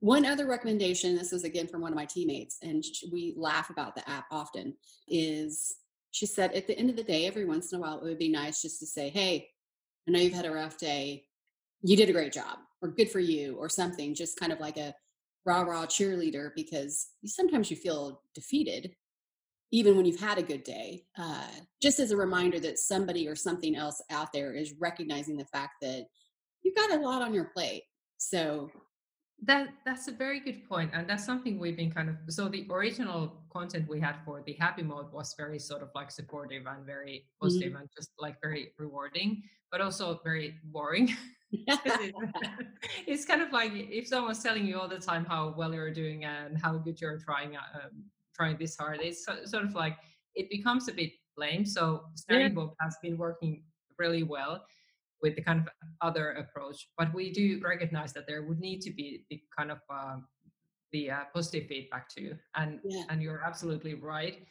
One 0.00 0.26
other 0.26 0.46
recommendation, 0.46 1.16
this 1.16 1.32
is 1.32 1.44
again 1.44 1.66
from 1.66 1.80
one 1.80 1.92
of 1.92 1.96
my 1.96 2.04
teammates, 2.04 2.58
and 2.62 2.84
we 3.10 3.34
laugh 3.36 3.70
about 3.70 3.94
the 3.94 4.08
app 4.08 4.26
often, 4.30 4.76
is 5.08 5.74
she 6.12 6.26
said 6.26 6.52
at 6.52 6.66
the 6.66 6.78
end 6.78 6.90
of 6.90 6.96
the 6.96 7.02
day, 7.02 7.26
every 7.26 7.44
once 7.44 7.72
in 7.72 7.78
a 7.78 7.82
while, 7.82 7.98
it 7.98 8.04
would 8.04 8.18
be 8.18 8.28
nice 8.28 8.62
just 8.62 8.78
to 8.80 8.86
say, 8.86 9.08
Hey, 9.08 9.48
I 10.06 10.12
know 10.12 10.20
you've 10.20 10.34
had 10.34 10.46
a 10.46 10.52
rough 10.52 10.78
day. 10.78 11.24
You 11.82 11.96
did 11.96 12.08
a 12.08 12.12
great 12.12 12.32
job, 12.32 12.58
or 12.80 12.88
good 12.90 13.10
for 13.10 13.18
you, 13.18 13.56
or 13.56 13.68
something, 13.68 14.14
just 14.14 14.38
kind 14.38 14.52
of 14.52 14.60
like 14.60 14.76
a 14.76 14.94
rah 15.44 15.62
rah 15.62 15.86
cheerleader, 15.86 16.50
because 16.54 17.08
sometimes 17.24 17.70
you 17.70 17.76
feel 17.76 18.22
defeated, 18.34 18.94
even 19.72 19.96
when 19.96 20.04
you've 20.04 20.20
had 20.20 20.38
a 20.38 20.42
good 20.42 20.62
day. 20.62 21.04
Uh, 21.18 21.48
just 21.80 21.98
as 21.98 22.10
a 22.10 22.16
reminder 22.16 22.60
that 22.60 22.78
somebody 22.78 23.26
or 23.26 23.34
something 23.34 23.74
else 23.74 24.00
out 24.10 24.32
there 24.32 24.54
is 24.54 24.74
recognizing 24.78 25.36
the 25.36 25.46
fact 25.46 25.74
that 25.80 26.04
you've 26.62 26.76
got 26.76 26.92
a 26.92 27.00
lot 27.00 27.22
on 27.22 27.34
your 27.34 27.46
plate. 27.46 27.82
So 28.18 28.70
that 29.44 29.68
that's 29.84 30.06
a 30.06 30.12
very 30.12 30.38
good 30.38 30.66
point 30.68 30.90
and 30.94 31.08
that's 31.08 31.24
something 31.24 31.58
we've 31.58 31.76
been 31.76 31.90
kind 31.90 32.08
of 32.08 32.16
so 32.28 32.48
the 32.48 32.64
original 32.70 33.32
content 33.52 33.88
we 33.88 33.98
had 33.98 34.14
for 34.24 34.42
the 34.46 34.52
happy 34.54 34.82
mode 34.82 35.12
was 35.12 35.34
very 35.36 35.58
sort 35.58 35.82
of 35.82 35.88
like 35.94 36.10
supportive 36.10 36.64
and 36.66 36.86
very 36.86 37.26
positive 37.40 37.72
mm-hmm. 37.72 37.80
and 37.80 37.88
just 37.96 38.10
like 38.18 38.40
very 38.40 38.72
rewarding 38.78 39.42
but 39.70 39.80
also 39.80 40.20
very 40.22 40.54
boring 40.64 41.14
it's 43.06 43.26
kind 43.26 43.42
of 43.42 43.52
like 43.52 43.72
if 43.74 44.06
someone's 44.06 44.42
telling 44.42 44.64
you 44.64 44.78
all 44.78 44.88
the 44.88 44.98
time 44.98 45.24
how 45.24 45.52
well 45.56 45.74
you're 45.74 45.92
doing 45.92 46.24
and 46.24 46.56
how 46.56 46.72
good 46.78 47.00
you're 47.00 47.18
trying 47.18 47.56
um, 47.56 47.90
trying 48.34 48.56
this 48.58 48.76
hard 48.76 49.00
it's 49.02 49.26
sort 49.26 49.64
of 49.64 49.74
like 49.74 49.96
it 50.34 50.48
becomes 50.50 50.88
a 50.88 50.92
bit 50.92 51.10
lame 51.36 51.66
so 51.66 52.04
Staring 52.14 52.56
yeah. 52.56 52.66
has 52.80 52.96
been 53.02 53.18
working 53.18 53.62
really 53.98 54.22
well 54.22 54.64
with 55.22 55.36
the 55.36 55.42
kind 55.42 55.60
of 55.60 55.68
other 56.00 56.32
approach. 56.32 56.88
But 56.98 57.14
we 57.14 57.32
do 57.32 57.60
recognize 57.62 58.12
that 58.14 58.26
there 58.26 58.42
would 58.42 58.60
need 58.60 58.80
to 58.82 58.90
be 58.90 59.24
the 59.30 59.40
kind 59.56 59.70
of 59.70 59.78
uh, 59.88 60.16
the 60.92 61.10
uh, 61.10 61.20
positive 61.34 61.68
feedback 61.68 62.08
too. 62.08 62.36
And 62.56 62.80
yeah. 62.84 63.04
and 63.08 63.22
you're 63.22 63.42
absolutely 63.44 63.94
right 63.94 64.46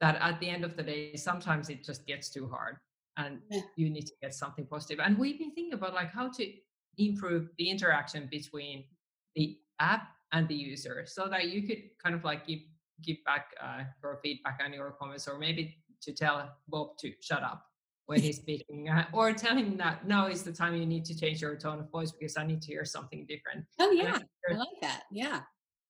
that 0.00 0.16
at 0.20 0.40
the 0.40 0.48
end 0.48 0.64
of 0.64 0.76
the 0.76 0.82
day, 0.82 1.16
sometimes 1.16 1.68
it 1.68 1.84
just 1.84 2.06
gets 2.06 2.30
too 2.30 2.48
hard, 2.48 2.76
and 3.16 3.40
yeah. 3.50 3.60
you 3.76 3.90
need 3.90 4.06
to 4.06 4.12
get 4.22 4.34
something 4.34 4.66
positive. 4.66 4.98
And 5.04 5.18
we've 5.18 5.38
been 5.38 5.54
thinking 5.54 5.74
about 5.74 5.94
like 5.94 6.10
how 6.10 6.28
to 6.28 6.52
improve 6.98 7.48
the 7.58 7.70
interaction 7.70 8.28
between 8.30 8.84
the 9.34 9.58
app 9.80 10.08
and 10.32 10.48
the 10.48 10.54
user, 10.54 11.04
so 11.06 11.28
that 11.28 11.48
you 11.48 11.66
could 11.66 11.82
kind 12.02 12.14
of 12.14 12.24
like 12.24 12.46
give 12.46 12.60
give 13.02 13.16
back 13.24 13.46
uh, 13.62 13.82
your 14.02 14.20
feedback 14.22 14.60
and 14.64 14.74
your 14.74 14.92
comments, 14.92 15.28
or 15.28 15.38
maybe 15.38 15.76
to 16.02 16.12
tell 16.12 16.50
Bob 16.68 16.98
to 16.98 17.12
shut 17.20 17.42
up 17.42 17.64
when 18.06 18.20
he's 18.20 18.36
speaking, 18.36 18.88
uh, 18.88 19.06
or 19.12 19.32
tell 19.32 19.56
him 19.56 19.76
that 19.78 20.06
now 20.06 20.26
is 20.26 20.42
the 20.42 20.52
time 20.52 20.74
you 20.74 20.86
need 20.86 21.04
to 21.06 21.18
change 21.18 21.40
your 21.40 21.56
tone 21.56 21.80
of 21.80 21.90
voice 21.90 22.12
because 22.12 22.36
I 22.36 22.44
need 22.44 22.60
to 22.62 22.68
hear 22.68 22.84
something 22.84 23.26
different. 23.26 23.64
Oh 23.80 23.90
yeah, 23.90 24.18
I, 24.48 24.52
I 24.52 24.56
like 24.56 24.80
that. 24.82 25.04
Yeah. 25.10 25.40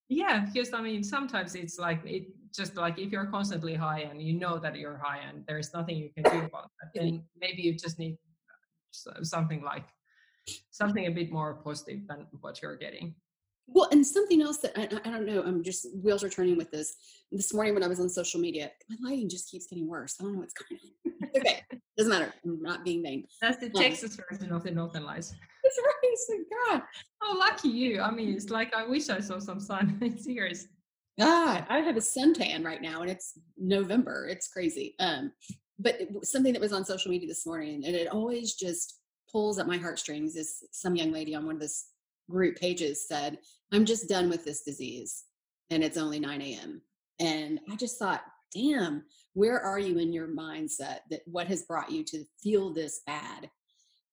Yeah, 0.08 0.44
because 0.44 0.72
I 0.72 0.82
mean, 0.82 1.02
sometimes 1.02 1.54
it's 1.54 1.78
like 1.78 2.00
it 2.04 2.26
just 2.54 2.76
like 2.76 2.98
if 2.98 3.10
you're 3.10 3.26
constantly 3.26 3.74
high 3.74 4.00
and 4.00 4.22
you 4.22 4.34
know 4.34 4.58
that 4.58 4.76
you're 4.76 5.00
high 5.02 5.20
and 5.28 5.44
there's 5.48 5.72
nothing 5.72 5.96
you 5.96 6.10
can 6.14 6.24
do 6.24 6.38
about 6.46 6.70
that, 6.80 6.90
then 6.94 7.24
maybe 7.40 7.62
you 7.62 7.74
just 7.74 7.98
need 7.98 8.16
something 9.22 9.62
like 9.62 9.86
something 10.70 11.06
a 11.06 11.10
bit 11.10 11.32
more 11.32 11.54
positive 11.54 12.06
than 12.06 12.26
what 12.40 12.60
you're 12.62 12.76
getting. 12.76 13.14
Well, 13.66 13.88
and 13.90 14.06
something 14.06 14.42
else 14.42 14.58
that 14.58 14.78
I, 14.78 14.82
I, 14.82 15.10
don't 15.10 15.26
know, 15.26 15.42
I'm 15.42 15.62
just 15.62 15.86
wheels 16.02 16.22
are 16.22 16.28
turning 16.28 16.56
with 16.56 16.70
this. 16.70 16.96
This 17.32 17.54
morning 17.54 17.74
when 17.74 17.82
I 17.82 17.88
was 17.88 17.98
on 17.98 18.08
social 18.08 18.38
media, 18.38 18.70
my 18.88 18.96
lighting 19.00 19.28
just 19.28 19.50
keeps 19.50 19.66
getting 19.66 19.88
worse. 19.88 20.16
I 20.20 20.24
don't 20.24 20.34
know 20.34 20.40
what's 20.40 20.54
going 20.54 20.80
on. 21.06 21.30
okay, 21.36 21.62
doesn't 21.96 22.12
matter. 22.12 22.32
I'm 22.44 22.60
not 22.60 22.84
being 22.84 23.02
vain. 23.02 23.26
That's 23.40 23.58
the 23.58 23.70
Texas 23.70 24.16
version 24.16 24.52
of 24.52 24.64
the 24.64 24.70
Northern 24.70 25.04
Lights. 25.04 25.32
That's 25.62 25.80
right. 25.84 26.14
So 26.16 26.34
God. 26.66 26.82
Oh, 27.22 27.36
lucky 27.38 27.68
you. 27.68 28.00
I 28.00 28.10
mean, 28.10 28.34
it's 28.34 28.50
like 28.50 28.74
I 28.74 28.86
wish 28.86 29.08
I 29.08 29.20
saw 29.20 29.38
some 29.38 29.60
sun. 29.60 29.98
it's 30.02 30.24
serious. 30.24 30.66
God, 31.18 31.64
I 31.68 31.78
have 31.78 31.96
a 31.96 32.00
suntan 32.00 32.64
right 32.64 32.82
now, 32.82 33.00
and 33.00 33.10
it's 33.10 33.38
November. 33.56 34.26
It's 34.28 34.48
crazy. 34.48 34.94
Um, 34.98 35.32
but 35.78 36.00
something 36.22 36.52
that 36.52 36.60
was 36.60 36.72
on 36.72 36.84
social 36.84 37.10
media 37.10 37.28
this 37.28 37.46
morning, 37.46 37.84
and 37.86 37.94
it 37.94 38.08
always 38.08 38.54
just 38.54 39.00
pulls 39.30 39.58
at 39.58 39.66
my 39.66 39.78
heartstrings. 39.78 40.36
Is 40.36 40.64
some 40.70 40.96
young 40.96 41.12
lady 41.12 41.34
on 41.34 41.46
one 41.46 41.54
of 41.54 41.60
this 41.60 41.88
group 42.30 42.56
pages 42.56 43.06
said, 43.06 43.38
I'm 43.72 43.84
just 43.84 44.08
done 44.08 44.28
with 44.28 44.44
this 44.44 44.62
disease 44.62 45.24
and 45.70 45.82
it's 45.82 45.96
only 45.96 46.20
9 46.20 46.40
a.m. 46.40 46.82
And 47.20 47.60
I 47.70 47.76
just 47.76 47.98
thought, 47.98 48.22
damn, 48.54 49.04
where 49.34 49.60
are 49.60 49.78
you 49.78 49.98
in 49.98 50.12
your 50.12 50.28
mindset 50.28 50.98
that 51.10 51.22
what 51.26 51.48
has 51.48 51.62
brought 51.62 51.90
you 51.90 52.04
to 52.04 52.24
feel 52.42 52.72
this 52.72 53.00
bad? 53.06 53.50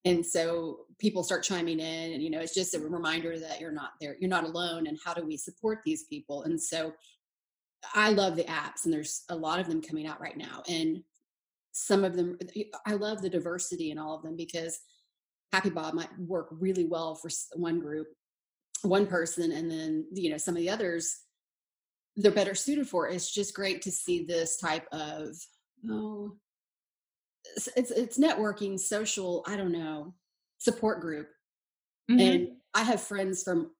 And 0.04 0.26
so 0.26 0.80
people 0.98 1.22
start 1.22 1.44
chiming 1.44 1.78
in, 1.78 2.12
and 2.12 2.22
you 2.22 2.30
know, 2.30 2.40
it's 2.40 2.54
just 2.54 2.74
a 2.74 2.80
reminder 2.80 3.38
that 3.38 3.60
you're 3.60 3.70
not 3.70 3.92
there, 4.00 4.16
you're 4.18 4.28
not 4.28 4.44
alone, 4.44 4.88
and 4.88 4.98
how 5.04 5.14
do 5.14 5.24
we 5.24 5.36
support 5.36 5.78
these 5.84 6.04
people? 6.04 6.42
And 6.42 6.60
so 6.60 6.92
I 7.94 8.10
love 8.10 8.34
the 8.34 8.44
apps, 8.44 8.84
and 8.84 8.92
there's 8.92 9.22
a 9.28 9.36
lot 9.36 9.60
of 9.60 9.68
them 9.68 9.80
coming 9.80 10.08
out 10.08 10.20
right 10.20 10.36
now. 10.36 10.62
And 10.68 11.04
some 11.70 12.02
of 12.04 12.16
them, 12.16 12.36
I 12.84 12.94
love 12.94 13.22
the 13.22 13.30
diversity 13.30 13.92
in 13.92 13.98
all 13.98 14.16
of 14.16 14.22
them 14.22 14.36
because 14.36 14.80
Happy 15.52 15.70
Bob 15.70 15.94
might 15.94 16.08
work 16.18 16.48
really 16.50 16.84
well 16.84 17.14
for 17.14 17.30
one 17.54 17.78
group, 17.78 18.08
one 18.82 19.06
person, 19.06 19.52
and 19.52 19.70
then 19.70 20.06
you 20.12 20.30
know 20.30 20.38
some 20.38 20.54
of 20.54 20.60
the 20.60 20.70
others 20.70 21.20
they're 22.16 22.30
better 22.30 22.54
suited 22.54 22.88
for. 22.88 23.08
It's 23.08 23.32
just 23.32 23.54
great 23.54 23.82
to 23.82 23.90
see 23.90 24.24
this 24.24 24.56
type 24.56 24.86
of 24.92 25.28
oh, 25.88 26.36
it's 27.56 27.90
it's 27.90 28.18
networking, 28.18 28.78
social. 28.78 29.44
I 29.46 29.56
don't 29.56 29.72
know 29.72 30.14
support 30.58 31.00
group, 31.00 31.28
mm-hmm. 32.10 32.20
and 32.20 32.48
I 32.74 32.82
have 32.82 33.00
friends 33.00 33.42
from 33.42 33.70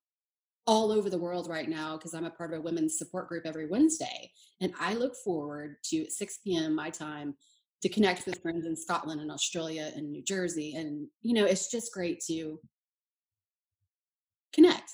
all 0.66 0.92
over 0.92 1.10
the 1.10 1.18
world 1.18 1.48
right 1.48 1.68
now 1.68 1.96
because 1.96 2.14
I'm 2.14 2.24
a 2.24 2.30
part 2.30 2.52
of 2.52 2.60
a 2.60 2.62
women's 2.62 2.98
support 2.98 3.28
group 3.28 3.46
every 3.46 3.66
Wednesday. 3.66 4.30
And 4.60 4.72
I 4.78 4.94
look 4.94 5.14
forward 5.24 5.76
to 5.86 6.08
6 6.08 6.38
p.m. 6.44 6.74
my 6.74 6.90
time 6.90 7.34
to 7.82 7.88
connect 7.88 8.26
with 8.26 8.40
friends 8.40 8.64
in 8.64 8.76
Scotland 8.76 9.20
and 9.20 9.30
Australia 9.30 9.92
and 9.94 10.10
New 10.10 10.22
Jersey. 10.22 10.74
And, 10.76 11.08
you 11.20 11.34
know, 11.34 11.44
it's 11.44 11.70
just 11.70 11.92
great 11.92 12.20
to 12.28 12.58
connect. 14.54 14.90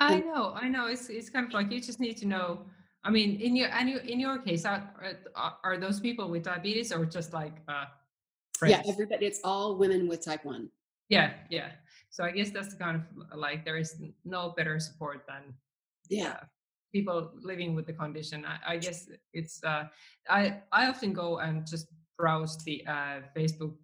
I 0.00 0.20
know, 0.20 0.54
I 0.54 0.68
know. 0.68 0.86
It's 0.86 1.08
it's 1.08 1.28
kind 1.28 1.46
of 1.46 1.52
like 1.52 1.72
you 1.72 1.80
just 1.80 1.98
need 1.98 2.16
to 2.18 2.26
know. 2.26 2.66
I 3.02 3.10
mean, 3.10 3.40
in 3.40 3.56
your 3.56 3.68
in 3.68 4.20
your 4.20 4.38
case, 4.38 4.64
are, 4.64 4.94
are 5.64 5.76
those 5.76 5.98
people 5.98 6.30
with 6.30 6.44
diabetes 6.44 6.92
or 6.92 7.04
just 7.04 7.32
like 7.32 7.56
uh, 7.66 7.86
friends? 8.56 8.82
Yeah, 8.84 8.92
everybody. 8.92 9.26
It's 9.26 9.40
all 9.42 9.76
women 9.76 10.06
with 10.06 10.24
type 10.24 10.44
one. 10.44 10.68
Yeah, 11.08 11.32
yeah. 11.50 11.70
So 12.10 12.22
I 12.22 12.30
guess 12.30 12.50
that's 12.50 12.74
the 12.74 12.78
kind 12.78 12.96
of 12.96 13.38
like 13.38 13.64
there 13.64 13.76
is 13.76 14.00
no 14.24 14.54
better 14.56 14.78
support 14.78 15.24
than 15.26 15.54
yeah. 16.08 16.28
Uh, 16.28 16.44
people 16.92 17.32
living 17.42 17.74
with 17.74 17.86
the 17.86 17.92
condition. 17.92 18.46
I, 18.46 18.74
I 18.74 18.76
guess 18.78 19.08
it's 19.32 19.62
uh, 19.64 19.84
I 20.30 20.62
I 20.70 20.86
often 20.86 21.12
go 21.12 21.38
and 21.38 21.66
just 21.66 21.88
browse 22.18 22.58
the 22.64 22.84
uh, 22.86 23.20
Facebook 23.36 23.74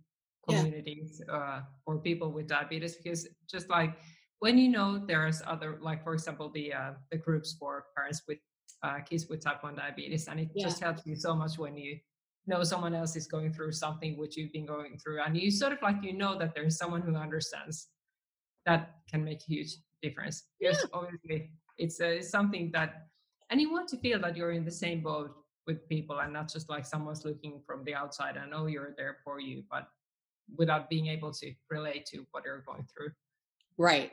communities 0.49 1.22
yeah. 1.26 1.35
uh, 1.35 1.61
for 1.85 1.99
people 1.99 2.30
with 2.30 2.47
diabetes 2.47 2.97
because 2.97 3.26
just 3.49 3.70
like 3.70 3.97
when 4.41 4.59
you 4.59 4.68
know 4.68 4.99
there's 5.07 5.43
other 5.47 5.78
like 5.80 6.03
for 6.05 6.12
example 6.12 6.51
the 6.51 6.72
uh, 6.72 6.93
the 7.11 7.16
groups 7.16 7.57
for 7.59 7.87
parents 7.97 8.22
with 8.28 8.39
uh, 8.82 8.99
kids 9.01 9.26
with 9.28 9.43
type 9.43 9.62
1 9.62 9.76
diabetes 9.76 10.28
and 10.28 10.39
it 10.39 10.49
yeah. 10.55 10.64
just 10.66 10.82
helps 10.82 11.03
you 11.07 11.16
so 11.16 11.35
much 11.35 11.57
when 11.57 11.76
you 11.76 11.97
know 12.47 12.62
someone 12.62 12.95
else 12.95 13.16
is 13.16 13.26
going 13.26 13.53
through 13.53 13.72
something 13.72 14.18
which 14.18 14.37
you've 14.37 14.53
been 14.53 14.66
going 14.66 14.99
through 14.99 15.22
and 15.24 15.37
you 15.37 15.51
sort 15.51 15.72
of 15.72 15.80
like 15.80 15.97
you 16.03 16.12
know 16.12 16.39
that 16.39 16.55
there's 16.55 16.76
someone 16.76 17.01
who 17.01 17.14
understands 17.16 17.89
that 18.66 18.97
can 19.11 19.24
make 19.24 19.41
a 19.41 19.53
huge 19.53 19.76
difference 20.03 20.45
yes 20.61 20.76
yeah. 20.80 20.89
obviously 20.93 21.51
it's, 21.78 22.01
uh, 22.01 22.07
it's 22.07 22.28
something 22.28 22.70
that 22.72 23.07
and 23.51 23.61
you 23.61 23.70
want 23.72 23.89
to 23.89 23.97
feel 23.97 24.20
that 24.20 24.37
you're 24.37 24.53
in 24.53 24.64
the 24.64 24.70
same 24.70 25.01
boat 25.01 25.30
with 25.67 25.89
people 25.89 26.21
and 26.21 26.33
not 26.33 26.51
just 26.51 26.69
like 26.69 26.85
someone's 26.85 27.25
looking 27.25 27.61
from 27.67 27.85
the 27.85 27.95
outside 27.95 28.37
and 28.37 28.53
oh 28.55 28.67
you're 28.67 28.95
there 28.97 29.19
for 29.25 29.41
you 29.41 29.62
but 29.71 29.89
without 30.57 30.91
being 30.91 31.07
able 31.07 31.33
to 31.33 31.53
relate 31.71 32.05
to 32.07 32.27
what 32.33 32.45
you're 32.45 32.65
going 32.67 32.87
through. 32.95 33.11
Right. 33.79 34.12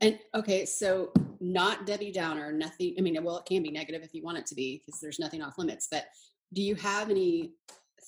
And 0.00 0.18
okay 0.34 0.66
so 0.66 1.12
not 1.40 1.86
debbie 1.86 2.12
downer 2.12 2.52
nothing 2.52 2.94
i 2.98 3.00
mean 3.00 3.22
well 3.22 3.38
it 3.38 3.46
can 3.46 3.62
be 3.62 3.70
negative 3.70 4.02
if 4.02 4.14
you 4.14 4.22
want 4.22 4.38
it 4.38 4.46
to 4.46 4.54
be 4.54 4.82
because 4.84 5.00
there's 5.00 5.18
nothing 5.18 5.42
off 5.42 5.58
limits 5.58 5.88
but 5.90 6.06
do 6.52 6.62
you 6.62 6.74
have 6.74 7.10
any 7.10 7.52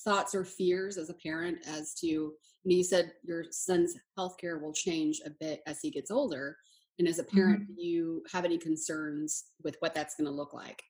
thoughts 0.05 0.35
or 0.35 0.45
fears 0.45 0.97
as 0.97 1.11
a 1.11 1.14
parent 1.14 1.59
as 1.66 1.95
to 1.95 2.07
you, 2.07 2.37
know, 2.64 2.77
you 2.77 2.85
said 2.85 3.12
your 3.23 3.45
son's 3.51 3.95
healthcare 4.19 4.61
will 4.61 4.73
change 4.73 5.21
a 5.25 5.31
bit 5.41 5.61
as 5.66 5.81
he 5.81 5.91
gets 5.91 6.11
older 6.11 6.57
and 6.99 7.09
as 7.09 7.19
a 7.19 7.25
parent 7.25 7.62
mm-hmm. 7.62 7.75
do 7.75 7.83
you 7.83 8.23
have 8.33 8.45
any 8.45 8.59
concerns 8.59 9.45
with 9.62 9.77
what 9.81 9.95
that's 9.95 10.14
going 10.14 10.27
to 10.27 10.35
look 10.35 10.53
like 10.53 10.83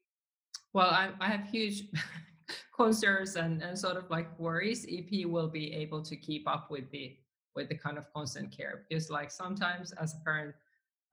well 0.78 0.90
I, 0.90 1.10
I 1.20 1.26
have 1.26 1.44
huge 1.50 1.88
concerns 2.76 3.34
and, 3.34 3.60
and 3.62 3.76
sort 3.76 3.96
of 3.96 4.08
like 4.10 4.28
worries 4.38 4.84
if 4.84 5.08
he 5.08 5.24
will 5.24 5.48
be 5.48 5.74
able 5.74 6.02
to 6.02 6.16
keep 6.16 6.48
up 6.48 6.70
with 6.70 6.88
the 6.92 7.16
with 7.56 7.68
the 7.68 7.74
kind 7.74 7.98
of 7.98 8.04
constant 8.14 8.56
care 8.56 8.84
because 8.88 9.10
like 9.10 9.30
sometimes 9.32 9.90
as 9.92 10.14
a 10.14 10.24
parent 10.24 10.54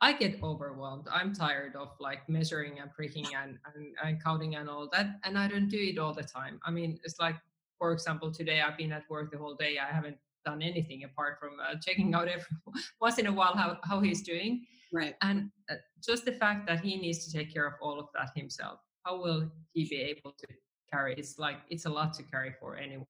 I 0.02 0.12
get 0.14 0.44
overwhelmed. 0.44 1.08
I'm 1.10 1.34
tired 1.34 1.76
of 1.76 1.90
like 2.00 2.28
measuring 2.28 2.80
and 2.80 2.92
pricking 2.92 3.26
and, 3.42 3.58
and, 3.74 3.96
and 4.04 4.22
counting 4.22 4.56
and 4.56 4.70
all 4.70 4.90
that. 4.92 5.08
And 5.24 5.38
I 5.38 5.48
don't 5.48 5.70
do 5.70 5.80
it 5.80 5.98
all 5.98 6.14
the 6.14 6.22
time. 6.22 6.60
I 6.66 6.70
mean, 6.70 7.00
it's 7.06 7.18
like, 7.18 7.38
for 7.80 7.94
example, 7.94 8.30
today 8.30 8.62
I've 8.62 8.78
been 8.78 8.92
at 8.92 9.04
work 9.10 9.32
the 9.32 9.38
whole 9.38 9.56
day. 9.56 9.78
I 9.80 9.92
haven't 9.92 10.18
done 10.46 10.62
anything 10.62 11.06
apart 11.06 11.40
from 11.40 11.52
uh, 11.66 11.76
checking 11.84 12.14
out 12.14 12.28
every 12.28 12.46
once 13.02 13.18
in 13.20 13.28
a 13.28 13.32
while 13.32 13.56
how, 13.56 13.78
how 13.84 14.02
he's 14.02 14.22
doing. 14.22 14.66
Right. 14.92 15.16
And 15.22 15.50
uh, 15.70 15.76
just 16.06 16.26
the 16.26 16.34
fact 16.34 16.68
that 16.68 16.82
he 16.82 16.98
needs 16.98 17.26
to 17.26 17.32
take 17.32 17.52
care 17.54 17.66
of 17.66 17.74
all 17.82 17.98
of 17.98 18.08
that 18.16 18.30
himself. 18.36 18.82
How 19.06 19.22
will 19.22 19.50
he 19.74 19.86
be 19.86 19.98
able 19.98 20.34
to 20.38 20.48
carry? 20.92 21.14
It's 21.18 21.38
like, 21.40 21.58
it's 21.70 21.86
a 21.86 21.90
lot 21.90 22.14
to 22.16 22.24
carry 22.24 22.54
for 22.60 22.76
anyone. 22.76 23.06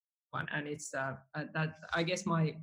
And 0.53 0.67
it's 0.67 0.93
uh, 0.93 1.15
uh 1.33 1.45
that, 1.53 1.75
I 1.93 2.03
guess 2.03 2.25
my, 2.25 2.55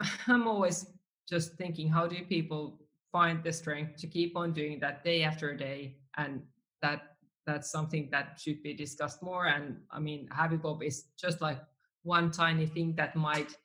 I'm 0.28 0.46
always 0.46 0.86
just 1.28 1.54
thinking 1.54 1.88
how 1.88 2.06
do 2.06 2.16
people 2.24 2.78
find 3.12 3.42
the 3.42 3.52
strength 3.52 3.96
to 4.00 4.06
keep 4.06 4.36
on 4.36 4.52
doing 4.52 4.78
that 4.80 5.04
day 5.04 5.22
after 5.22 5.54
day 5.54 5.96
and 6.16 6.42
that 6.82 7.16
that's 7.46 7.70
something 7.70 8.08
that 8.10 8.38
should 8.40 8.62
be 8.62 8.74
discussed 8.74 9.22
more 9.22 9.46
and 9.46 9.76
i 9.90 9.98
mean 9.98 10.28
happy 10.30 10.56
bob 10.56 10.82
is 10.82 11.04
just 11.18 11.40
like 11.40 11.60
one 12.02 12.30
tiny 12.30 12.66
thing 12.66 12.94
that 12.96 13.16
might 13.16 13.56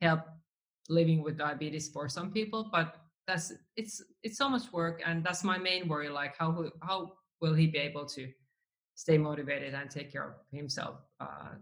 help 0.00 0.20
living 0.88 1.22
with 1.22 1.38
diabetes 1.38 1.88
for 1.88 2.08
some 2.08 2.30
people 2.30 2.68
but 2.70 2.96
that's 3.26 3.52
it's 3.76 4.02
it's 4.22 4.36
so 4.36 4.48
much 4.48 4.72
work 4.72 5.02
and 5.06 5.24
that's 5.24 5.44
my 5.44 5.56
main 5.56 5.88
worry 5.88 6.08
like 6.08 6.36
how 6.36 6.70
how 6.82 7.12
will 7.40 7.54
he 7.54 7.66
be 7.66 7.78
able 7.78 8.06
to 8.06 8.28
stay 8.94 9.16
motivated 9.16 9.74
and 9.74 9.90
take 9.90 10.12
care 10.12 10.28
of 10.28 10.34
himself 10.52 10.96
uh, 11.20 11.54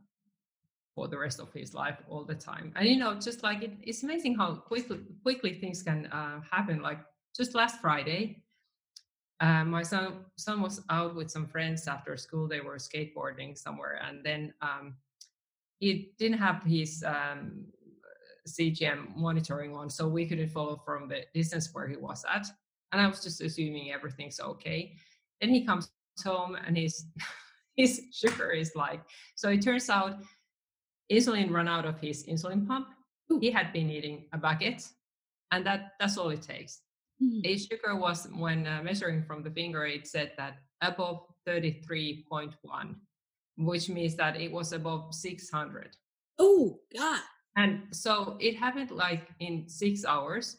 for 0.95 1.07
the 1.07 1.17
rest 1.17 1.39
of 1.39 1.53
his 1.53 1.73
life 1.75 1.99
all 2.09 2.25
the 2.25 2.35
time. 2.35 2.73
And 2.75 2.89
you 2.89 2.97
know, 2.97 3.15
just 3.15 3.45
like 3.45 3.63
it, 3.63 3.73
it's 3.83 4.03
amazing 4.03 4.35
how 4.35 4.55
quickly 4.55 4.99
quickly 5.23 5.55
things 5.55 5.83
can 5.83 6.07
uh, 6.07 6.41
happen. 6.51 6.83
Like 6.83 6.99
just 7.37 7.55
last 7.55 7.81
Friday, 7.81 8.43
uh, 9.41 9.65
my 9.65 9.85
son 9.85 10.25
son 10.37 10.61
was 10.61 10.83
out 10.91 11.15
with 11.15 11.31
some 11.31 11.47
friends 11.47 11.87
after 11.87 12.17
school. 12.17 12.49
They 12.49 12.61
were 12.61 12.77
skateboarding 12.79 13.57
somewhere, 13.57 14.01
and 14.05 14.25
then 14.25 14.53
um, 14.61 14.97
he 15.79 16.11
didn't 16.19 16.39
have 16.39 16.65
his 16.65 17.05
um, 17.07 17.67
CGM 18.49 19.17
monitoring 19.17 19.77
on, 19.77 19.89
so 19.89 20.09
we 20.09 20.27
couldn't 20.27 20.49
follow 20.49 20.83
from 20.85 21.09
the 21.09 21.21
distance 21.33 21.71
where 21.73 21.87
he 21.87 21.97
was 21.97 22.25
at. 22.29 22.49
And 22.91 23.01
I 23.01 23.07
was 23.07 23.23
just 23.23 23.41
assuming 23.41 23.93
everything's 23.93 24.41
okay. 24.41 24.97
Then 25.41 25.51
he 25.51 25.65
comes 25.65 25.91
home 26.25 26.57
and 26.57 26.77
his 26.77 27.07
his 27.77 28.03
sugar 28.13 28.51
is 28.51 28.75
like 28.75 29.01
so. 29.37 29.51
It 29.51 29.63
turns 29.63 29.89
out 29.89 30.17
insulin 31.11 31.51
ran 31.51 31.69
out 31.69 31.87
of 31.87 31.99
his 32.01 32.27
insulin 32.27 32.67
pump. 32.67 32.89
He 33.41 33.51
had 33.51 33.73
been 33.73 33.91
eating 33.91 34.27
a 34.33 34.39
bucket, 34.39 34.83
and 35.53 35.65
that 35.67 35.93
that's 36.01 36.17
all 36.17 36.31
it 36.31 36.43
takes. 36.43 36.81
Mm. 37.23 37.45
His 37.45 37.67
sugar 37.67 37.97
was 37.97 38.29
when 38.37 38.67
uh, 38.67 38.81
measuring 38.83 39.23
from 39.23 39.43
the 39.43 39.51
finger, 39.51 39.85
it 39.85 40.07
said 40.07 40.33
that 40.39 40.59
above 40.83 41.27
33.1, 41.47 42.55
which 43.57 43.89
means 43.89 44.15
that 44.17 44.41
it 44.41 44.53
was 44.53 44.73
above 44.73 45.15
600. 45.15 45.97
Oh 46.39 46.79
God! 46.97 47.21
And 47.57 47.83
so 47.91 48.37
it 48.41 48.57
happened 48.57 48.93
like 48.93 49.29
in 49.41 49.69
six 49.69 50.05
hours. 50.05 50.59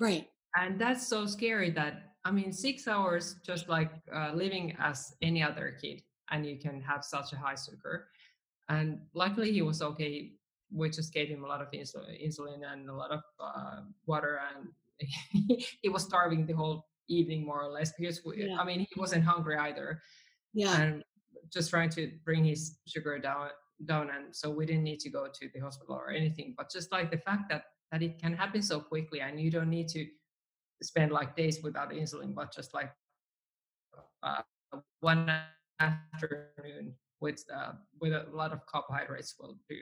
Right. 0.00 0.28
And 0.56 0.80
that's 0.80 1.06
so 1.06 1.26
scary 1.26 1.70
that 1.70 2.13
I 2.24 2.30
mean, 2.30 2.52
six 2.52 2.88
hours 2.88 3.36
just 3.44 3.68
like 3.68 3.90
uh, 4.14 4.32
living 4.34 4.76
as 4.78 5.14
any 5.20 5.42
other 5.42 5.76
kid, 5.80 6.02
and 6.30 6.46
you 6.46 6.58
can 6.58 6.80
have 6.80 7.04
such 7.04 7.32
a 7.32 7.36
high 7.36 7.56
sugar. 7.56 8.08
And 8.68 9.00
luckily, 9.14 9.52
he 9.52 9.62
was 9.62 9.82
okay. 9.82 10.32
We 10.72 10.90
just 10.90 11.12
gave 11.12 11.28
him 11.28 11.44
a 11.44 11.46
lot 11.46 11.60
of 11.60 11.68
insulin 11.70 12.60
and 12.66 12.88
a 12.88 12.94
lot 12.94 13.10
of 13.10 13.20
uh, 13.38 13.80
water, 14.06 14.40
and 14.56 14.68
he 15.82 15.88
was 15.88 16.02
starving 16.02 16.46
the 16.46 16.54
whole 16.54 16.86
evening 17.08 17.44
more 17.44 17.62
or 17.62 17.70
less 17.70 17.92
because 17.98 18.22
we, 18.24 18.46
yeah. 18.46 18.58
I 18.58 18.64
mean 18.64 18.80
he 18.80 19.00
wasn't 19.00 19.24
hungry 19.24 19.56
either. 19.56 20.00
Yeah. 20.52 20.80
And 20.80 21.04
just 21.52 21.70
trying 21.70 21.90
to 21.90 22.10
bring 22.24 22.44
his 22.44 22.78
sugar 22.86 23.18
down 23.18 23.48
down 23.86 24.08
and 24.10 24.34
so 24.34 24.50
we 24.50 24.64
didn't 24.64 24.84
need 24.84 25.00
to 25.00 25.10
go 25.10 25.26
to 25.26 25.48
the 25.52 25.60
hospital 25.60 25.94
or 25.94 26.10
anything 26.10 26.54
but 26.56 26.70
just 26.70 26.92
like 26.92 27.10
the 27.10 27.18
fact 27.18 27.50
that 27.50 27.64
that 27.90 28.02
it 28.02 28.20
can 28.20 28.32
happen 28.32 28.62
so 28.62 28.80
quickly 28.80 29.20
and 29.20 29.40
you 29.40 29.50
don't 29.50 29.68
need 29.68 29.88
to 29.88 30.06
spend 30.84 31.10
like 31.12 31.34
days 31.36 31.62
without 31.62 31.90
insulin 31.90 32.34
but 32.34 32.52
just 32.52 32.74
like 32.74 32.90
uh, 34.22 34.42
one 35.00 35.30
afternoon 35.80 36.94
with 37.20 37.44
uh, 37.54 37.72
with 38.00 38.12
a 38.12 38.26
lot 38.32 38.52
of 38.52 38.64
carbohydrates 38.66 39.34
will 39.38 39.56
do 39.68 39.76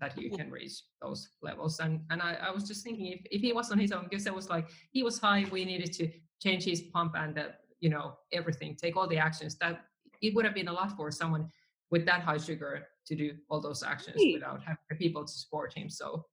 that 0.00 0.20
you 0.20 0.30
can 0.30 0.50
reach 0.50 0.82
those 1.00 1.28
levels. 1.42 1.78
And 1.80 2.00
and 2.10 2.20
I, 2.20 2.36
I 2.48 2.50
was 2.50 2.64
just 2.64 2.82
thinking 2.84 3.06
if, 3.06 3.20
if 3.30 3.40
he 3.40 3.52
was 3.52 3.70
on 3.70 3.78
his 3.78 3.92
own, 3.92 4.04
because 4.08 4.26
it 4.26 4.34
was 4.34 4.48
like 4.50 4.68
he 4.90 5.02
was 5.02 5.18
high, 5.18 5.46
we 5.50 5.64
needed 5.64 5.92
to 5.94 6.10
change 6.42 6.64
his 6.64 6.82
pump 6.82 7.14
and 7.16 7.38
uh, 7.38 7.44
you 7.80 7.88
know 7.88 8.18
everything, 8.32 8.74
take 8.74 8.96
all 8.96 9.06
the 9.06 9.18
actions. 9.18 9.56
That 9.56 9.84
it 10.20 10.34
would 10.34 10.44
have 10.44 10.54
been 10.54 10.68
a 10.68 10.72
lot 10.72 10.96
for 10.96 11.10
someone 11.10 11.48
with 11.90 12.04
that 12.06 12.22
high 12.22 12.38
sugar 12.38 12.86
to 13.06 13.14
do 13.14 13.32
all 13.48 13.60
those 13.60 13.82
actions 13.82 14.20
without 14.34 14.60
having 14.62 14.98
people 14.98 15.24
to 15.24 15.32
support 15.32 15.72
him. 15.76 15.88
So 15.90 16.24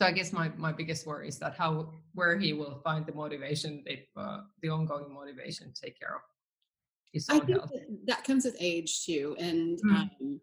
so 0.00 0.06
I 0.06 0.12
guess 0.12 0.32
my 0.32 0.50
my 0.56 0.72
biggest 0.72 1.06
worry 1.06 1.28
is 1.28 1.38
that 1.38 1.56
how 1.56 1.90
where 2.14 2.38
he 2.38 2.52
will 2.54 2.80
find 2.82 3.04
the 3.04 3.12
motivation, 3.12 3.84
the 3.84 3.98
uh, 4.20 4.40
the 4.62 4.70
ongoing 4.70 5.12
motivation 5.12 5.72
to 5.72 5.80
take 5.80 5.98
care 5.98 6.14
of 6.16 6.22
his 7.12 7.28
own 7.28 7.36
I 7.36 7.44
think 7.44 7.58
health. 7.58 7.70
That, 7.72 8.06
that 8.06 8.24
comes 8.24 8.44
with 8.44 8.56
age 8.60 9.04
too, 9.04 9.36
and. 9.38 9.78
Mm-hmm. 9.78 9.96
Um, 9.96 10.40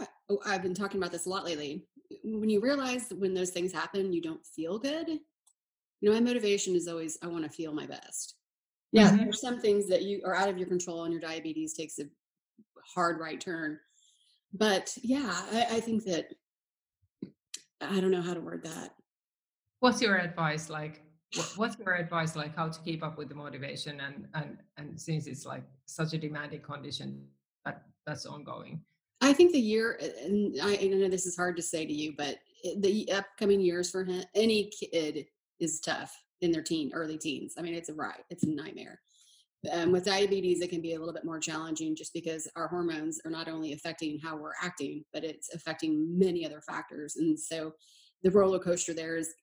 I, 0.00 0.06
oh, 0.28 0.40
I've 0.44 0.62
been 0.62 0.74
talking 0.74 0.98
about 0.98 1.12
this 1.12 1.26
a 1.26 1.28
lot 1.28 1.44
lately. 1.44 1.86
When 2.24 2.50
you 2.50 2.60
realize 2.60 3.12
when 3.16 3.34
those 3.34 3.50
things 3.50 3.72
happen, 3.72 4.12
you 4.12 4.20
don't 4.20 4.44
feel 4.44 4.80
good. 4.80 5.08
You 5.08 5.20
know, 6.02 6.12
my 6.12 6.18
motivation 6.20 6.74
is 6.74 6.88
always 6.88 7.16
I 7.22 7.28
want 7.28 7.44
to 7.44 7.50
feel 7.50 7.72
my 7.72 7.86
best. 7.86 8.34
Yeah, 8.90 9.08
mm-hmm. 9.08 9.18
there's 9.18 9.40
some 9.40 9.60
things 9.60 9.88
that 9.88 10.02
you 10.02 10.22
are 10.24 10.34
out 10.34 10.48
of 10.48 10.58
your 10.58 10.66
control, 10.66 11.04
and 11.04 11.12
your 11.12 11.20
diabetes 11.20 11.74
takes 11.74 12.00
a 12.00 12.04
hard 12.94 13.20
right 13.20 13.40
turn. 13.40 13.78
But 14.52 14.92
yeah, 15.02 15.40
I, 15.52 15.76
I 15.76 15.80
think 15.80 16.04
that 16.04 16.26
I 17.80 18.00
don't 18.00 18.10
know 18.10 18.22
how 18.22 18.34
to 18.34 18.40
word 18.40 18.64
that. 18.64 18.94
What's 19.80 20.00
your 20.00 20.16
advice 20.16 20.68
like? 20.68 21.02
What's 21.56 21.78
your 21.78 21.94
advice 21.94 22.36
like? 22.36 22.54
How 22.56 22.68
to 22.68 22.80
keep 22.80 23.02
up 23.02 23.16
with 23.16 23.28
the 23.28 23.34
motivation 23.34 24.00
and 24.00 24.26
and 24.34 24.58
and 24.76 25.00
since 25.00 25.26
it's 25.26 25.46
like 25.46 25.64
such 25.86 26.12
a 26.12 26.18
demanding 26.18 26.60
condition 26.60 27.26
that 27.64 27.84
that's 28.06 28.26
ongoing. 28.26 28.80
I 29.22 29.32
think 29.32 29.52
the 29.52 29.60
year, 29.60 30.00
and 30.24 30.56
I, 30.62 30.78
I, 30.80 30.86
know 30.86 31.08
this 31.08 31.26
is 31.26 31.36
hard 31.36 31.54
to 31.56 31.62
say 31.62 31.84
to 31.84 31.92
you, 31.92 32.14
but 32.16 32.38
the 32.78 33.10
upcoming 33.12 33.60
years 33.60 33.90
for 33.90 34.02
him, 34.02 34.24
any 34.34 34.70
kid 34.70 35.26
is 35.58 35.78
tough 35.80 36.16
in 36.40 36.50
their 36.50 36.62
teen, 36.62 36.90
early 36.94 37.18
teens. 37.18 37.54
I 37.58 37.62
mean, 37.62 37.74
it's 37.74 37.90
a 37.90 37.94
ride, 37.94 38.24
it's 38.30 38.44
a 38.44 38.48
nightmare. 38.48 39.00
Um, 39.70 39.92
with 39.92 40.06
diabetes, 40.06 40.62
it 40.62 40.70
can 40.70 40.80
be 40.80 40.94
a 40.94 40.98
little 40.98 41.12
bit 41.12 41.24
more 41.24 41.38
challenging 41.38 41.94
just 41.94 42.14
because 42.14 42.48
our 42.56 42.68
hormones 42.68 43.20
are 43.24 43.30
not 43.30 43.48
only 43.48 43.74
affecting 43.74 44.18
how 44.18 44.36
we're 44.36 44.54
acting, 44.62 45.04
but 45.12 45.22
it's 45.22 45.52
affecting 45.52 46.18
many 46.18 46.46
other 46.46 46.62
factors. 46.62 47.16
And 47.16 47.38
so 47.38 47.72
the 48.22 48.30
roller 48.30 48.58
coaster 48.58 48.94
there 48.94 49.16
is 49.16 49.34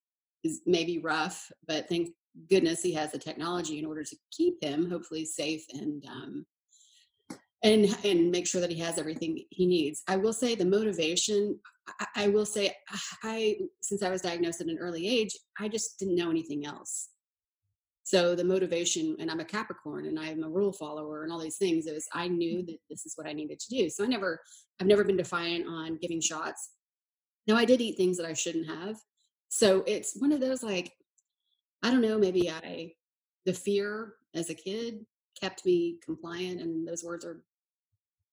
is 0.43 0.61
maybe 0.65 0.99
rough, 0.99 1.51
but 1.68 1.89
thank 1.89 2.09
goodness 2.49 2.82
he 2.82 2.93
has 2.93 3.11
the 3.11 3.18
technology 3.18 3.80
in 3.80 3.86
order 3.86 4.03
to 4.03 4.15
keep 4.32 4.63
him 4.63 4.89
hopefully 4.89 5.26
safe 5.26 5.65
and 5.74 6.03
um, 6.05 6.45
and 7.63 7.97
and 8.03 8.32
make 8.32 8.47
sure 8.47 8.61
that 8.61 8.72
he 8.72 8.80
has 8.80 8.97
everything 8.97 9.43
he 9.49 9.65
needs. 9.65 10.03
I 10.07 10.18
will 10.18 10.34
say 10.34 10.55
the 10.55 10.65
motivation. 10.65 11.59
I, 11.99 12.05
I 12.15 12.28
will 12.30 12.45
say 12.45 12.76
I 13.24 13.57
since 13.82 14.03
I 14.03 14.09
was 14.09 14.22
diagnosed 14.22 14.61
at 14.61 14.68
an 14.68 14.78
early 14.80 15.07
age, 15.07 15.36
I 15.59 15.68
just 15.68 15.99
didn't 15.99 16.15
know 16.15 16.30
anything 16.30 16.65
else. 16.65 17.09
So 18.07 18.35
the 18.35 18.43
motivation, 18.45 19.17
and 19.19 19.29
I'm 19.29 19.41
a 19.41 19.43
Capricorn, 19.43 20.05
and 20.05 20.17
I'm 20.17 20.41
a 20.41 20.47
rule 20.47 20.71
follower, 20.71 21.23
and 21.23 21.31
all 21.33 21.39
these 21.39 21.57
things 21.57 21.87
is 21.87 22.07
I 22.13 22.29
knew 22.29 22.59
mm-hmm. 22.59 22.67
that 22.67 22.77
this 22.89 23.05
is 23.05 23.17
what 23.17 23.27
I 23.27 23.33
needed 23.33 23.59
to 23.59 23.69
do. 23.69 23.89
So 23.89 24.05
I 24.05 24.07
never, 24.07 24.39
I've 24.79 24.87
never 24.87 25.03
been 25.03 25.17
defiant 25.17 25.67
on 25.67 25.97
giving 25.97 26.21
shots. 26.21 26.69
Now 27.47 27.57
I 27.57 27.65
did 27.65 27.81
eat 27.81 27.97
things 27.97 28.15
that 28.15 28.25
I 28.25 28.31
shouldn't 28.31 28.69
have. 28.69 28.95
So 29.49 29.83
it's 29.85 30.15
one 30.17 30.31
of 30.31 30.39
those 30.39 30.63
like, 30.63 30.93
I 31.83 31.91
don't 31.91 31.99
know, 31.99 32.17
maybe 32.17 32.49
I, 32.49 32.93
the 33.45 33.51
fear 33.51 34.13
as 34.33 34.49
a 34.49 34.55
kid 34.55 35.05
kept 35.37 35.65
me 35.65 35.97
compliant, 36.01 36.61
and 36.61 36.87
those 36.87 37.03
words 37.03 37.25
are 37.25 37.43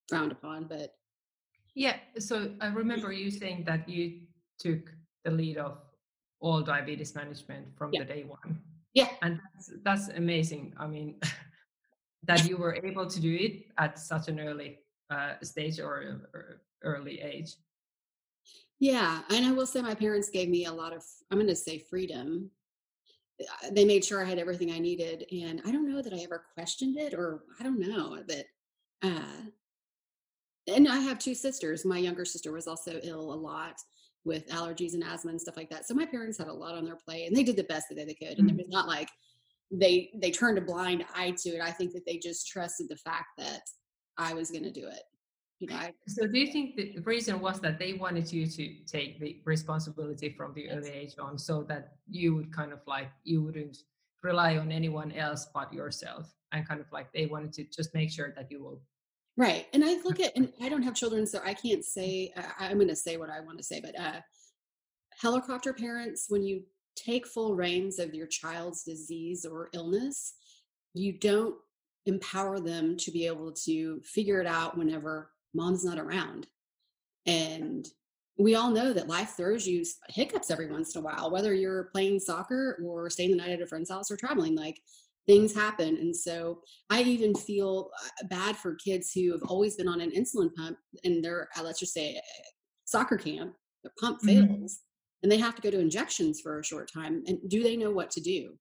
frowned 0.08 0.30
upon, 0.30 0.68
but 0.68 0.94
yeah. 1.74 1.96
So 2.20 2.52
I 2.60 2.68
remember 2.68 3.10
you 3.22 3.28
saying 3.28 3.64
that 3.66 3.88
you 3.88 4.20
took 4.56 4.92
the 5.24 5.32
lead 5.32 5.56
of 5.56 5.78
all 6.38 6.62
diabetes 6.62 7.16
management 7.16 7.66
from 7.76 7.92
yeah. 7.92 8.04
the 8.04 8.06
day 8.06 8.22
one. 8.22 8.60
Yeah. 8.94 9.08
And 9.22 9.40
that's, 9.54 9.72
that's 9.84 10.08
amazing. 10.08 10.72
I 10.78 10.86
mean, 10.86 11.16
that 12.24 12.48
you 12.48 12.56
were 12.56 12.74
able 12.82 13.06
to 13.06 13.20
do 13.20 13.34
it 13.34 13.66
at 13.76 13.98
such 13.98 14.28
an 14.28 14.40
early 14.40 14.78
uh, 15.10 15.34
stage 15.42 15.78
or, 15.78 16.28
or 16.32 16.62
early 16.82 17.20
age. 17.20 17.56
Yeah. 18.80 19.20
And 19.30 19.44
I 19.44 19.52
will 19.52 19.66
say 19.66 19.82
my 19.82 19.94
parents 19.94 20.30
gave 20.30 20.48
me 20.48 20.66
a 20.66 20.72
lot 20.72 20.94
of, 20.94 21.02
I'm 21.30 21.38
going 21.38 21.48
to 21.48 21.56
say 21.56 21.78
freedom. 21.78 22.50
Uh, 23.40 23.70
they 23.72 23.84
made 23.84 24.04
sure 24.04 24.24
I 24.24 24.28
had 24.28 24.38
everything 24.38 24.70
I 24.70 24.78
needed. 24.78 25.26
And 25.32 25.60
I 25.66 25.72
don't 25.72 25.90
know 25.90 26.00
that 26.00 26.14
I 26.14 26.18
ever 26.18 26.44
questioned 26.54 26.96
it 26.96 27.14
or 27.14 27.42
I 27.58 27.64
don't 27.64 27.80
know 27.80 28.22
that, 28.28 28.46
uh, 29.02 29.50
and 30.66 30.88
I 30.88 30.98
have 31.00 31.18
two 31.18 31.34
sisters. 31.34 31.84
My 31.84 31.98
younger 31.98 32.24
sister 32.24 32.50
was 32.50 32.66
also 32.66 32.98
ill 33.02 33.34
a 33.34 33.34
lot 33.34 33.76
with 34.24 34.48
allergies 34.48 34.94
and 34.94 35.04
asthma 35.04 35.30
and 35.30 35.40
stuff 35.40 35.56
like 35.56 35.70
that. 35.70 35.86
So 35.86 35.94
my 35.94 36.06
parents 36.06 36.38
had 36.38 36.48
a 36.48 36.52
lot 36.52 36.74
on 36.74 36.84
their 36.84 36.96
plate 36.96 37.26
and 37.26 37.36
they 37.36 37.42
did 37.42 37.56
the 37.56 37.64
best 37.64 37.88
that 37.90 37.96
they 37.96 38.14
could. 38.14 38.38
And 38.38 38.48
mm-hmm. 38.48 38.58
it 38.58 38.66
was 38.66 38.72
not 38.72 38.88
like 38.88 39.08
they 39.70 40.10
they 40.20 40.30
turned 40.30 40.58
a 40.58 40.62
blind 40.62 41.04
eye 41.14 41.34
to 41.42 41.50
it. 41.50 41.60
I 41.60 41.70
think 41.70 41.92
that 41.92 42.06
they 42.06 42.18
just 42.18 42.48
trusted 42.48 42.88
the 42.88 42.96
fact 42.96 43.28
that 43.38 43.62
I 44.16 44.34
was 44.34 44.50
going 44.50 44.64
to 44.64 44.70
do 44.70 44.86
it. 44.86 45.02
You 45.60 45.68
know, 45.68 45.76
I, 45.76 45.92
so 46.08 46.26
do 46.26 46.38
you 46.38 46.52
think 46.52 46.76
the 46.76 47.00
reason 47.04 47.40
was 47.40 47.60
that 47.60 47.78
they 47.78 47.94
wanted 47.94 48.30
you 48.32 48.46
to 48.46 48.74
take 48.86 49.20
the 49.20 49.40
responsibility 49.44 50.34
from 50.36 50.52
the 50.54 50.68
early 50.70 50.90
age 50.90 51.14
on 51.18 51.38
so 51.38 51.62
that 51.64 51.94
you 52.08 52.34
would 52.34 52.52
kind 52.52 52.72
of 52.72 52.80
like 52.86 53.08
you 53.22 53.42
wouldn't 53.42 53.78
rely 54.22 54.56
on 54.56 54.72
anyone 54.72 55.12
else 55.12 55.46
but 55.54 55.72
yourself 55.72 56.34
and 56.52 56.66
kind 56.66 56.80
of 56.80 56.86
like 56.92 57.12
they 57.12 57.26
wanted 57.26 57.52
to 57.52 57.64
just 57.64 57.94
make 57.94 58.10
sure 58.10 58.32
that 58.36 58.50
you 58.50 58.62
will 58.62 58.80
Right. 59.36 59.66
And 59.72 59.84
I 59.84 59.94
look 60.04 60.20
at, 60.20 60.36
and 60.36 60.52
I 60.62 60.68
don't 60.68 60.82
have 60.82 60.94
children, 60.94 61.26
so 61.26 61.40
I 61.44 61.54
can't 61.54 61.84
say, 61.84 62.32
I, 62.58 62.70
am 62.70 62.76
going 62.76 62.88
to 62.88 62.96
say 62.96 63.16
what 63.16 63.30
I 63.30 63.40
want 63.40 63.58
to 63.58 63.64
say, 63.64 63.80
but 63.80 63.98
uh, 63.98 64.20
helicopter 65.20 65.72
parents, 65.72 66.26
when 66.28 66.44
you 66.44 66.62
take 66.94 67.26
full 67.26 67.56
reins 67.56 67.98
of 67.98 68.14
your 68.14 68.28
child's 68.28 68.84
disease 68.84 69.44
or 69.44 69.70
illness, 69.72 70.34
you 70.94 71.18
don't 71.18 71.56
empower 72.06 72.60
them 72.60 72.96
to 72.98 73.10
be 73.10 73.26
able 73.26 73.50
to 73.50 74.00
figure 74.04 74.40
it 74.40 74.46
out 74.46 74.78
whenever 74.78 75.30
mom's 75.52 75.84
not 75.84 75.98
around. 75.98 76.46
And 77.26 77.88
we 78.38 78.54
all 78.54 78.70
know 78.70 78.92
that 78.92 79.08
life 79.08 79.34
throws 79.36 79.66
you 79.66 79.84
hiccups 80.08 80.50
every 80.50 80.70
once 80.70 80.94
in 80.94 81.00
a 81.00 81.04
while, 81.04 81.30
whether 81.30 81.54
you're 81.54 81.90
playing 81.92 82.20
soccer 82.20 82.78
or 82.84 83.08
staying 83.08 83.30
the 83.30 83.36
night 83.36 83.50
at 83.50 83.62
a 83.62 83.66
friend's 83.66 83.90
house 83.90 84.10
or 84.10 84.16
traveling. 84.16 84.54
Like 84.54 84.80
things 85.26 85.54
happen. 85.54 85.96
And 85.96 86.14
so 86.14 86.60
I 86.90 87.02
even 87.02 87.34
feel 87.34 87.90
uh, 88.04 88.26
bad 88.28 88.56
for 88.56 88.74
kids 88.74 89.12
who 89.12 89.32
have 89.32 89.42
always 89.44 89.76
been 89.76 89.88
on 89.88 90.00
an 90.00 90.10
insulin 90.10 90.54
pump 90.54 90.76
and 91.04 91.24
they're, 91.24 91.48
uh, 91.56 91.62
let's 91.62 91.80
just 91.80 91.94
say, 91.94 92.20
soccer 92.84 93.16
camp, 93.16 93.54
their 93.82 93.92
pump 94.00 94.20
fails 94.22 94.46
mm-hmm. 94.46 95.22
and 95.22 95.32
they 95.32 95.38
have 95.38 95.54
to 95.54 95.62
go 95.62 95.70
to 95.70 95.80
injections 95.80 96.40
for 96.40 96.58
a 96.58 96.64
short 96.64 96.90
time. 96.92 97.22
And 97.26 97.38
do 97.48 97.62
they 97.62 97.76
know 97.76 97.90
what 97.90 98.10
to 98.12 98.20
do? 98.20 98.52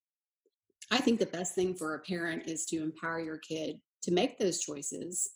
I 0.91 0.97
think 0.97 1.19
the 1.19 1.25
best 1.25 1.55
thing 1.55 1.75
for 1.75 1.95
a 1.95 1.99
parent 1.99 2.47
is 2.47 2.65
to 2.67 2.81
empower 2.81 3.19
your 3.19 3.37
kid 3.37 3.77
to 4.03 4.11
make 4.11 4.37
those 4.37 4.59
choices. 4.59 5.29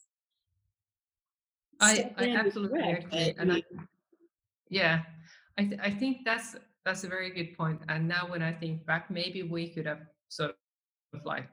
I, 1.80 2.12
I 2.18 2.30
absolutely 2.30 2.82
agree. 2.82 3.34
And 3.38 3.54
I, 3.54 3.64
yeah, 4.70 5.02
I, 5.58 5.64
th- 5.64 5.80
I 5.82 5.92
think 5.92 6.26
that's 6.26 6.56
that's 6.86 7.04
a 7.04 7.08
very 7.08 7.30
good 7.30 7.56
point. 7.58 7.82
And 7.90 8.08
now 8.08 8.28
when 8.30 8.42
I 8.42 8.52
think 8.52 8.86
back, 8.86 9.12
maybe 9.12 9.44
we 9.44 9.70
could 9.70 9.86
have 9.86 10.00
sort 10.30 10.52
of 11.18 11.26
like 11.26 11.48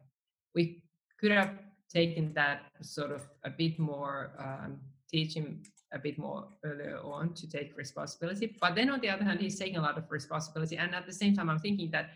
we 0.54 0.82
could 1.18 1.30
have 1.30 1.52
taken 1.92 2.32
that 2.34 2.62
sort 2.82 3.12
of 3.12 3.26
a 3.44 3.50
bit 3.50 3.78
more 3.78 4.32
um, 4.38 4.78
teaching 5.10 5.64
a 5.92 5.98
bit 5.98 6.18
more 6.18 6.48
earlier 6.64 6.98
on 7.04 7.32
to 7.34 7.48
take 7.48 7.76
responsibility. 7.76 8.56
But 8.60 8.74
then 8.74 8.90
on 8.90 9.00
the 9.00 9.08
other 9.08 9.24
hand 9.24 9.40
he's 9.40 9.58
taking 9.58 9.76
a 9.76 9.82
lot 9.82 9.96
of 9.96 10.10
responsibility. 10.10 10.76
And 10.76 10.94
at 10.94 11.06
the 11.06 11.12
same 11.12 11.34
time 11.34 11.48
i'm 11.48 11.58
thinking 11.58 11.90
that 11.92 12.10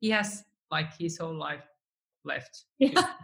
he 0.00 0.10
has 0.10 0.44
like 0.70 0.96
his 0.98 1.18
whole 1.18 1.34
life 1.34 1.64
left 2.24 2.64
yeah. 2.78 3.14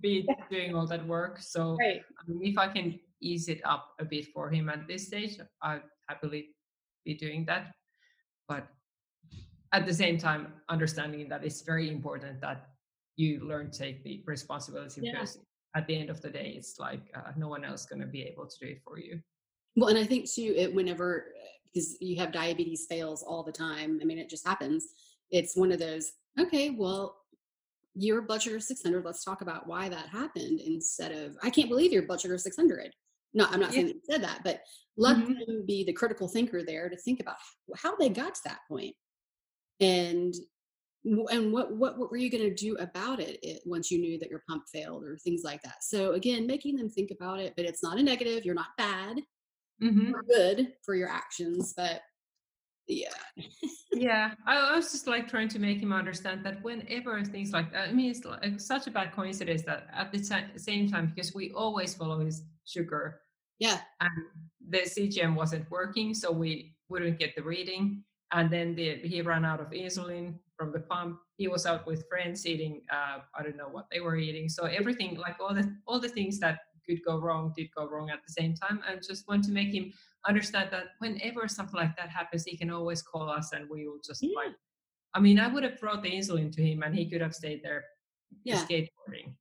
be 0.00 0.26
doing 0.50 0.74
all 0.74 0.86
that 0.86 1.06
work. 1.06 1.40
So 1.40 1.76
right. 1.78 2.02
I 2.18 2.30
mean, 2.30 2.40
if 2.42 2.58
i 2.58 2.68
can 2.68 2.98
ease 3.20 3.48
it 3.48 3.60
up 3.64 3.94
a 3.98 4.04
bit 4.04 4.26
for 4.32 4.48
him 4.48 4.68
at 4.68 4.86
this 4.86 5.08
stage 5.08 5.40
i'd 5.62 5.82
happily 6.08 6.50
be 7.04 7.14
doing 7.14 7.44
that. 7.46 7.74
But 8.48 8.66
at 9.72 9.86
the 9.86 9.94
same 9.94 10.18
time 10.18 10.52
understanding 10.68 11.28
that 11.28 11.44
it's 11.44 11.62
very 11.62 11.90
important 11.90 12.40
that 12.40 12.68
you 13.18 13.40
learn 13.40 13.70
to 13.70 13.78
take 13.78 14.02
the 14.04 14.22
responsibility 14.26 15.00
yeah. 15.02 15.12
because 15.12 15.38
at 15.76 15.86
the 15.86 15.98
end 15.98 16.08
of 16.08 16.22
the 16.22 16.30
day 16.30 16.54
it's 16.56 16.78
like 16.78 17.02
uh, 17.14 17.32
no 17.36 17.48
one 17.48 17.64
else 17.64 17.84
going 17.84 18.00
to 18.00 18.06
be 18.06 18.22
able 18.22 18.46
to 18.46 18.58
do 18.60 18.66
it 18.66 18.80
for 18.84 18.98
you 18.98 19.20
well 19.76 19.88
and 19.88 19.98
i 19.98 20.04
think 20.04 20.30
too 20.30 20.54
it 20.56 20.72
whenever 20.72 21.26
because 21.72 21.96
you 22.00 22.16
have 22.16 22.32
diabetes 22.32 22.86
fails 22.88 23.22
all 23.22 23.42
the 23.42 23.52
time 23.52 23.98
i 24.00 24.04
mean 24.04 24.18
it 24.18 24.30
just 24.30 24.46
happens 24.46 24.86
it's 25.30 25.56
one 25.56 25.72
of 25.72 25.78
those 25.78 26.12
okay 26.38 26.70
well 26.70 27.16
your 27.94 28.22
blood 28.22 28.40
sugar 28.40 28.60
600 28.60 29.04
let's 29.04 29.24
talk 29.24 29.40
about 29.40 29.66
why 29.66 29.88
that 29.88 30.08
happened 30.08 30.60
instead 30.60 31.12
of 31.12 31.36
i 31.42 31.50
can't 31.50 31.68
believe 31.68 31.92
your 31.92 32.06
blood 32.06 32.20
sugar 32.20 32.38
600 32.38 32.94
no 33.34 33.46
i'm 33.50 33.60
not 33.60 33.70
yeah. 33.70 33.74
saying 33.74 33.86
that 33.88 33.94
you 33.94 34.00
said 34.08 34.22
that 34.22 34.40
but 34.44 34.60
let 34.96 35.16
mm-hmm. 35.16 35.32
them 35.32 35.64
be 35.66 35.84
the 35.84 35.92
critical 35.92 36.28
thinker 36.28 36.62
there 36.64 36.88
to 36.88 36.96
think 36.96 37.20
about 37.20 37.36
how 37.76 37.96
they 37.96 38.08
got 38.08 38.34
to 38.36 38.40
that 38.44 38.60
point 38.68 38.94
and 39.80 40.34
and 41.04 41.52
what 41.52 41.72
what 41.72 41.98
what 41.98 42.10
were 42.10 42.16
you 42.16 42.30
going 42.30 42.42
to 42.42 42.54
do 42.54 42.76
about 42.76 43.20
it, 43.20 43.38
it, 43.42 43.62
once 43.64 43.90
you 43.90 43.98
knew 43.98 44.18
that 44.18 44.30
your 44.30 44.42
pump 44.48 44.64
failed 44.72 45.04
or 45.04 45.16
things 45.18 45.42
like 45.44 45.62
that? 45.62 45.82
So 45.82 46.12
again 46.12 46.46
making 46.46 46.76
them 46.76 46.88
think 46.88 47.10
about 47.10 47.40
it 47.40 47.54
but 47.56 47.64
it's 47.64 47.82
not 47.82 47.98
a 47.98 48.02
negative 48.02 48.44
you're 48.44 48.54
not 48.54 48.76
bad 48.76 49.18
mm-hmm. 49.82 50.08
you're 50.08 50.24
good 50.28 50.72
for 50.84 50.94
your 50.94 51.08
actions 51.08 51.74
but 51.76 52.02
yeah. 52.88 53.08
Yeah 53.92 54.34
I, 54.46 54.74
was 54.74 54.92
just 54.92 55.06
like 55.06 55.28
trying 55.28 55.48
to 55.48 55.58
make 55.58 55.80
him 55.80 55.92
understand 55.92 56.44
that 56.44 56.62
whenever 56.62 57.22
things 57.24 57.52
like 57.52 57.72
that 57.72 57.88
i 57.88 57.92
mean 57.92 58.10
it's 58.10 58.24
like 58.24 58.60
such 58.60 58.86
a 58.86 58.90
bad 58.90 59.12
coincidence 59.12 59.62
that 59.62 59.88
at 59.92 60.12
the 60.12 60.18
t- 60.18 60.58
same 60.58 60.90
time 60.90 61.12
because 61.14 61.34
we 61.34 61.52
always 61.52 61.94
follow 61.94 62.20
his 62.20 62.44
sugar 62.64 63.20
yeah. 63.58 63.80
and 64.00 64.10
the 64.70 64.78
cgm 64.78 65.34
wasn't 65.34 65.70
working 65.70 66.14
so 66.14 66.30
we 66.30 66.74
wouldn't 66.88 67.18
get 67.18 67.34
the 67.36 67.42
reading 67.42 68.02
and 68.32 68.50
then 68.50 68.74
the, 68.74 68.96
he 68.96 69.22
ran 69.22 69.44
out 69.44 69.60
of 69.60 69.70
insulin 69.70 70.34
from 70.56 70.72
the 70.72 70.80
pump. 70.80 71.18
He 71.36 71.48
was 71.48 71.66
out 71.66 71.86
with 71.86 72.08
friends 72.08 72.46
eating, 72.46 72.82
uh, 72.92 73.18
I 73.38 73.42
don't 73.42 73.56
know 73.56 73.68
what 73.70 73.86
they 73.90 74.00
were 74.00 74.16
eating. 74.16 74.48
So 74.48 74.64
everything, 74.64 75.16
like 75.16 75.36
all 75.40 75.54
the 75.54 75.72
all 75.86 76.00
the 76.00 76.08
things 76.08 76.38
that 76.40 76.58
could 76.86 77.02
go 77.04 77.18
wrong, 77.18 77.52
did 77.56 77.68
go 77.76 77.86
wrong 77.86 78.10
at 78.10 78.20
the 78.26 78.32
same 78.32 78.54
time. 78.54 78.80
And 78.88 79.00
just 79.02 79.28
want 79.28 79.44
to 79.44 79.50
make 79.50 79.72
him 79.72 79.92
understand 80.26 80.70
that 80.72 80.88
whenever 80.98 81.48
something 81.48 81.78
like 81.78 81.96
that 81.96 82.10
happens, 82.10 82.44
he 82.44 82.56
can 82.56 82.70
always 82.70 83.02
call 83.02 83.30
us, 83.30 83.52
and 83.52 83.68
we 83.70 83.86
will 83.86 84.00
just 84.04 84.22
yeah. 84.22 84.34
like. 84.34 84.54
I 85.14 85.20
mean, 85.20 85.40
I 85.40 85.48
would 85.48 85.62
have 85.62 85.80
brought 85.80 86.02
the 86.02 86.10
insulin 86.10 86.52
to 86.54 86.62
him, 86.62 86.82
and 86.82 86.94
he 86.94 87.08
could 87.08 87.22
have 87.22 87.34
stayed 87.34 87.62
there 87.62 87.84
yeah. 88.44 88.62
skateboarding. 88.62 89.34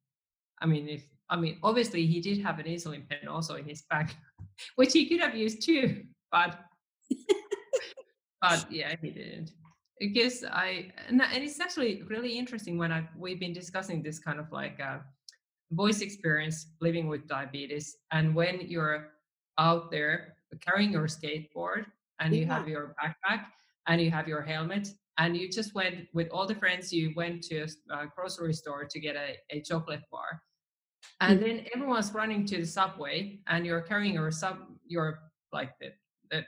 I 0.61 0.65
mean, 0.65 0.87
if 0.87 1.03
I 1.29 1.35
mean, 1.35 1.57
obviously 1.61 2.05
he 2.05 2.21
did 2.21 2.41
have 2.41 2.59
an 2.59 2.65
insulin 2.65 3.07
pen 3.09 3.27
also 3.27 3.55
in 3.55 3.65
his 3.65 3.81
bag, 3.89 4.15
which 4.75 4.93
he 4.93 5.07
could 5.07 5.19
have 5.19 5.35
used 5.35 5.61
too, 5.61 6.03
but 6.31 6.57
but 8.41 8.71
yeah, 8.71 8.95
he 9.01 9.11
didn't 9.11 9.51
because 9.99 10.43
I 10.43 10.91
and, 11.07 11.21
it's 11.31 11.59
actually 11.59 12.03
really 12.03 12.37
interesting 12.37 12.77
when 12.77 12.91
I 12.91 13.07
we've 13.17 13.39
been 13.39 13.53
discussing 13.53 14.03
this 14.03 14.19
kind 14.19 14.39
of 14.39 14.51
like 14.51 14.79
uh, 14.79 14.99
voice 15.71 16.01
experience 16.01 16.67
living 16.81 17.07
with 17.07 17.27
diabetes, 17.27 17.97
and 18.11 18.35
when 18.35 18.61
you're 18.61 19.09
out 19.57 19.91
there 19.91 20.35
carrying 20.61 20.91
your 20.91 21.07
skateboard 21.07 21.85
and 22.19 22.35
you 22.35 22.45
have 22.45 22.67
your 22.67 22.95
backpack 23.01 23.45
and 23.87 24.01
you 24.01 24.09
have 24.11 24.27
your 24.27 24.41
helmet 24.41 24.87
and 25.17 25.35
you 25.35 25.49
just 25.49 25.73
went 25.73 26.07
with 26.13 26.29
all 26.29 26.45
the 26.45 26.55
friends 26.55 26.93
you 26.93 27.11
went 27.15 27.43
to 27.43 27.67
a 27.91 28.05
grocery 28.15 28.53
store 28.53 28.85
to 28.85 28.99
get 28.99 29.15
a, 29.15 29.35
a 29.51 29.61
chocolate 29.61 30.01
bar 30.11 30.41
and 31.21 31.39
mm-hmm. 31.39 31.47
then 31.47 31.65
everyone's 31.75 32.13
running 32.13 32.45
to 32.45 32.57
the 32.57 32.65
subway 32.65 33.39
and 33.47 33.65
you're 33.65 33.81
carrying 33.81 34.13
your 34.13 34.31
sub 34.31 34.57
your 34.85 35.19
like 35.51 35.71
the 35.79 35.91
the, 36.31 36.45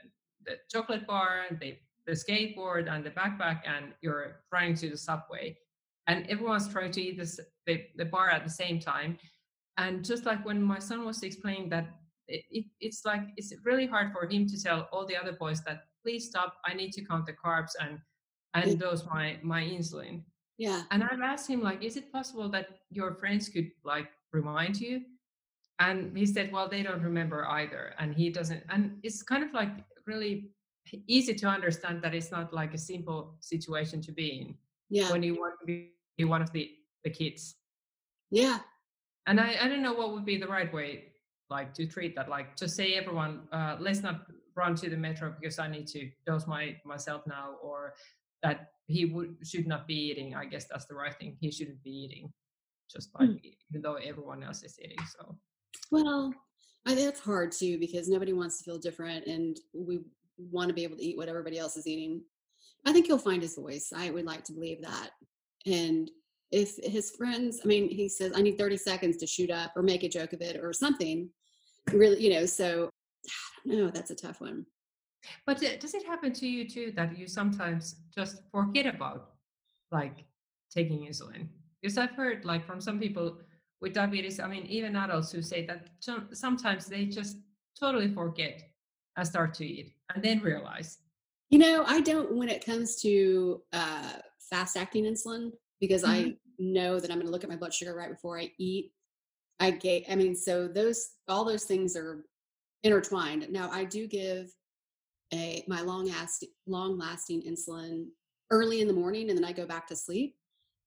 the 0.50 0.56
chocolate 0.72 1.06
bar 1.06 1.30
and 1.48 1.58
the 1.60 1.76
the 2.06 2.12
skateboard 2.12 2.90
and 2.92 3.04
the 3.04 3.10
backpack 3.10 3.60
and 3.66 3.92
you're 4.02 4.40
running 4.52 4.74
to 4.74 4.90
the 4.90 4.96
subway. 4.96 5.56
And 6.06 6.26
everyone's 6.28 6.68
trying 6.68 6.90
to 6.92 7.00
eat 7.00 7.18
this, 7.18 7.38
the, 7.66 7.84
the 7.96 8.04
bar 8.04 8.30
at 8.30 8.42
the 8.42 8.50
same 8.50 8.80
time. 8.80 9.18
And 9.76 10.04
just 10.04 10.26
like 10.26 10.44
when 10.44 10.60
my 10.60 10.80
son 10.80 11.04
was 11.04 11.22
explaining 11.22 11.68
that 11.70 11.86
it, 12.26 12.44
it, 12.50 12.64
it's 12.80 13.04
like 13.04 13.22
it's 13.36 13.52
really 13.64 13.86
hard 13.86 14.12
for 14.12 14.26
him 14.26 14.46
to 14.46 14.62
tell 14.62 14.88
all 14.92 15.06
the 15.06 15.16
other 15.16 15.32
boys 15.32 15.62
that 15.62 15.84
please 16.02 16.28
stop 16.28 16.54
i 16.64 16.72
need 16.72 16.92
to 16.92 17.04
count 17.04 17.26
the 17.26 17.32
carbs 17.32 17.72
and 17.80 17.98
and 18.54 18.78
dose 18.78 19.04
my 19.06 19.38
my 19.42 19.62
insulin. 19.62 20.22
Yeah. 20.58 20.82
And 20.90 21.02
i've 21.02 21.20
asked 21.20 21.48
him 21.48 21.60
like 21.60 21.82
is 21.82 21.96
it 21.96 22.12
possible 22.12 22.48
that 22.50 22.68
your 22.90 23.14
friends 23.14 23.48
could 23.48 23.70
like 23.84 24.08
remind 24.32 24.80
you? 24.80 25.02
And 25.80 26.16
he 26.16 26.26
said 26.26 26.52
well 26.52 26.68
they 26.68 26.82
don't 26.82 27.02
remember 27.02 27.46
either. 27.46 27.94
And 27.98 28.14
he 28.14 28.30
doesn't 28.30 28.62
and 28.70 28.98
it's 29.02 29.22
kind 29.22 29.42
of 29.42 29.52
like 29.52 29.72
really 30.12 30.34
easy 31.06 31.34
to 31.42 31.46
understand 31.46 32.02
that 32.02 32.12
it's 32.18 32.30
not 32.36 32.46
like 32.60 32.72
a 32.74 32.82
simple 32.92 33.20
situation 33.40 33.98
to 34.06 34.12
be 34.20 34.28
in 34.40 34.46
yeah. 34.88 35.08
when 35.12 35.22
you 35.22 35.34
want 35.42 35.54
to 35.60 35.66
be 35.66 36.24
one 36.24 36.42
of 36.46 36.50
the 36.52 36.64
the 37.04 37.10
kids. 37.20 37.42
Yeah. 38.42 38.58
And 39.28 39.36
i 39.46 39.48
i 39.62 39.64
don't 39.70 39.84
know 39.86 39.96
what 40.00 40.08
would 40.12 40.26
be 40.32 40.38
the 40.44 40.52
right 40.56 40.72
way 40.78 40.90
like 41.56 41.68
to 41.78 41.84
treat 41.94 42.12
that 42.16 42.28
like 42.36 42.48
to 42.62 42.66
say 42.76 42.86
everyone 43.00 43.34
uh 43.58 43.74
let's 43.86 44.02
not 44.08 44.16
run 44.60 44.72
to 44.82 44.86
the 44.92 45.00
metro 45.06 45.26
because 45.38 45.58
i 45.64 45.68
need 45.74 45.86
to 45.94 46.00
dose 46.28 46.46
my 46.54 46.64
myself 46.92 47.20
now 47.36 47.46
or 47.68 47.78
that 48.42 48.58
he 48.90 49.04
would 49.04 49.36
should 49.44 49.66
not 49.66 49.86
be 49.86 49.94
eating. 49.94 50.34
I 50.34 50.44
guess 50.44 50.66
that's 50.66 50.86
the 50.86 50.94
right 50.94 51.14
thing. 51.16 51.36
He 51.40 51.50
shouldn't 51.50 51.82
be 51.82 51.90
eating 51.90 52.32
just 52.90 53.08
like 53.14 53.30
Mm. 53.30 53.40
even 53.70 53.82
though 53.82 53.94
everyone 53.94 54.42
else 54.42 54.64
is 54.64 54.78
eating 54.82 54.98
so. 55.16 55.38
Well, 55.92 56.34
I 56.86 56.94
think 56.94 57.08
it's 57.08 57.20
hard 57.20 57.52
too 57.52 57.78
because 57.78 58.08
nobody 58.08 58.32
wants 58.32 58.58
to 58.58 58.64
feel 58.64 58.78
different 58.78 59.26
and 59.26 59.58
we 59.74 60.00
want 60.38 60.68
to 60.68 60.74
be 60.74 60.84
able 60.84 60.96
to 60.96 61.04
eat 61.04 61.16
what 61.16 61.28
everybody 61.28 61.58
else 61.58 61.76
is 61.76 61.86
eating. 61.86 62.22
I 62.86 62.92
think 62.92 63.06
he'll 63.06 63.18
find 63.18 63.42
his 63.42 63.56
voice. 63.56 63.92
I 63.94 64.10
would 64.10 64.24
like 64.24 64.44
to 64.44 64.52
believe 64.52 64.80
that. 64.82 65.10
And 65.66 66.10
if 66.50 66.76
his 66.82 67.10
friends, 67.10 67.60
I 67.62 67.68
mean, 67.68 67.88
he 67.88 68.08
says, 68.08 68.32
I 68.34 68.42
need 68.42 68.58
30 68.58 68.76
seconds 68.76 69.16
to 69.18 69.26
shoot 69.26 69.50
up 69.50 69.72
or 69.76 69.82
make 69.82 70.02
a 70.02 70.08
joke 70.08 70.32
of 70.32 70.40
it 70.40 70.58
or 70.62 70.72
something. 70.72 71.28
Really, 71.92 72.22
you 72.22 72.30
know, 72.32 72.46
so 72.46 72.90
I 73.66 73.68
don't 73.68 73.78
know. 73.78 73.90
That's 73.90 74.10
a 74.10 74.16
tough 74.16 74.40
one. 74.40 74.64
But 75.46 75.58
does 75.58 75.94
it 75.94 76.06
happen 76.06 76.32
to 76.32 76.48
you 76.48 76.68
too 76.68 76.92
that 76.96 77.16
you 77.16 77.28
sometimes 77.28 77.96
just 78.14 78.42
forget 78.50 78.86
about 78.86 79.32
like 79.92 80.24
taking 80.74 81.06
insulin? 81.06 81.48
Because 81.80 81.98
I've 81.98 82.12
heard 82.12 82.44
like 82.44 82.66
from 82.66 82.80
some 82.80 82.98
people 82.98 83.38
with 83.80 83.94
diabetes, 83.94 84.40
I 84.40 84.46
mean, 84.46 84.66
even 84.66 84.96
adults 84.96 85.32
who 85.32 85.42
say 85.42 85.66
that 85.66 85.88
sometimes 86.32 86.86
they 86.86 87.06
just 87.06 87.38
totally 87.78 88.12
forget 88.12 88.62
and 89.16 89.26
start 89.26 89.54
to 89.54 89.66
eat 89.66 89.94
and 90.14 90.22
then 90.22 90.40
realize. 90.40 90.98
You 91.48 91.58
know, 91.58 91.84
I 91.86 92.00
don't 92.00 92.36
when 92.36 92.48
it 92.48 92.64
comes 92.64 92.96
to 93.02 93.62
uh, 93.72 94.12
fast 94.38 94.76
acting 94.76 95.04
insulin 95.04 95.50
because 95.80 96.04
I 96.04 96.36
know 96.58 97.00
that 97.00 97.10
I'm 97.10 97.16
going 97.16 97.26
to 97.26 97.32
look 97.32 97.42
at 97.42 97.50
my 97.50 97.56
blood 97.56 97.74
sugar 97.74 97.94
right 97.94 98.10
before 98.10 98.38
I 98.38 98.52
eat. 98.58 98.92
I 99.58 99.72
get, 99.72 100.04
I 100.10 100.14
mean, 100.14 100.34
so 100.34 100.68
those 100.68 101.10
all 101.28 101.44
those 101.44 101.64
things 101.64 101.96
are 101.96 102.24
intertwined. 102.82 103.48
Now, 103.50 103.70
I 103.70 103.84
do 103.84 104.06
give 104.06 104.52
a 105.32 105.64
my 105.66 105.80
long 105.80 106.06
last 106.06 106.44
long 106.66 106.98
lasting 106.98 107.42
insulin 107.42 108.06
early 108.50 108.80
in 108.80 108.88
the 108.88 108.94
morning, 108.94 109.28
and 109.28 109.38
then 109.38 109.44
I 109.44 109.52
go 109.52 109.66
back 109.66 109.86
to 109.88 109.96
sleep. 109.96 110.36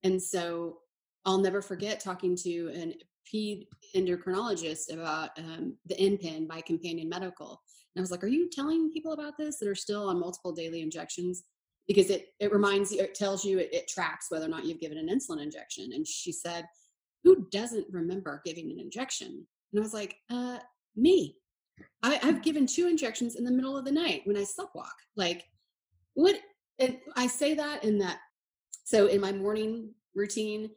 And 0.04 0.22
so 0.22 0.80
I'll 1.26 1.38
never 1.38 1.62
forget 1.62 2.00
talking 2.00 2.36
to 2.38 2.68
an 2.74 2.94
ped 3.32 3.68
endocrinologist 3.96 4.94
about 4.94 5.38
um, 5.38 5.78
the 5.86 5.96
InPen 5.96 6.48
by 6.48 6.62
Companion 6.62 7.10
Medical. 7.10 7.62
And 7.96 8.02
I 8.02 8.02
was 8.02 8.12
like, 8.12 8.24
"Are 8.24 8.28
you 8.28 8.50
telling 8.50 8.92
people 8.92 9.14
about 9.14 9.38
this 9.38 9.60
that 9.60 9.70
are 9.70 9.76
still 9.76 10.10
on 10.10 10.20
multiple 10.20 10.52
daily 10.52 10.82
injections?" 10.82 11.44
Because 11.88 12.10
it 12.10 12.28
it 12.40 12.52
reminds 12.52 12.92
you, 12.92 13.02
it 13.02 13.16
tells 13.16 13.46
you, 13.46 13.60
it, 13.60 13.74
it 13.74 13.88
tracks 13.88 14.28
whether 14.30 14.46
or 14.46 14.50
not 14.50 14.66
you've 14.66 14.80
given 14.80 14.98
an 14.98 15.10
insulin 15.10 15.42
injection. 15.42 15.92
And 15.94 16.06
she 16.08 16.32
said, 16.32 16.66
"Who 17.24 17.48
doesn't 17.52 17.88
remember 17.92 18.42
giving 18.46 18.72
an 18.72 18.80
injection?" 18.80 19.48
And 19.72 19.80
I 19.80 19.82
was 19.82 19.94
like, 19.94 20.16
"Uh, 20.30 20.60
me. 20.96 21.38
I, 22.04 22.20
I've 22.22 22.44
given 22.44 22.68
two 22.68 22.88
injections 22.88 23.36
in 23.36 23.44
the 23.44 23.52
middle 23.52 23.78
of 23.78 23.86
the 23.86 23.92
night 23.92 24.22
when 24.26 24.38
I 24.38 24.42
sleptwalk. 24.42 24.98
Like, 25.16 25.46
what?" 26.14 26.36
And 26.80 26.98
I 27.16 27.28
say 27.28 27.54
that 27.54 27.84
in 27.84 28.00
that. 28.00 28.20
So 28.84 29.08
in 29.08 29.22
my 29.22 29.32
morning 29.32 29.94
routine, 30.16 30.70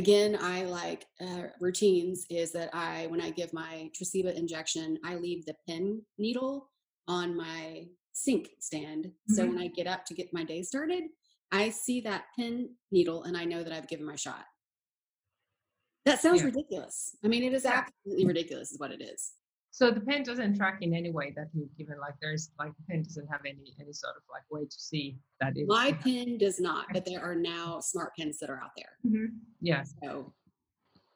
again 0.00 0.38
i 0.40 0.62
like 0.64 1.02
uh, 1.20 1.44
routines 1.60 2.24
is 2.30 2.52
that 2.52 2.70
i 2.74 3.06
when 3.08 3.20
i 3.20 3.28
give 3.28 3.52
my 3.52 3.90
Tresiba 3.94 4.34
injection 4.34 4.98
i 5.04 5.16
leave 5.16 5.44
the 5.44 5.56
pin 5.66 6.00
needle 6.16 6.70
on 7.06 7.36
my 7.36 7.86
sink 8.12 8.50
stand. 8.60 9.12
So 9.28 9.44
Mhm. 9.44 9.48
when 9.50 9.58
i 9.58 9.66
get 9.68 9.86
up 9.86 10.04
to 10.06 10.14
get 10.14 10.32
my 10.32 10.44
day 10.52 10.62
started 10.62 11.04
i 11.52 11.64
see 11.70 12.00
that 12.02 12.24
pin 12.36 12.54
needle 12.90 13.24
and 13.24 13.36
i 13.36 13.44
know 13.44 13.62
that 13.62 13.72
i've 13.74 13.88
given 13.88 14.06
my 14.06 14.16
shot. 14.16 14.46
That 16.06 16.20
sounds 16.20 16.40
Yeah. 16.40 16.46
ridiculous. 16.46 16.96
I 17.24 17.28
mean 17.28 17.42
it 17.42 17.52
is 17.52 17.66
absolutely 17.66 18.26
ridiculous 18.26 18.72
is 18.72 18.78
what 18.78 18.92
it 18.96 19.02
is 19.02 19.32
So 19.72 19.90
the 19.90 20.00
pen 20.00 20.22
doesn't 20.24 20.56
track 20.56 20.78
in 20.82 20.94
any 20.94 21.10
way 21.12 21.32
that 21.36 21.48
you've 21.54 21.74
given. 21.78 21.98
Like 22.00 22.14
there's 22.20 22.50
like 22.58 22.72
the 22.76 22.82
pen 22.88 23.02
doesn't 23.02 23.28
have 23.28 23.40
any 23.46 23.72
any 23.80 23.92
sort 23.92 24.16
of 24.16 24.22
like 24.30 24.42
way 24.50 24.64
to 24.64 24.80
see 24.80 25.16
that 25.40 25.56
it. 25.56 25.66
my 25.68 25.92
pen 25.92 26.38
does 26.38 26.58
not 26.60 26.86
but 26.92 27.04
there 27.04 27.20
are 27.22 27.34
now 27.36 27.78
smart 27.80 28.12
pens 28.18 28.38
that 28.40 28.50
are 28.50 28.60
out 28.62 28.72
there 28.76 28.92
Mhm. 29.06 29.28
Yeah. 29.60 29.84
so 30.02 30.08
Uh, 30.26 30.30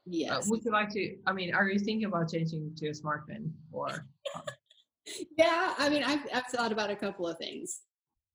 yes 0.06 0.48
would 0.48 0.64
you 0.64 0.70
like 0.70 0.90
to? 0.90 1.16
I 1.26 1.32
mean, 1.32 1.52
are 1.54 1.68
you 1.68 1.78
thinking 1.78 2.04
about 2.04 2.30
changing 2.30 2.74
to 2.76 2.88
a 2.88 2.94
smart 2.94 3.26
pen 3.28 3.52
or? 3.72 4.06
yeah 5.36 5.74
i 5.78 5.88
mean 5.90 6.02
I've, 6.02 6.24
I've 6.32 6.46
thought 6.46 6.72
about 6.72 6.90
a 6.90 6.96
couple 6.96 7.26
of 7.28 7.36
things 7.38 7.80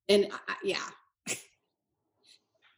and 0.08 0.26
I, 0.30 0.38
I- 0.52 0.56
yeah 0.62 0.86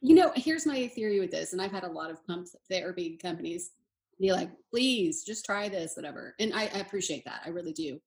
you 0.01 0.15
know 0.15 0.31
here's 0.35 0.65
my 0.65 0.87
theory 0.87 1.19
with 1.19 1.29
this 1.31 1.53
and 1.53 1.61
i've 1.61 1.71
had 1.71 1.83
a 1.83 1.91
lot 1.99 2.09
of 2.09 2.25
pump 2.25 2.47
therapy 2.71 3.17
companies 3.17 3.71
be 4.23 4.31
like 4.31 4.49
please 4.71 5.23
just 5.23 5.45
try 5.45 5.67
this 5.67 5.95
whatever 5.95 6.33
and 6.39 6.53
I, 6.53 6.63
I 6.63 6.79
appreciate 6.79 7.25
that 7.25 7.41
i 7.45 7.49
really 7.49 7.73
do 7.73 7.99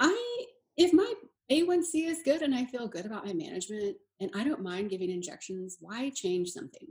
i 0.00 0.44
if 0.76 0.92
my 0.92 1.12
a1c 1.50 2.06
is 2.06 2.20
good 2.24 2.42
and 2.42 2.54
i 2.54 2.64
feel 2.64 2.86
good 2.88 3.04
about 3.04 3.26
my 3.26 3.32
management 3.32 3.96
and 4.20 4.30
i 4.34 4.44
don't 4.44 4.62
mind 4.62 4.90
giving 4.90 5.10
injections 5.10 5.76
why 5.80 6.10
change 6.14 6.50
something 6.50 6.88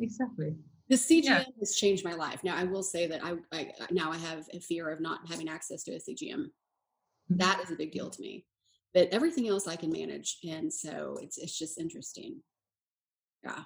Exactly. 0.00 0.54
the 0.88 0.94
CGM 0.94 1.24
Yeah. 1.24 1.44
has 1.58 1.74
changed 1.74 2.04
my 2.04 2.14
life. 2.14 2.44
Now 2.44 2.54
I 2.56 2.62
will 2.62 2.84
say 2.84 3.08
that 3.08 3.20
I, 3.24 3.34
I 3.52 3.72
now 3.90 4.12
I 4.12 4.16
have 4.18 4.48
a 4.52 4.60
fear 4.60 4.88
of 4.90 5.00
not 5.00 5.28
having 5.28 5.48
access 5.48 5.82
to 5.84 5.92
a 5.92 5.98
CGM. 5.98 6.52
Mhm. 7.32 7.38
That 7.38 7.60
is 7.64 7.72
a 7.72 7.74
big 7.74 7.90
deal 7.90 8.08
to 8.08 8.22
me. 8.22 8.46
But 8.94 9.08
everything 9.08 9.48
else 9.48 9.66
I 9.66 9.74
can 9.74 9.90
manage, 9.90 10.38
and 10.48 10.72
so 10.72 11.18
it's 11.20 11.36
it's 11.36 11.58
just 11.58 11.78
interesting. 11.80 12.42
I, 13.44 13.64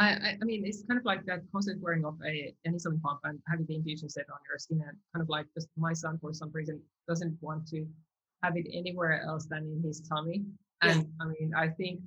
I 0.00 0.36
I 0.40 0.44
mean, 0.44 0.64
it's 0.66 0.82
kind 0.88 0.98
of 0.98 1.04
like 1.04 1.24
that 1.26 1.42
constant 1.52 1.80
wearing 1.82 2.04
of 2.04 2.16
a 2.26 2.54
an 2.64 2.74
insulin 2.74 3.00
pump 3.02 3.20
and 3.24 3.38
having 3.48 3.66
the 3.66 3.76
infusion 3.76 4.08
set 4.08 4.26
on 4.30 4.40
your 4.48 4.58
skin, 4.58 4.82
and 4.88 4.96
kind 5.12 5.22
of 5.22 5.28
like 5.28 5.46
just 5.54 5.68
my 5.76 5.92
son 5.92 6.18
for 6.20 6.32
some 6.32 6.50
reason 6.52 6.80
doesn't 7.08 7.36
want 7.42 7.68
to 7.68 7.86
have 8.42 8.56
it 8.56 8.66
anywhere 8.72 9.22
else 9.22 9.46
than 9.46 9.64
in 9.74 9.82
his 9.84 10.00
tummy. 10.00 10.44
Yeah. 10.82 10.92
And 10.92 11.06
I 11.20 11.26
mean, 11.26 11.52
I 11.56 11.68
think 11.68 12.00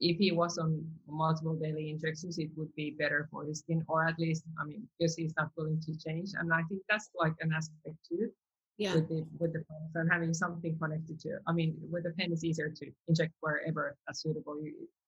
if 0.00 0.16
he 0.18 0.32
was 0.32 0.58
on 0.58 0.84
multiple 1.08 1.56
daily 1.56 1.90
injections, 1.90 2.38
it 2.38 2.50
would 2.56 2.74
be 2.74 2.92
better 2.98 3.28
for 3.30 3.44
his 3.44 3.60
skin, 3.60 3.84
or 3.88 4.06
at 4.08 4.18
least, 4.18 4.44
I 4.60 4.64
mean, 4.64 4.88
because 4.98 5.16
he's 5.16 5.34
not 5.36 5.50
willing 5.56 5.80
to 5.82 5.96
change. 5.98 6.30
And 6.38 6.52
I 6.54 6.62
think 6.68 6.82
that's 6.88 7.10
like 7.18 7.34
an 7.40 7.52
aspect 7.52 7.96
too 8.08 8.30
Yeah, 8.78 8.94
with 8.94 9.08
the 9.08 9.26
with 9.38 9.52
the 9.52 9.64
pens 9.68 9.92
and 9.96 10.10
having 10.10 10.32
something 10.34 10.78
connected 10.78 11.18
to. 11.20 11.38
I 11.48 11.52
mean, 11.52 11.76
with 11.90 12.04
the 12.04 12.12
pen, 12.12 12.32
it's 12.32 12.44
easier 12.44 12.70
to 12.70 12.86
inject 13.08 13.32
wherever 13.40 13.96
that's 14.06 14.22
suitable. 14.22 14.56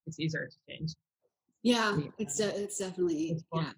It's 0.06 0.18
easier 0.20 0.48
to 0.50 0.58
change. 0.68 0.94
Yeah, 1.62 1.96
Yeah. 1.96 2.10
it's 2.18 2.36
de- 2.36 2.62
it's 2.62 2.78
definitely 2.78 3.30
It's 3.32 3.44
yeah, 3.54 3.72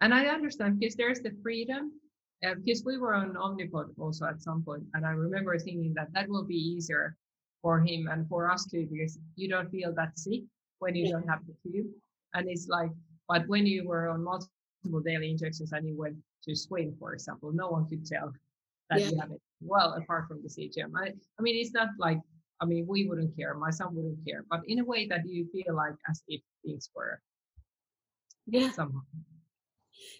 And 0.00 0.12
I 0.12 0.26
understand 0.26 0.80
because 0.80 0.94
there's 0.96 1.20
the 1.20 1.32
freedom. 1.42 1.92
Uh, 2.44 2.54
because 2.54 2.84
we 2.84 2.98
were 2.98 3.14
on 3.14 3.32
Omnipod 3.34 3.94
also 3.98 4.26
at 4.26 4.42
some 4.42 4.62
point, 4.62 4.84
and 4.92 5.06
I 5.06 5.12
remember 5.12 5.58
thinking 5.58 5.94
that 5.94 6.12
that 6.12 6.28
will 6.28 6.44
be 6.44 6.56
easier 6.56 7.16
for 7.62 7.80
him 7.80 8.06
and 8.08 8.28
for 8.28 8.50
us 8.50 8.66
too, 8.66 8.86
because 8.90 9.18
you 9.36 9.48
don't 9.48 9.70
feel 9.70 9.94
that 9.94 10.18
sick 10.18 10.42
when 10.80 10.94
you 10.94 11.06
Yeah. 11.06 11.12
don't 11.12 11.28
have 11.28 11.40
the 11.46 11.54
tube. 11.62 11.86
And 12.34 12.48
it's 12.50 12.68
like, 12.68 12.90
but 13.28 13.48
when 13.48 13.64
you 13.64 13.88
were 13.88 14.08
on 14.10 14.22
multiple 14.22 15.00
daily 15.00 15.30
injections 15.30 15.72
and 15.72 15.88
you 15.88 15.96
went 15.96 16.18
to 16.42 16.54
swim, 16.54 16.94
for 16.98 17.14
example, 17.14 17.50
no 17.52 17.70
one 17.70 17.88
could 17.88 18.04
tell 18.04 18.34
that 18.90 19.00
you 19.00 19.12
Yeah. 19.12 19.22
have 19.22 19.30
it. 19.32 19.40
Well, 19.62 19.94
apart 19.94 20.28
from 20.28 20.42
the 20.42 20.50
CGM, 20.50 20.92
I, 20.94 21.14
I 21.38 21.40
mean, 21.40 21.56
it's 21.56 21.72
not 21.72 21.88
like 21.98 22.20
I 22.64 22.66
mean, 22.66 22.86
we 22.88 23.06
wouldn't 23.06 23.36
care, 23.36 23.54
my 23.54 23.70
son 23.70 23.94
wouldn't 23.94 24.24
care, 24.26 24.44
but 24.50 24.60
in 24.66 24.78
a 24.78 24.84
way 24.84 25.06
that 25.08 25.20
you 25.26 25.46
feel 25.52 25.76
like 25.76 25.94
as 26.08 26.22
if 26.28 26.40
things 26.64 26.88
were 26.94 27.20
yeah. 28.46 28.72
somehow. 28.72 29.00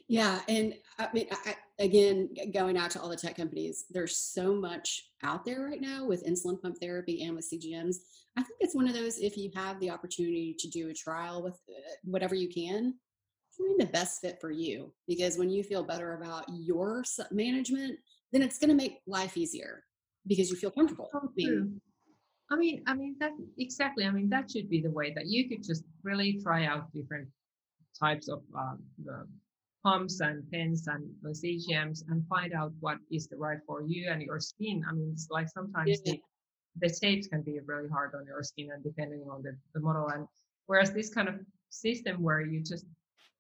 Yeah, 0.09 0.41
and 0.49 0.75
I 0.99 1.09
mean, 1.15 1.27
I, 1.47 1.57
again, 1.79 2.29
going 2.53 2.77
out 2.77 2.91
to 2.93 3.01
all 3.01 3.09
the 3.09 3.17
tech 3.17 3.37
companies, 3.37 3.87
there's 3.91 4.19
so 4.19 4.55
much 4.55 5.11
out 5.23 5.45
there 5.45 5.63
right 5.63 5.81
now 5.81 6.07
with 6.07 6.27
insulin 6.27 6.61
pump 6.61 6.77
therapy 6.81 7.25
and 7.25 7.35
with 7.35 7.49
CGMs. 7.51 7.97
I 8.37 8.43
think 8.43 8.59
it's 8.61 8.75
one 8.75 8.87
of 8.87 8.95
those 8.95 9.19
if 9.19 9.37
you 9.37 9.51
have 9.55 9.81
the 9.81 9.91
opportunity 9.91 10.55
to 10.59 10.69
do 10.69 10.91
a 10.91 10.95
trial 10.95 11.43
with 11.43 11.55
uh, 11.71 11.91
whatever 12.05 12.35
you 12.35 12.49
can, 12.49 12.95
find 13.57 13.81
the 13.81 13.87
best 13.87 14.21
fit 14.21 14.39
for 14.41 14.51
you. 14.51 14.93
Because 15.09 15.39
when 15.39 15.51
you 15.51 15.63
feel 15.63 15.83
better 15.83 16.15
about 16.15 16.45
your 16.53 17.05
management, 17.31 17.99
then 18.33 18.43
it's 18.43 18.59
going 18.59 18.71
to 18.71 18.77
make 18.77 18.99
life 19.07 19.37
easier 19.37 19.85
because 20.27 20.51
you 20.51 20.57
feel 20.57 20.71
comfortable. 20.71 21.09
So 21.13 21.31
true. 21.39 21.73
I 22.51 22.57
mean, 22.57 22.83
I 22.87 22.95
mean 22.95 23.17
that 23.21 23.33
exactly. 23.59 24.05
I 24.05 24.11
mean 24.11 24.29
that 24.31 24.51
should 24.51 24.69
be 24.69 24.81
the 24.81 24.91
way 24.91 25.13
that 25.15 25.27
you 25.27 25.49
could 25.49 25.63
just 25.65 25.85
really 26.03 26.41
try 26.43 26.67
out 26.67 26.93
different 26.93 27.29
types 27.99 28.29
of 28.29 28.43
um, 28.57 28.81
the 29.05 29.27
pumps 29.85 30.21
and 30.21 30.51
pens 30.51 30.87
and 30.89 31.05
the 31.23 31.31
CGMs 31.31 32.05
and 32.09 32.27
find 32.27 32.55
out 32.55 32.73
what 32.81 32.99
is 33.11 33.29
the 33.29 33.37
right 33.37 33.59
for 33.67 33.83
you 33.83 34.09
and 34.11 34.23
your 34.23 34.41
skin. 34.41 34.83
I 34.89 34.95
mean, 34.95 35.11
it's 35.13 35.29
like 35.31 35.49
sometimes 35.49 36.01
yeah. 36.05 36.13
the, 36.13 36.21
the 36.81 36.95
tapes 36.95 37.29
can 37.29 37.43
be 37.43 37.61
really 37.65 37.89
hard 37.89 38.15
on 38.15 38.25
your 38.27 38.43
skin 38.43 38.71
and 38.75 38.83
depending 38.83 39.25
on 39.31 39.43
the, 39.43 39.57
the 39.75 39.81
model. 39.81 40.09
And 40.09 40.27
whereas 40.67 40.93
this 40.93 41.13
kind 41.13 41.29
of 41.29 41.35
system 41.69 42.23
where 42.23 42.41
you 42.41 42.63
just 42.63 42.87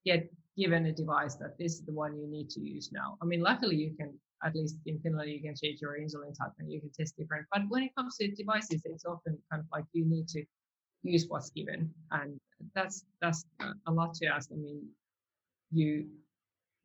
get 0.04 0.30
given 0.56 0.86
a 0.86 0.92
device 0.92 1.34
that 1.36 1.56
this 1.58 1.72
is 1.72 1.82
the 1.82 1.92
one 1.92 2.16
you 2.16 2.28
need 2.28 2.50
to 2.50 2.60
use 2.60 2.90
now. 2.92 3.16
I 3.22 3.24
mean, 3.24 3.40
luckily 3.40 3.76
you 3.76 3.94
can, 3.98 4.12
at 4.42 4.54
least 4.54 4.76
in 4.86 4.98
Finland, 5.00 5.30
you 5.30 5.40
can 5.40 5.54
change 5.54 5.80
your 5.80 5.98
insulin 5.98 6.36
type 6.36 6.52
and 6.58 6.70
you 6.70 6.80
can 6.80 6.90
test 6.90 7.16
different. 7.16 7.46
But 7.52 7.62
when 7.68 7.82
it 7.82 7.94
comes 7.96 8.16
to 8.16 8.30
devices, 8.30 8.82
it's 8.84 9.04
often 9.04 9.38
kind 9.50 9.60
of 9.60 9.66
like 9.72 9.84
you 9.92 10.04
need 10.04 10.28
to 10.28 10.44
use 11.02 11.26
what's 11.28 11.50
given. 11.50 11.90
And 12.10 12.38
that's, 12.74 13.04
that's 13.20 13.44
a 13.86 13.92
lot 13.92 14.14
to 14.14 14.26
ask. 14.26 14.50
I 14.52 14.56
mean, 14.56 14.86
you 15.70 16.06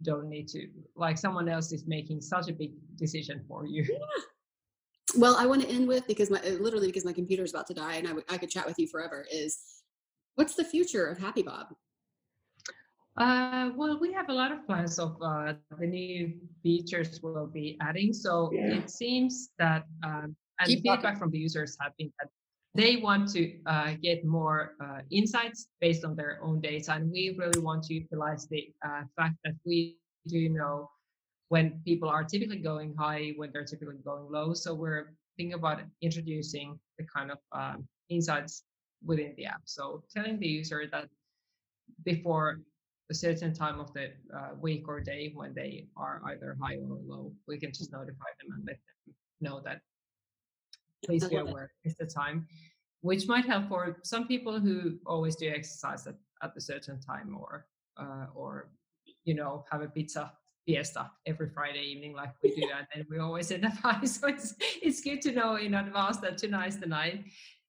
don't 0.03 0.29
need 0.29 0.47
to, 0.49 0.67
like 0.95 1.17
someone 1.17 1.49
else 1.49 1.71
is 1.71 1.85
making 1.87 2.21
such 2.21 2.49
a 2.49 2.53
big 2.53 2.71
decision 2.95 3.43
for 3.47 3.65
you. 3.65 3.85
Well, 5.17 5.35
I 5.35 5.47
want 5.47 5.63
to 5.63 5.69
end 5.69 5.87
with 5.87 6.05
because 6.05 6.29
my 6.29 6.39
literally 6.41 6.87
because 6.87 7.03
my 7.03 7.13
computer 7.13 7.43
is 7.43 7.51
about 7.51 7.67
to 7.67 7.73
die 7.73 7.95
and 7.95 8.05
I, 8.05 8.11
w- 8.11 8.25
I 8.29 8.37
could 8.37 8.49
chat 8.49 8.67
with 8.67 8.77
you 8.77 8.87
forever 8.87 9.25
is 9.31 9.57
what's 10.35 10.53
the 10.53 10.63
future 10.63 11.07
of 11.07 11.17
Happy 11.17 11.41
Bob? 11.41 11.73
Uh, 13.17 13.71
well, 13.75 13.99
we 13.99 14.13
have 14.13 14.29
a 14.29 14.33
lot 14.33 14.51
of 14.51 14.65
plans 14.65 14.97
of 14.99 15.17
uh, 15.21 15.53
the 15.77 15.87
new 15.87 16.33
features 16.63 17.19
we'll 17.21 17.47
be 17.47 17.77
adding. 17.81 18.13
So 18.13 18.49
yeah. 18.53 18.75
it 18.75 18.89
seems 18.89 19.49
that, 19.59 19.83
um, 20.03 20.35
and 20.59 20.67
Keep 20.67 20.83
feedback 20.83 21.01
talking. 21.01 21.19
from 21.19 21.31
the 21.31 21.39
users 21.39 21.77
have 21.81 21.91
been 21.97 22.11
that 22.19 22.29
they 22.75 22.97
want 22.97 23.29
to 23.31 23.57
uh, 23.65 23.93
get 24.01 24.23
more 24.23 24.75
uh, 24.83 24.99
insights 25.11 25.67
based 25.81 26.05
on 26.05 26.15
their 26.15 26.39
own 26.43 26.61
data. 26.61 26.93
And 26.93 27.11
we 27.11 27.35
really 27.37 27.59
want 27.59 27.83
to 27.85 27.93
utilize 27.95 28.47
the 28.47 28.71
uh, 28.85 29.01
fact 29.17 29.35
that 29.43 29.55
we 29.65 29.97
do 30.27 30.49
know 30.49 30.89
when 31.49 31.81
people 31.83 32.07
are 32.09 32.23
typically 32.23 32.59
going 32.59 32.93
high, 32.95 33.33
when 33.37 33.49
they're 33.51 33.65
typically 33.65 33.97
going 34.05 34.31
low. 34.31 34.53
So 34.53 34.73
we're 34.73 35.13
thinking 35.35 35.53
about 35.53 35.81
introducing 36.01 36.79
the 36.97 37.05
kind 37.05 37.31
of 37.31 37.39
um, 37.51 37.87
insights 38.09 38.63
within 39.03 39.33
the 39.35 39.45
app. 39.45 39.61
So 39.65 40.03
telling 40.13 40.39
the 40.39 40.47
user 40.47 40.83
that 40.91 41.07
before 42.05 42.59
a 43.09 43.13
certain 43.13 43.53
time 43.53 43.79
of 43.79 43.91
the 43.93 44.11
uh, 44.35 44.49
week 44.59 44.87
or 44.87 44.99
day 44.99 45.31
when 45.33 45.53
they 45.53 45.87
are 45.97 46.21
either 46.27 46.55
high 46.61 46.75
or 46.75 46.99
low, 47.07 47.31
we 47.47 47.57
can 47.57 47.71
just 47.71 47.91
notify 47.91 48.29
them 48.39 48.55
and 48.55 48.65
let 48.67 48.77
them 49.05 49.15
know 49.41 49.61
that 49.65 49.81
please 51.05 51.27
be 51.27 51.37
aware 51.37 51.71
it's 51.83 51.97
the 51.97 52.05
time, 52.05 52.47
which 53.01 53.27
might 53.27 53.45
help 53.45 53.67
for 53.67 53.97
some 54.03 54.27
people 54.27 54.59
who 54.59 54.97
always 55.05 55.35
do 55.35 55.49
exercise 55.49 56.05
at, 56.07 56.15
at 56.43 56.51
a 56.55 56.61
certain 56.61 56.99
time 56.99 57.35
or 57.39 57.65
uh, 57.97 58.27
or 58.35 58.69
you 59.23 59.33
know 59.33 59.65
have 59.71 59.81
a 59.81 59.87
pizza 59.87 60.31
fiesta 60.65 61.09
every 61.25 61.49
Friday 61.49 61.81
evening 61.81 62.13
like 62.13 62.33
we 62.43 62.53
do, 62.55 62.63
and 62.77 62.87
then 62.93 63.05
we 63.09 63.19
always 63.19 63.51
end 63.51 63.65
up 63.65 63.73
high. 63.73 63.99
So 64.05 64.27
it's 64.27 64.55
it's 64.81 65.01
good 65.01 65.21
to 65.23 65.31
know 65.31 65.55
in 65.55 65.73
advance 65.73 66.17
that 66.17 66.37
tonight's 66.37 66.77
the 66.77 66.87
night 66.87 67.25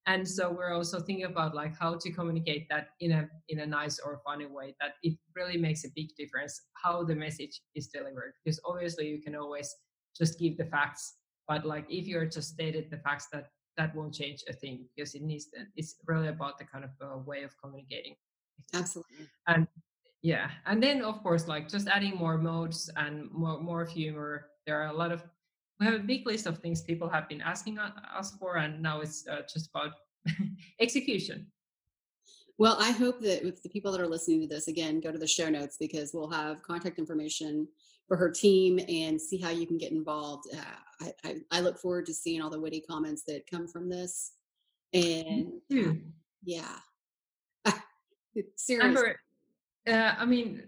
and 0.07 0.27
so 0.27 0.51
we're 0.51 0.73
also 0.73 1.01
thinking 1.01 1.27
about 1.27 1.55
like 1.55 1.77
how 1.79 1.95
to 1.95 2.11
communicate 2.11 2.69
that 2.71 2.89
in 3.01 3.13
a 3.13 3.29
in 3.49 3.61
a 3.61 3.67
nice 3.67 3.99
or 3.99 4.21
funny 4.25 4.47
way 4.47 4.75
that 4.81 4.95
it 5.03 5.17
really 5.37 5.57
makes 5.57 5.85
a 5.85 5.89
big 5.95 6.09
difference 6.17 6.63
how 6.83 7.05
the 7.05 7.15
message 7.15 7.61
is 7.75 7.89
delivered. 7.89 8.33
Because 8.43 8.61
obviously 8.65 9.09
you 9.09 9.21
can 9.21 9.37
always 9.37 9.75
just 10.17 10.39
give 10.39 10.57
the 10.57 10.65
facts 10.65 11.15
but 11.51 11.67
like 11.67 11.85
if 11.91 12.07
you're 12.07 12.27
just 12.27 12.51
stated 12.51 12.89
the 12.91 12.99
facts 12.99 13.27
that 13.33 13.51
that 13.77 13.93
won't 13.97 14.15
change 14.15 14.45
a 14.49 14.53
thing 14.53 14.87
because 14.95 15.17
it 15.17 15.23
needs 15.23 15.47
to, 15.47 15.59
it's 15.75 15.97
really 16.07 16.29
about 16.29 16.59
the 16.59 16.65
kind 16.65 16.85
of 16.85 16.91
uh, 17.03 17.19
way 17.19 17.43
of 17.43 17.51
communicating. 17.61 18.15
Absolutely. 18.73 19.27
And 19.49 19.67
yeah. 20.23 20.51
And 20.67 20.81
then 20.81 21.03
of 21.03 21.21
course 21.25 21.49
like 21.49 21.69
just 21.69 21.89
adding 21.89 22.15
more 22.15 22.39
modes 22.39 22.89
and 22.97 23.29
more 23.33 23.59
more 23.61 23.85
humor. 23.85 24.47
There 24.65 24.81
are 24.81 24.91
a 24.95 24.97
lot 24.97 25.11
of 25.11 25.25
we 25.81 25.87
have 25.87 25.95
a 25.95 25.99
big 25.99 26.27
list 26.27 26.47
of 26.47 26.59
things 26.59 26.83
people 26.83 27.09
have 27.09 27.29
been 27.29 27.41
asking 27.41 27.79
us 27.79 28.37
for, 28.39 28.59
and 28.59 28.83
now 28.83 29.01
it's 29.01 29.27
uh, 29.27 29.41
just 29.51 29.71
about 29.71 29.93
execution. 30.81 31.47
Well, 32.59 32.77
I 32.79 32.91
hope 32.91 33.21
that 33.23 33.43
with 33.43 33.63
the 33.63 33.71
people 33.71 33.91
that 33.93 34.03
are 34.03 34.07
listening 34.07 34.43
to 34.43 34.47
this, 34.47 34.69
again, 34.69 35.01
go 35.01 35.11
to 35.11 35.19
the 35.19 35.27
show 35.27 35.49
notes 35.49 35.79
because 35.81 36.13
we'll 36.13 36.29
have 36.29 36.63
contact 36.63 36.99
information 36.99 37.67
for 38.07 38.19
her 38.19 38.31
team 38.31 38.79
and 38.87 39.19
see 39.19 39.39
how 39.39 39.49
you 39.49 39.67
can 39.67 39.79
get 39.79 39.93
involved. 39.93 40.45
Uh, 40.53 41.07
I, 41.07 41.13
I, 41.25 41.37
I, 41.53 41.61
look 41.61 41.79
forward 41.79 42.05
to 42.07 42.13
seeing 42.13 42.43
all 42.43 42.51
the 42.51 42.61
witty 42.61 42.83
comments 42.83 43.23
that 43.29 43.49
come 43.51 43.67
from 43.67 43.89
this. 43.89 44.33
And 44.93 45.53
yeah, 46.45 46.77
seriously. 48.57 48.89
Amber, 48.89 49.17
uh, 49.89 50.15
I 50.19 50.27
mean, 50.27 50.65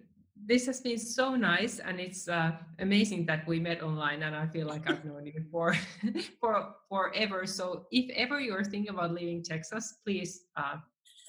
this 0.47 0.67
has 0.67 0.81
been 0.81 0.99
so 0.99 1.37
nice 1.37 1.79
and 1.79 2.01
it's 2.01 2.29
uh, 2.29 2.53
amazing 2.81 3.25
that 3.27 3.47
we 3.47 3.61
met 3.61 3.83
online 3.83 4.23
and 4.23 4.35
i 4.35 4.47
feel 4.47 4.67
like 4.67 4.89
i've 4.91 5.05
known 5.05 5.27
you 5.27 5.45
for 5.51 5.75
for 6.41 6.75
forever. 6.89 7.47
So 7.47 7.87
if 7.91 8.11
ever 8.17 8.41
you're 8.41 8.65
thinking 8.65 8.91
about 8.91 9.13
leaving 9.13 9.43
texas 9.43 9.99
please 10.05 10.47
uh, 10.57 10.77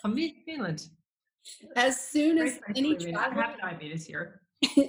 come 0.01 0.15
to 0.15 0.31
finland. 0.45 0.87
As 1.75 1.99
soon 1.99 2.37
as 2.37 2.59
any 2.75 2.95
travel, 2.95 3.41
I 3.41 3.45
have 3.45 3.59
diabetes 3.59 4.05
here 4.05 4.41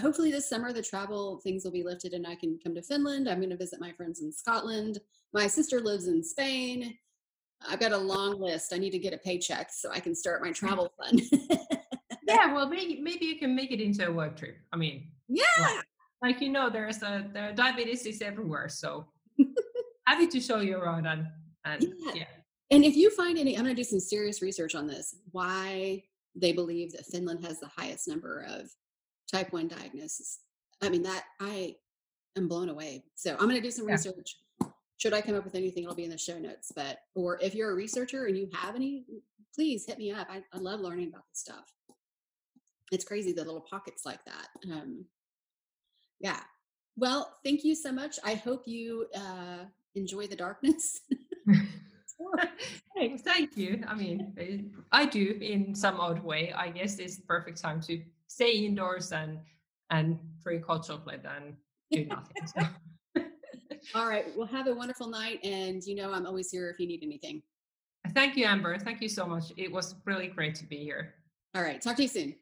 hopefully 0.00 0.32
this 0.32 0.48
summer 0.48 0.72
the 0.72 0.82
travel 0.82 1.40
things 1.44 1.64
will 1.64 1.70
be 1.70 1.84
lifted 1.84 2.14
and 2.14 2.26
i 2.26 2.34
can 2.34 2.58
come 2.62 2.74
to 2.74 2.82
finland. 2.82 3.28
I'm 3.28 3.38
going 3.38 3.50
to 3.50 3.56
visit 3.56 3.80
my 3.80 3.92
friends 3.92 4.20
in 4.20 4.32
scotland. 4.32 4.98
My 5.32 5.46
sister 5.46 5.80
lives 5.80 6.08
in 6.08 6.22
spain. 6.24 6.96
I've 7.68 7.78
got 7.78 7.92
a 7.92 7.96
long 7.96 8.40
list. 8.40 8.72
I 8.72 8.78
need 8.78 8.90
to 8.90 8.98
get 8.98 9.14
a 9.14 9.18
paycheck 9.18 9.70
so 9.72 9.90
i 9.90 10.00
can 10.00 10.14
start 10.14 10.42
my 10.42 10.52
travel 10.52 10.92
fund 10.98 11.22
yeah, 12.34 12.52
well, 12.52 12.68
maybe 12.68 13.00
maybe 13.00 13.26
you 13.26 13.38
can 13.38 13.54
make 13.54 13.70
it 13.72 13.80
into 13.80 14.06
a 14.06 14.12
work 14.12 14.36
trip. 14.36 14.56
I 14.72 14.76
mean, 14.76 15.08
yeah, 15.28 15.44
like, 15.60 15.84
like 16.22 16.40
you 16.40 16.50
know, 16.50 16.70
there's 16.70 17.02
a 17.02 17.26
there 17.32 17.52
diabetes 17.52 18.06
is 18.06 18.22
everywhere, 18.22 18.68
so 18.68 19.06
happy 20.06 20.26
to 20.28 20.40
show 20.40 20.60
you 20.60 20.78
around 20.78 21.06
and 21.06 21.26
and 21.64 21.82
yeah. 21.82 22.12
yeah. 22.14 22.24
And 22.72 22.84
if 22.84 22.96
you 22.96 23.10
find 23.10 23.36
any, 23.36 23.56
I'm 23.56 23.64
going 23.64 23.74
to 23.74 23.80
do 23.80 23.88
some 23.88 23.98
serious 23.98 24.42
research 24.42 24.74
on 24.74 24.86
this. 24.86 25.16
Why 25.32 26.04
they 26.36 26.52
believe 26.52 26.92
that 26.92 27.06
Finland 27.06 27.44
has 27.44 27.58
the 27.58 27.70
highest 27.76 28.06
number 28.06 28.46
of 28.48 28.70
type 29.30 29.52
one 29.52 29.66
diagnosis. 29.66 30.40
I 30.80 30.88
mean, 30.88 31.02
that 31.02 31.24
I 31.40 31.74
am 32.36 32.46
blown 32.46 32.68
away. 32.68 33.04
So 33.16 33.32
I'm 33.32 33.48
going 33.48 33.56
to 33.56 33.60
do 33.60 33.72
some 33.72 33.88
yeah. 33.88 33.94
research. 33.94 34.36
Should 34.98 35.14
I 35.14 35.20
come 35.20 35.34
up 35.34 35.44
with 35.44 35.56
anything, 35.56 35.82
it'll 35.82 35.96
be 35.96 36.04
in 36.04 36.10
the 36.10 36.18
show 36.18 36.38
notes. 36.38 36.70
But 36.74 36.98
or 37.16 37.38
if 37.42 37.54
you're 37.54 37.72
a 37.72 37.74
researcher 37.74 38.26
and 38.26 38.36
you 38.36 38.48
have 38.54 38.76
any, 38.76 39.04
please 39.54 39.84
hit 39.86 39.98
me 39.98 40.12
up. 40.12 40.28
I, 40.30 40.42
I 40.52 40.58
love 40.58 40.80
learning 40.80 41.08
about 41.08 41.24
this 41.28 41.40
stuff 41.40 41.72
it's 42.90 43.04
crazy 43.04 43.32
the 43.32 43.44
little 43.44 43.66
pockets 43.70 44.04
like 44.04 44.24
that 44.24 44.48
um, 44.72 45.04
yeah. 46.20 46.40
Well 46.96 47.34
thank 47.44 47.64
you 47.64 47.74
so 47.74 47.90
much. 47.90 48.18
I 48.24 48.34
hope 48.34 48.62
you 48.66 49.06
uh, 49.14 49.64
enjoy 49.94 50.26
the 50.26 50.36
darkness. 50.36 51.00
Hey, 52.94 53.16
thank 53.16 53.56
you. 53.56 53.82
I 53.88 53.94
mean 53.94 54.34
eh, 54.36 54.58
i 54.92 55.06
do 55.06 55.38
in 55.40 55.74
some 55.74 55.98
odd 55.98 56.22
way 56.22 56.52
i 56.54 56.68
guess 56.68 56.98
it's 56.98 57.16
the 57.16 57.22
perfect 57.22 57.58
time 57.58 57.80
to 57.80 58.02
stay 58.26 58.52
indoors 58.58 59.10
and 59.10 59.38
and 59.88 60.18
drink 60.42 60.66
hot 60.66 60.86
chocolate 60.86 61.24
and 61.24 61.54
do 61.90 62.04
nothing 62.04 62.46
so. 62.46 63.22
all 63.94 64.06
right 64.06 64.26
well 64.36 64.46
have 64.46 64.66
a 64.66 64.74
wonderful 64.74 65.08
night 65.08 65.42
and 65.42 65.82
you 65.84 65.94
know 65.94 66.12
i'm 66.12 66.26
always 66.26 66.50
here 66.50 66.68
if 66.68 66.78
you 66.78 66.86
need 66.86 67.02
anything. 67.02 67.42
Thank 68.12 68.36
you 68.36 68.44
amber. 68.44 68.76
Thank 68.76 69.00
you 69.00 69.08
so 69.08 69.24
much. 69.24 69.44
It 69.56 69.72
was 69.72 69.94
really 70.04 70.26
great 70.26 70.54
to 70.56 70.66
be 70.66 70.76
here. 70.76 71.14
All 71.54 71.62
right 71.62 71.80
talk 71.80 71.96
to 71.96 72.02
you 72.02 72.08
soon 72.08 72.34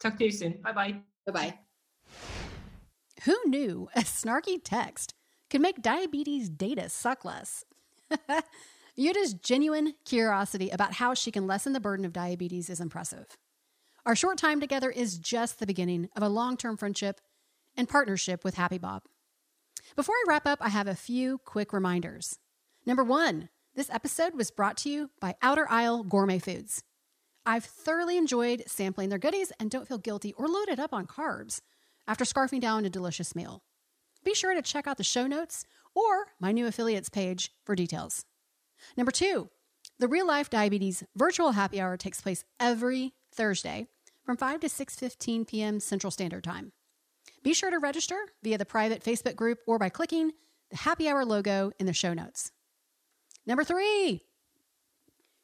Talk 0.00 0.18
to 0.18 0.24
you 0.24 0.30
soon. 0.30 0.60
Bye 0.62 0.72
bye. 0.72 0.96
Bye 1.26 1.32
bye. 1.32 1.58
Who 3.24 3.36
knew 3.46 3.88
a 3.94 4.00
snarky 4.00 4.60
text 4.62 5.14
could 5.50 5.60
make 5.60 5.82
diabetes 5.82 6.48
data 6.48 6.88
suck 6.88 7.24
less? 7.24 7.64
Jutta's 8.98 9.34
genuine 9.34 9.94
curiosity 10.04 10.70
about 10.70 10.94
how 10.94 11.12
she 11.12 11.30
can 11.30 11.46
lessen 11.46 11.72
the 11.72 11.80
burden 11.80 12.04
of 12.04 12.12
diabetes 12.12 12.70
is 12.70 12.80
impressive. 12.80 13.26
Our 14.06 14.14
short 14.14 14.38
time 14.38 14.60
together 14.60 14.90
is 14.90 15.18
just 15.18 15.58
the 15.58 15.66
beginning 15.66 16.08
of 16.16 16.22
a 16.22 16.28
long 16.28 16.56
term 16.56 16.76
friendship 16.76 17.20
and 17.76 17.88
partnership 17.88 18.44
with 18.44 18.54
Happy 18.54 18.78
Bob. 18.78 19.02
Before 19.94 20.14
I 20.14 20.24
wrap 20.28 20.46
up, 20.46 20.58
I 20.62 20.68
have 20.68 20.88
a 20.88 20.94
few 20.94 21.38
quick 21.38 21.72
reminders. 21.72 22.38
Number 22.86 23.04
one, 23.04 23.48
this 23.74 23.90
episode 23.90 24.34
was 24.34 24.50
brought 24.50 24.76
to 24.78 24.88
you 24.88 25.10
by 25.20 25.34
Outer 25.42 25.66
Aisle 25.68 26.02
Gourmet 26.02 26.38
Foods. 26.38 26.82
I've 27.48 27.64
thoroughly 27.64 28.18
enjoyed 28.18 28.64
sampling 28.66 29.08
their 29.08 29.20
goodies 29.20 29.52
and 29.60 29.70
don't 29.70 29.86
feel 29.86 29.98
guilty 29.98 30.32
or 30.32 30.48
loaded 30.48 30.80
up 30.80 30.92
on 30.92 31.06
carbs 31.06 31.60
after 32.08 32.24
scarfing 32.24 32.60
down 32.60 32.84
a 32.84 32.90
delicious 32.90 33.36
meal. 33.36 33.62
Be 34.24 34.34
sure 34.34 34.52
to 34.52 34.62
check 34.62 34.88
out 34.88 34.96
the 34.96 35.04
show 35.04 35.28
notes 35.28 35.64
or 35.94 36.26
my 36.40 36.50
new 36.50 36.66
affiliates 36.66 37.08
page 37.08 37.52
for 37.64 37.76
details. 37.76 38.24
Number 38.96 39.12
two, 39.12 39.48
the 40.00 40.08
Real 40.08 40.26
Life 40.26 40.50
Diabetes 40.50 41.04
virtual 41.14 41.52
happy 41.52 41.80
hour 41.80 41.96
takes 41.96 42.20
place 42.20 42.44
every 42.58 43.14
Thursday 43.32 43.86
from 44.24 44.36
5 44.36 44.60
to 44.60 44.66
6:15 44.66 45.46
p.m. 45.46 45.78
Central 45.78 46.10
Standard 46.10 46.42
Time. 46.42 46.72
Be 47.44 47.54
sure 47.54 47.70
to 47.70 47.78
register 47.78 48.18
via 48.42 48.58
the 48.58 48.64
private 48.64 49.04
Facebook 49.04 49.36
group 49.36 49.60
or 49.68 49.78
by 49.78 49.88
clicking 49.88 50.32
the 50.70 50.78
happy 50.78 51.08
hour 51.08 51.24
logo 51.24 51.70
in 51.78 51.86
the 51.86 51.92
show 51.92 52.12
notes. 52.12 52.50
Number 53.46 53.62
3, 53.62 54.20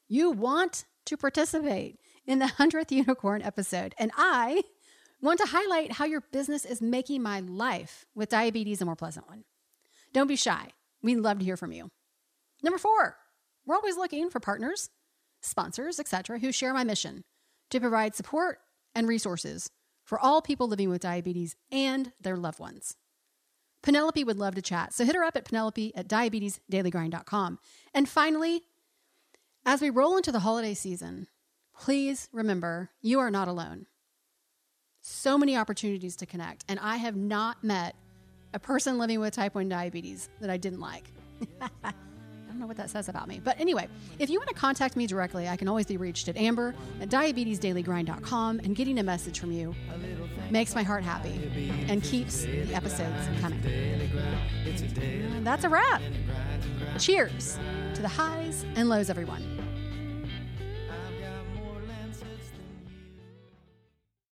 you 0.09 0.31
want 0.31 0.83
to 1.05 1.17
participate 1.17 1.99
in 2.25 2.39
the 2.39 2.45
100th 2.45 2.91
Unicorn 2.91 3.41
episode. 3.41 3.93
And 3.97 4.11
I 4.17 4.63
want 5.21 5.39
to 5.39 5.47
highlight 5.47 5.93
how 5.93 6.05
your 6.05 6.21
business 6.31 6.65
is 6.65 6.81
making 6.81 7.21
my 7.21 7.39
life 7.39 8.05
with 8.13 8.29
diabetes 8.29 8.81
a 8.81 8.85
more 8.85 8.95
pleasant 8.95 9.27
one. 9.27 9.43
Don't 10.13 10.27
be 10.27 10.35
shy. 10.35 10.69
We'd 11.01 11.17
love 11.17 11.39
to 11.39 11.45
hear 11.45 11.57
from 11.57 11.71
you. 11.71 11.89
Number 12.61 12.77
four, 12.77 13.17
we're 13.65 13.75
always 13.75 13.97
looking 13.97 14.29
for 14.29 14.39
partners, 14.39 14.89
sponsors, 15.41 15.99
etc., 15.99 16.39
who 16.39 16.51
share 16.51 16.73
my 16.73 16.83
mission 16.83 17.23
to 17.71 17.79
provide 17.79 18.15
support 18.15 18.59
and 18.95 19.07
resources 19.07 19.69
for 20.05 20.19
all 20.19 20.41
people 20.41 20.67
living 20.67 20.89
with 20.89 21.01
diabetes 21.01 21.55
and 21.71 22.11
their 22.21 22.37
loved 22.37 22.59
ones. 22.59 22.95
Penelope 23.81 24.23
would 24.23 24.37
love 24.37 24.55
to 24.55 24.61
chat, 24.61 24.93
so 24.93 25.03
hit 25.03 25.15
her 25.15 25.23
up 25.23 25.35
at 25.35 25.45
penelope 25.45 25.93
at 25.95 26.07
diabetesdailygrind.com. 26.07 27.59
And 27.93 28.07
finally, 28.07 28.61
as 29.65 29.81
we 29.81 29.89
roll 29.89 30.17
into 30.17 30.31
the 30.31 30.39
holiday 30.39 30.73
season, 30.73 31.27
please 31.75 32.27
remember 32.31 32.89
you 33.01 33.19
are 33.19 33.31
not 33.31 33.47
alone. 33.47 33.85
So 35.01 35.37
many 35.37 35.55
opportunities 35.55 36.15
to 36.17 36.25
connect, 36.25 36.65
and 36.67 36.79
I 36.79 36.97
have 36.97 37.15
not 37.15 37.63
met 37.63 37.95
a 38.53 38.59
person 38.59 38.97
living 38.97 39.19
with 39.19 39.33
type 39.33 39.55
1 39.55 39.67
diabetes 39.67 40.29
that 40.39 40.49
I 40.49 40.57
didn't 40.57 40.79
like. 40.79 41.11
I 42.53 42.55
don't 42.55 42.61
know 42.61 42.67
what 42.67 42.77
that 42.77 42.91
says 42.91 43.09
about 43.09 43.27
me. 43.27 43.41
But 43.43 43.59
anyway, 43.59 43.87
if 44.19 44.29
you 44.29 44.37
want 44.37 44.49
to 44.49 44.53
contact 44.53 44.95
me 44.95 45.07
directly, 45.07 45.49
I 45.49 45.57
can 45.57 45.67
always 45.67 45.87
be 45.87 45.97
reached 45.97 46.27
at 46.27 46.37
amber 46.37 46.75
at 47.01 47.09
diabetesdailygrind.com. 47.09 48.59
And 48.59 48.75
getting 48.75 48.99
a 48.99 49.03
message 49.03 49.39
from 49.39 49.51
you 49.51 49.73
makes 50.51 50.75
my 50.75 50.83
heart 50.83 51.03
happy 51.03 51.31
and 51.87 52.03
keeps 52.03 52.43
the 52.43 52.75
episodes 52.75 53.27
coming. 53.41 53.59
That's 55.43 55.63
a 55.63 55.69
wrap. 55.69 56.03
Cheers 56.99 57.57
to 57.95 58.03
the 58.03 58.07
highs 58.07 58.67
and 58.75 58.87
lows, 58.87 59.09
everyone. 59.09 59.62